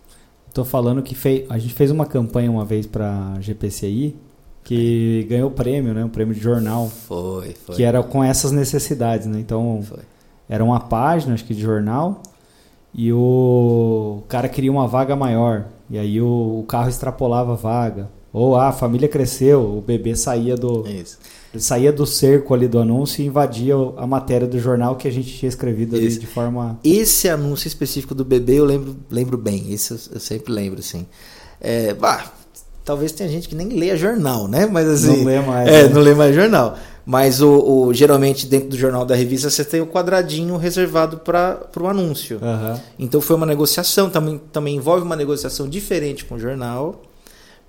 [0.54, 4.16] Estou falando que fei, a gente fez uma campanha uma vez para GPCI
[4.64, 6.06] que ganhou prêmio, né?
[6.06, 6.90] Um prêmio de jornal.
[6.90, 7.76] Foi, foi.
[7.76, 9.40] Que era com essas necessidades, né?
[9.40, 10.04] Então, foi.
[10.48, 12.22] era uma página, acho que de jornal,
[12.94, 15.66] e o cara queria uma vaga maior.
[15.90, 18.08] E aí o, o carro extrapolava a vaga.
[18.32, 20.88] Ou ah, a família cresceu, o bebê saía do.
[20.88, 21.18] Isso.
[21.54, 25.12] Ele saía do cerco ali do anúncio e invadia a matéria do jornal que a
[25.12, 26.20] gente tinha escrevido ali Esse.
[26.20, 26.80] de forma.
[26.84, 29.72] Esse anúncio específico do bebê eu lembro, lembro bem.
[29.72, 31.06] Isso eu, eu sempre lembro, assim.
[31.62, 32.26] É, bah,
[32.84, 34.66] talvez tenha gente que nem leia jornal, né?
[34.66, 35.18] Mas assim.
[35.18, 35.90] Não lê mais, É, né?
[35.94, 36.76] não lê mais jornal.
[37.06, 37.50] Mas o,
[37.88, 42.40] o- geralmente dentro do jornal da revista você tem o quadradinho reservado para o anúncio.
[42.42, 42.80] Aham.
[42.98, 47.02] Então foi uma negociação, também, também envolve uma negociação diferente com o jornal,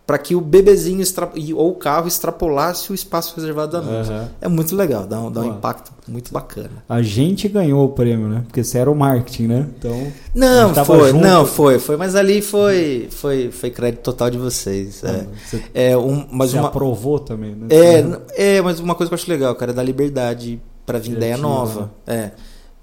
[0.07, 4.13] para que o bebezinho extra, ou o carro extrapolasse o espaço reservado do anúncio.
[4.13, 4.29] Aham.
[4.41, 6.85] É muito legal, dá um, dá um impacto muito bacana.
[6.87, 8.43] A gente ganhou o prêmio, né?
[8.47, 9.67] Porque você era o marketing, né?
[9.79, 10.13] Então.
[10.35, 11.25] Não, foi, junto.
[11.25, 15.03] não, foi, foi, mas ali foi, foi, foi crédito total de vocês.
[15.03, 17.69] É, Você, é um, mas uma, aprovou também, né?
[17.71, 21.13] é, é, mas uma coisa que eu acho legal, cara, é dar liberdade para vir
[21.13, 21.91] ideia nova.
[22.07, 22.33] É,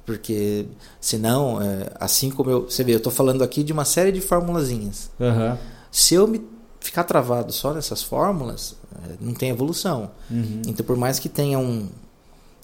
[0.07, 0.65] porque
[0.99, 4.21] senão, é, assim como eu, você vê, eu tô falando aqui de uma série de
[4.21, 5.11] formulazinhas.
[5.19, 5.57] Aham.
[5.91, 6.41] Se eu me
[6.81, 8.75] ficar travado só nessas fórmulas,
[9.05, 10.11] é, não tem evolução.
[10.29, 10.63] Uhum.
[10.67, 11.87] Então, por mais que tenha um,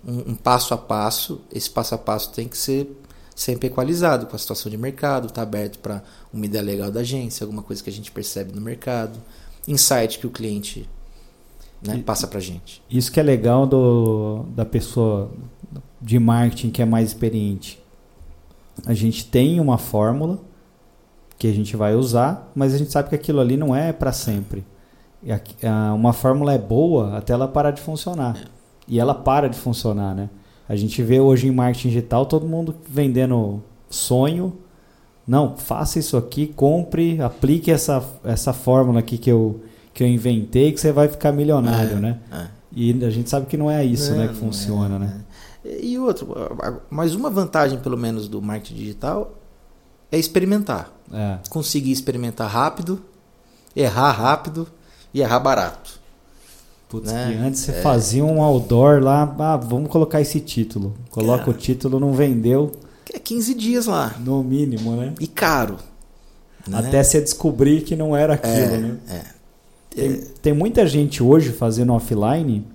[0.06, 2.90] um, um passo a passo, esse passo a passo tem que ser
[3.36, 6.04] sempre equalizado com a situação de mercado, está aberto para
[6.34, 9.20] uma ideia legal da agência, alguma coisa que a gente percebe no mercado,
[9.68, 10.90] insight que o cliente
[11.86, 12.82] né, passa para a gente.
[12.90, 15.32] Isso que é legal do, da pessoa
[16.02, 17.80] de marketing que é mais experiente.
[18.86, 20.40] A gente tem uma fórmula
[21.38, 24.12] que a gente vai usar, mas a gente sabe que aquilo ali não é para
[24.12, 24.66] sempre.
[25.96, 28.38] Uma fórmula é boa até ela parar de funcionar.
[28.88, 30.30] E ela para de funcionar, né?
[30.70, 34.58] A gente vê hoje em marketing digital todo mundo vendendo sonho.
[35.26, 39.62] Não, faça isso aqui, compre, aplique essa, essa fórmula aqui que eu,
[39.94, 42.20] que eu inventei que você vai ficar milionário, É, né?
[42.32, 42.48] é.
[42.72, 45.22] E a gente sabe que não é isso, Não, né, que funciona, é, né?
[45.66, 45.82] é.
[45.82, 46.28] E outro,
[46.90, 49.34] mas uma vantagem pelo menos do marketing digital
[50.12, 50.92] é experimentar.
[51.12, 51.38] É.
[51.50, 53.02] Conseguir experimentar rápido,
[53.76, 54.68] errar rápido
[55.14, 56.00] e errar barato.
[56.90, 57.32] Putz, Né?
[57.32, 60.96] que antes você fazia um outdoor lá, ah, vamos colocar esse título.
[61.12, 61.52] Coloca Cara.
[61.52, 62.72] o título, não vendeu,
[63.14, 64.16] é 15 dias lá.
[64.20, 65.14] no mínimo, né?
[65.20, 65.78] E caro.
[66.68, 66.78] né?
[66.78, 68.98] Até você descobrir que não era aquilo, É, né?
[69.10, 69.22] é.
[69.90, 72.66] Tem, tem muita gente hoje fazendo offline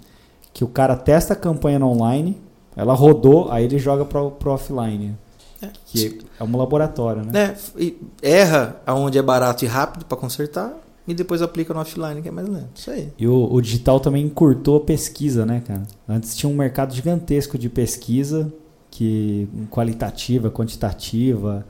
[0.52, 2.36] que o cara testa a campanha no online,
[2.76, 5.16] ela rodou, aí ele joga pro, pro offline.
[5.62, 5.70] É.
[5.86, 7.30] Que é um laboratório, né?
[7.32, 7.56] Né?
[7.78, 10.74] E erra aonde é barato e rápido para consertar
[11.06, 12.70] e depois aplica no offline que é mais lento.
[12.74, 13.12] Isso aí.
[13.18, 15.82] E o, o digital também encurtou a pesquisa, né, cara?
[16.08, 18.52] Antes tinha um mercado gigantesco de pesquisa,
[18.90, 21.66] que qualitativa, quantitativa.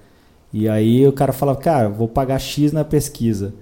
[0.52, 3.54] E aí o cara falava, cara, vou pagar X na pesquisa.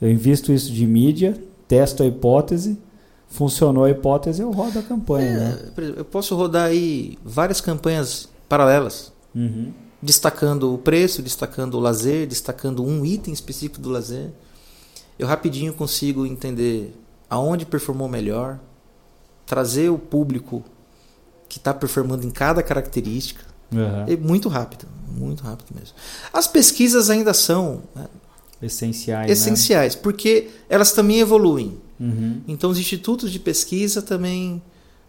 [0.00, 1.36] Eu invisto isso de mídia,
[1.66, 2.78] testo a hipótese,
[3.26, 5.46] funcionou a hipótese, eu rodo a campanha, né?
[5.46, 9.72] É, exemplo, eu posso rodar aí várias campanhas paralelas, Uhum.
[10.02, 14.30] destacando o preço, destacando o lazer, destacando um item específico do lazer.
[15.18, 16.94] Eu rapidinho consigo entender
[17.28, 18.58] aonde performou melhor,
[19.44, 20.64] trazer o público
[21.48, 23.44] que está performando em cada característica.
[23.72, 24.04] Uhum.
[24.06, 25.94] É muito rápido, muito rápido mesmo.
[26.32, 28.06] As pesquisas ainda são né,
[28.60, 31.78] Essenciais, essenciais, porque elas também evoluem.
[31.98, 32.06] né?
[32.08, 32.40] Uhum.
[32.48, 34.60] Então, os institutos de pesquisa também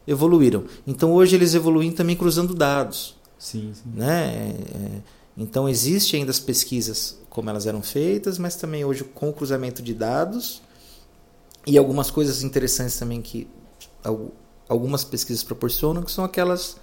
[0.10, 0.64] evoluíram.
[0.88, 3.16] Então hoje eles evoluem também cruzando dados.
[3.40, 3.90] Sim, sim.
[3.96, 4.54] Né?
[4.76, 5.02] É,
[5.38, 9.82] então existe ainda as pesquisas como elas eram feitas, mas também hoje com o cruzamento
[9.82, 10.62] de dados
[11.66, 13.48] e algumas coisas interessantes também que
[14.68, 16.78] algumas pesquisas proporcionam, que são aquelas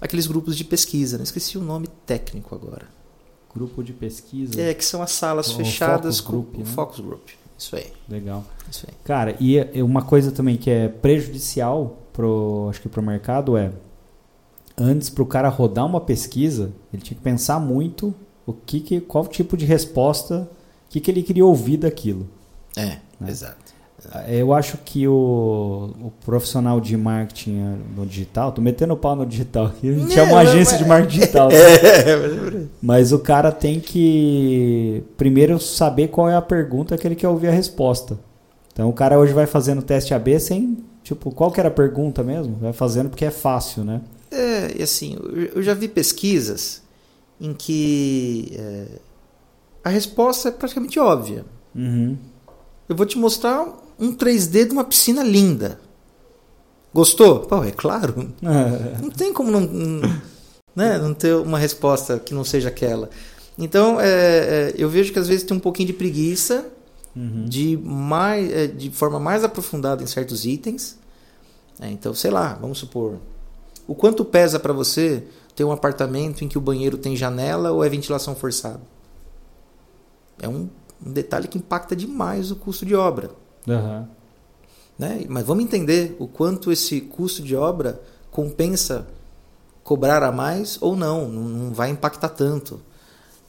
[0.00, 1.16] aqueles grupos de pesquisa.
[1.16, 1.24] Né?
[1.24, 2.86] Esqueci o nome técnico agora.
[3.54, 4.60] Grupo de pesquisa?
[4.60, 6.64] É, que são as salas o fechadas focus group, com né?
[6.64, 7.28] focus group.
[7.56, 7.92] Isso aí.
[8.08, 8.44] Legal.
[8.68, 8.94] Isso aí.
[9.04, 13.72] Cara, e uma coisa também que é prejudicial pro, acho que pro mercado é
[14.76, 18.14] antes para o cara rodar uma pesquisa, ele tinha que pensar muito
[18.46, 20.48] o que, que qual tipo de resposta,
[20.86, 22.28] o que, que ele queria ouvir daquilo.
[22.76, 23.28] É, né?
[23.28, 23.64] exato.
[24.26, 28.96] É, eu acho que o, o, profissional de marketing é, no digital, tô metendo o
[28.96, 31.48] pau no digital aqui, a gente é, é uma agência de marketing digital.
[31.54, 31.56] Né?
[31.56, 37.28] É, mas o cara tem que primeiro saber qual é a pergunta que ele quer
[37.28, 38.18] ouvir a resposta.
[38.72, 42.22] Então o cara hoje vai fazendo teste AB sem, tipo, qual que era a pergunta
[42.22, 42.56] mesmo?
[42.60, 44.00] Vai fazendo porque é fácil, né?
[44.34, 45.16] É, assim,
[45.54, 46.82] eu já vi pesquisas
[47.40, 48.86] em que é,
[49.84, 51.44] a resposta é praticamente óbvia.
[51.74, 52.16] Uhum.
[52.88, 53.66] Eu vou te mostrar
[53.98, 55.78] um 3D de uma piscina linda.
[56.92, 57.40] Gostou?
[57.40, 58.32] Pô, é claro.
[58.40, 60.20] não tem como não, não,
[60.74, 63.10] né, não ter uma resposta que não seja aquela.
[63.58, 66.66] Então, é, é, eu vejo que às vezes tem um pouquinho de preguiça
[67.14, 67.44] uhum.
[67.46, 70.98] de, mais, é, de forma mais aprofundada em certos itens.
[71.80, 73.18] É, então, sei lá, vamos supor.
[73.86, 75.24] O quanto pesa para você
[75.54, 78.80] ter um apartamento em que o banheiro tem janela ou é ventilação forçada?
[80.40, 80.68] É um,
[81.04, 83.30] um detalhe que impacta demais o custo de obra.
[83.66, 84.06] Uhum.
[84.98, 85.24] Né?
[85.28, 88.00] Mas vamos entender o quanto esse custo de obra
[88.30, 89.06] compensa
[89.82, 92.80] cobrar a mais ou não, não vai impactar tanto.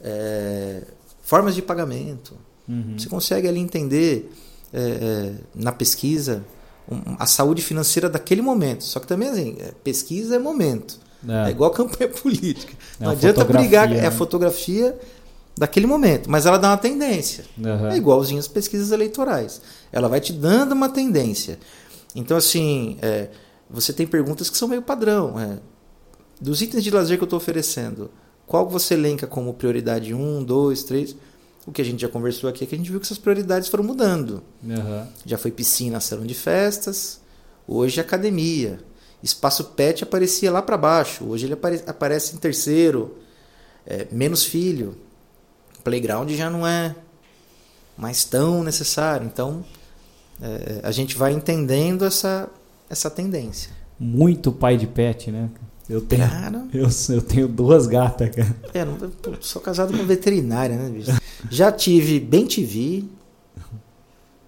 [0.00, 0.82] É,
[1.22, 2.34] formas de pagamento.
[2.68, 2.96] Uhum.
[2.98, 4.30] Você consegue ali entender
[4.72, 6.44] é, é, na pesquisa
[6.90, 8.84] um, a saúde financeira daquele momento.
[8.84, 10.98] Só que também assim, é, pesquisa é momento.
[11.26, 12.74] É, é igual campanha política.
[13.00, 13.98] É não adianta brigar, né?
[13.98, 14.98] é a fotografia
[15.56, 17.44] daquele momento, mas ela dá uma tendência.
[17.56, 17.88] Uhum.
[17.88, 19.60] É igualzinho as pesquisas eleitorais.
[19.90, 21.58] Ela vai te dando uma tendência.
[22.14, 23.28] Então, assim, é,
[23.68, 25.38] você tem perguntas que são meio padrão.
[25.40, 25.58] É,
[26.40, 28.10] dos itens de lazer que eu estou oferecendo,
[28.46, 31.16] qual você elenca como prioridade 1, 2, 3?
[31.66, 33.68] O que a gente já conversou aqui é que a gente viu que essas prioridades
[33.68, 34.42] foram mudando.
[34.62, 35.06] Uhum.
[35.24, 37.20] Já foi piscina, salão de festas,
[37.66, 38.78] hoje é academia.
[39.22, 43.18] Espaço pet aparecia lá para baixo, hoje ele apare aparece em terceiro.
[43.84, 44.96] É, menos filho
[45.86, 46.96] playground já não é
[47.96, 49.24] mais tão necessário.
[49.24, 49.64] Então,
[50.42, 52.48] é, a gente vai entendendo essa,
[52.90, 53.70] essa tendência.
[53.98, 55.48] Muito pai de pet, né?
[55.88, 58.56] Eu tenho, cara, eu, eu tenho duas gatas, cara.
[58.74, 58.98] É, não,
[59.40, 61.12] sou casado com veterinária, né, bicho?
[61.48, 63.04] Já tive Bem TV.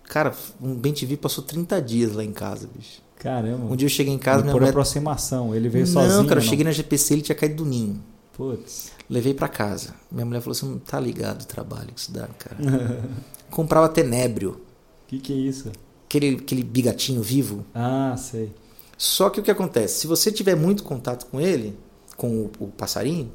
[0.05, 3.01] Cara, um Bem TV passou 30 dias lá em casa, bicho.
[3.19, 3.73] Caramba.
[3.73, 4.43] Um dia eu cheguei em casa...
[4.43, 4.71] Por mulher...
[4.71, 6.19] aproximação, ele veio não, sozinho?
[6.19, 8.03] Não, cara, eu cheguei na GPC ele tinha caído do ninho.
[8.33, 8.93] Putz.
[9.11, 9.95] Levei para casa.
[10.11, 12.57] Minha mulher falou: você não tá ligado o trabalho que isso dá, cara.
[13.51, 14.51] Comprava tenébrio.
[14.51, 15.73] O que, que é isso?
[16.07, 17.65] Aquele, aquele bigatinho vivo.
[17.75, 18.53] Ah, sei.
[18.99, 20.01] Só que o que acontece?
[20.01, 21.79] Se você tiver muito contato com ele,
[22.17, 23.33] com o, o passarinho,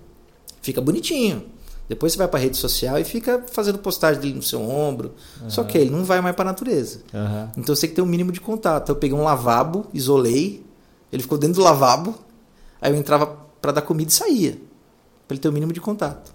[0.61, 1.45] fica bonitinho.
[1.87, 5.13] Depois você vai para rede social e fica fazendo postagem dele no seu ombro.
[5.41, 5.49] Uhum.
[5.49, 6.99] Só que ele não vai mais para a natureza.
[7.13, 7.49] Uhum.
[7.57, 8.89] Então você tem que ter um mínimo de contato.
[8.89, 10.65] Eu peguei um lavabo, isolei,
[11.11, 12.15] ele ficou dentro do lavabo,
[12.81, 13.25] aí eu entrava
[13.61, 14.57] para dar comida e saía
[15.27, 16.33] para ele ter o mínimo de contato.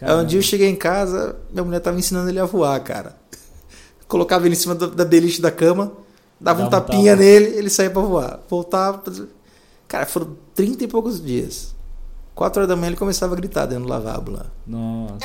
[0.00, 3.16] Aí um dia eu cheguei em casa, minha mulher tava ensinando ele a voar, cara.
[4.08, 5.92] Colocava ele em cima da beliche da cama,
[6.40, 8.40] dava um tapinha nele, ele saía para voar.
[8.48, 9.02] Voltava.
[9.86, 11.74] Cara, foram 30 e poucos dias.
[12.34, 14.46] 4 horas da manhã ele começava a gritar dentro do lavabo lá.
[14.66, 15.18] Nossa.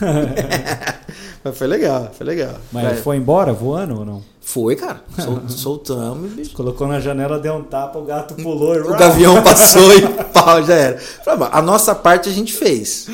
[1.44, 2.54] Mas foi legal, foi legal.
[2.72, 4.22] Mas ele foi embora voando ou não?
[4.40, 5.02] Foi, cara.
[5.18, 6.54] Sol, soltamos, bicho.
[6.54, 8.76] Colocou na janela, deu um tapa, o gato pulou.
[8.76, 10.02] o gavião passou e
[10.32, 11.00] pau, já era.
[11.52, 13.08] A nossa parte a gente fez.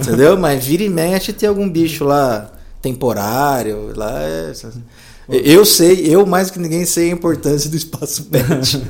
[0.00, 0.36] Entendeu?
[0.38, 2.50] Mas vira e mexe tem algum bicho lá
[2.80, 3.92] temporário.
[3.96, 4.52] Lá é...
[5.28, 8.82] Eu sei, eu mais que ninguém sei a importância do espaço pet.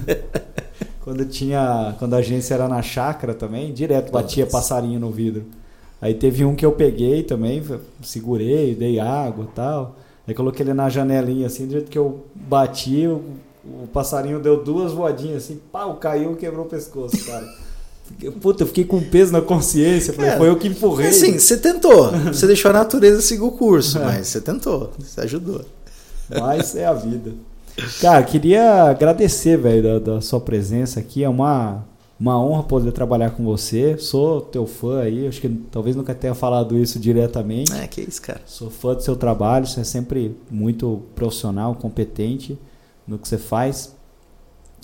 [1.05, 1.95] quando tinha.
[1.99, 5.45] Quando a agência era na chácara também, direto batia passarinho no vidro.
[6.01, 7.63] Aí teve um que eu peguei também,
[8.03, 9.97] segurei, dei água tal.
[10.27, 13.23] Aí coloquei ele na janelinha assim, do jeito que eu bati, o,
[13.65, 17.47] o passarinho deu duas voadinhas assim, pau, caiu quebrou o pescoço, cara.
[18.41, 20.13] Puta, eu fiquei com peso na consciência.
[20.13, 21.09] Falei, é, foi eu que empurrei.
[21.09, 22.11] Assim, você tentou.
[22.11, 24.05] Você deixou a natureza seguir o curso, é.
[24.05, 24.93] mas você tentou.
[24.99, 25.65] Você ajudou.
[26.29, 27.33] Mas é a vida.
[28.01, 31.25] Cara, queria agradecer, velho, da, da, sua presença aqui.
[31.25, 31.85] É uma,
[32.19, 33.99] uma honra poder trabalhar com você.
[33.99, 35.27] Sou teu fã aí.
[35.27, 37.73] Acho que talvez nunca tenha falado isso diretamente.
[37.73, 38.41] É, que isso, cara.
[38.47, 39.67] Sou fã do seu trabalho.
[39.67, 42.59] Você é sempre muito profissional, competente
[43.07, 43.95] no que você faz.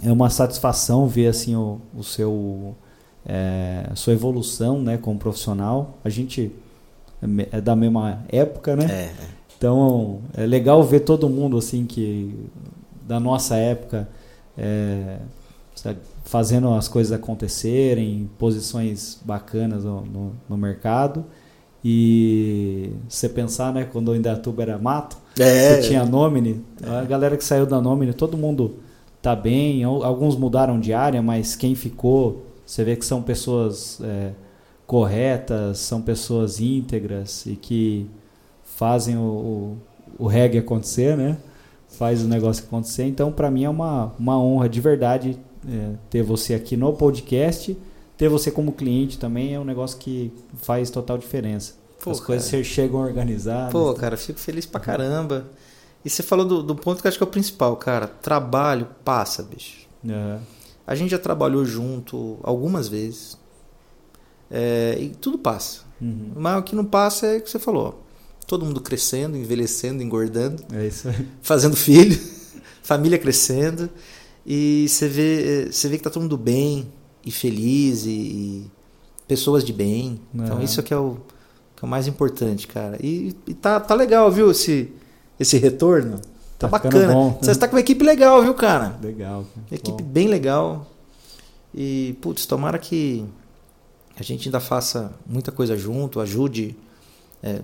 [0.02, 2.74] é uma satisfação ver assim o, o seu
[3.24, 5.98] é, a sua evolução, né, como profissional.
[6.04, 6.52] A gente
[7.22, 8.84] é, é da mesma época, né?
[8.84, 9.39] É.
[9.61, 12.35] Então é legal ver todo mundo assim que
[13.07, 14.09] da nossa época
[14.57, 15.19] é,
[16.24, 21.27] fazendo as coisas acontecerem, posições bacanas no, no, no mercado.
[21.85, 25.74] E você pensar, né, quando o Indatuba era mato, é.
[25.74, 28.77] você tinha Nomine, a galera que saiu da Nomine, todo mundo
[29.20, 34.31] tá bem, alguns mudaram de área, mas quem ficou, você vê que são pessoas é,
[34.87, 38.09] corretas, são pessoas íntegras e que
[38.81, 41.36] fazem o, o, o reggae acontecer, né?
[41.98, 43.05] Faz o negócio acontecer.
[43.05, 45.39] Então, para mim é uma, uma honra de verdade
[45.69, 47.77] é, ter você aqui no podcast.
[48.16, 51.74] Ter você como cliente também é um negócio que faz total diferença.
[52.02, 52.27] Pô, As cara.
[52.28, 53.70] coisas chegam organizadas.
[53.70, 55.47] Pô, cara, fico feliz pra caramba.
[56.02, 58.07] E você falou do, do, ponto que acho que é o principal, cara.
[58.07, 59.86] Trabalho passa, bicho.
[60.02, 60.39] Uhum.
[60.86, 63.36] A gente já trabalhou junto algumas vezes.
[64.51, 65.82] É, e tudo passa.
[66.01, 66.32] Uhum.
[66.35, 68.09] Mas o que não passa é o que você falou.
[68.51, 70.60] Todo mundo crescendo, envelhecendo, engordando.
[70.72, 71.28] É isso aí.
[71.40, 72.18] Fazendo filho.
[72.82, 73.89] família crescendo.
[74.44, 76.93] E você vê, você vê que tá todo mundo bem
[77.24, 78.70] e feliz e, e
[79.28, 80.20] pessoas de bem.
[80.35, 80.44] Uhum.
[80.44, 81.18] Então isso é que é o,
[81.77, 82.98] que é o mais importante, cara.
[83.01, 84.90] E, e tá, tá legal, viu, esse,
[85.39, 86.18] esse retorno.
[86.59, 87.12] Tá, tá bacana.
[87.12, 87.39] Bom, né?
[87.43, 88.98] Você está com uma equipe legal, viu, cara?
[89.01, 89.47] Legal.
[89.70, 90.10] Equipe bom.
[90.10, 90.90] bem legal.
[91.72, 93.24] E, putz, tomara que
[94.18, 96.74] a gente ainda faça muita coisa junto, ajude
[97.44, 97.60] é,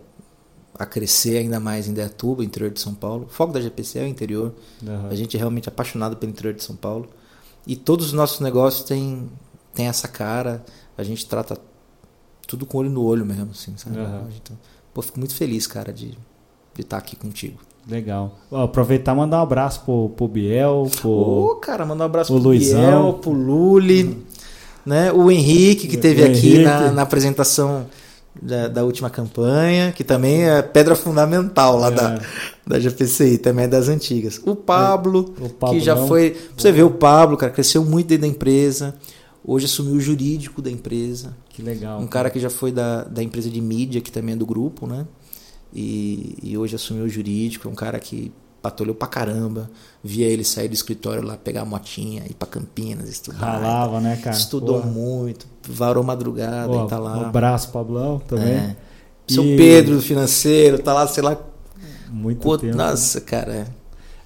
[0.79, 3.25] a crescer ainda mais em Deatuba, interior de São Paulo.
[3.25, 4.55] O foco da GPC é o interior.
[4.83, 5.09] Uhum.
[5.09, 7.09] A gente é realmente apaixonado pelo interior de São Paulo.
[7.67, 9.29] E todos os nossos negócios têm,
[9.75, 10.65] têm essa cara.
[10.97, 11.59] A gente trata
[12.47, 13.99] tudo com olho no olho mesmo, assim, sabe?
[13.99, 14.29] Uhum.
[14.37, 14.57] Então,
[14.95, 16.11] pô, fico muito feliz, cara, de,
[16.75, 17.59] de estar aqui contigo.
[17.89, 18.37] Legal.
[18.51, 21.09] Vou aproveitar e mandar um abraço pro, pro Biel, pro.
[21.09, 22.81] Ô, oh, cara, mandar um abraço pro, pro Luizão.
[22.81, 24.23] Biel, pro Luli, uhum.
[24.85, 25.13] né?
[25.13, 27.87] O Henrique, que teve aqui na, na, apresentação
[28.41, 31.91] da, da, última campanha, que também é pedra fundamental lá é.
[31.91, 32.21] da,
[32.67, 34.41] da GPCI, também é das antigas.
[34.45, 36.07] O Pablo, o Pablo que já não.
[36.07, 36.37] foi.
[36.57, 38.95] Você ver, o Pablo, cara, cresceu muito dentro da empresa.
[39.45, 41.37] Hoje assumiu o jurídico da empresa.
[41.49, 42.01] Que legal.
[42.01, 44.87] Um cara que já foi da, da empresa de mídia, que também é do grupo,
[44.87, 45.07] né?
[45.73, 48.33] E, e hoje assumiu o jurídico, é um cara que
[48.67, 49.71] patrulhou pra caramba.
[50.03, 53.39] Via ele sair do escritório lá, pegar a motinha, ir pra Campinas, estudar.
[53.39, 54.37] Ralava, né, cara?
[54.37, 54.91] Estudou Porra.
[54.91, 57.19] muito, varou madrugada Porra, e tá lá.
[57.19, 58.55] Um abraço, Pablão, também.
[58.55, 58.77] É.
[59.29, 59.33] E...
[59.33, 61.37] Seu Pedro, financeiro, tá lá, sei lá.
[62.11, 62.63] Muito Quanto...
[62.63, 62.77] tempo.
[62.77, 63.67] Nossa, cara.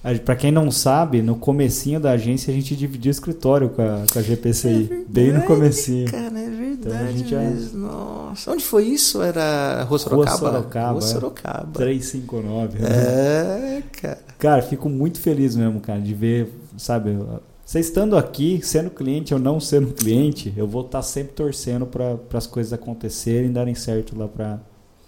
[0.03, 0.17] É.
[0.25, 4.03] Para quem não sabe, no comecinho da agência a gente dividia o escritório com a,
[4.11, 4.69] com a GPCI.
[4.69, 6.11] É verdade, bem no comecinho.
[6.11, 6.79] Cara, é verdade.
[6.79, 7.77] Então a gente já...
[7.77, 9.21] Nossa, onde foi isso?
[9.21, 10.37] Era Rua Sorocaba?
[10.37, 10.91] Rua Sorocaba.
[10.91, 11.69] Rua Sorocaba.
[11.73, 12.79] 359.
[12.79, 12.89] Né?
[12.89, 14.30] É, cara.
[14.41, 17.15] Cara, fico muito feliz mesmo, cara, de ver, sabe,
[17.63, 22.17] você estando aqui, sendo cliente ou não sendo cliente, eu vou estar sempre torcendo para
[22.33, 24.59] as coisas acontecerem, darem certo lá para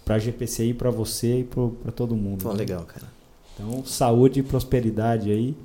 [0.06, 2.44] a GPCI, para você e para todo mundo.
[2.44, 2.58] Pô, né?
[2.58, 3.08] legal, cara.
[3.54, 5.56] Então, saúde e prosperidade aí.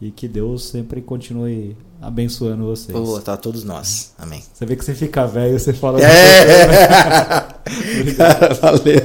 [0.00, 2.98] E que Deus sempre continue abençoando vocês.
[2.98, 4.14] Pô, tá todos nós.
[4.18, 4.42] Amém.
[4.52, 6.00] Você vê que você fica velho, você fala.
[6.02, 6.54] É!
[8.18, 9.00] Cara, valeu.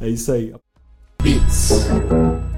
[0.00, 0.54] É isso aí.
[1.22, 2.49] Beats.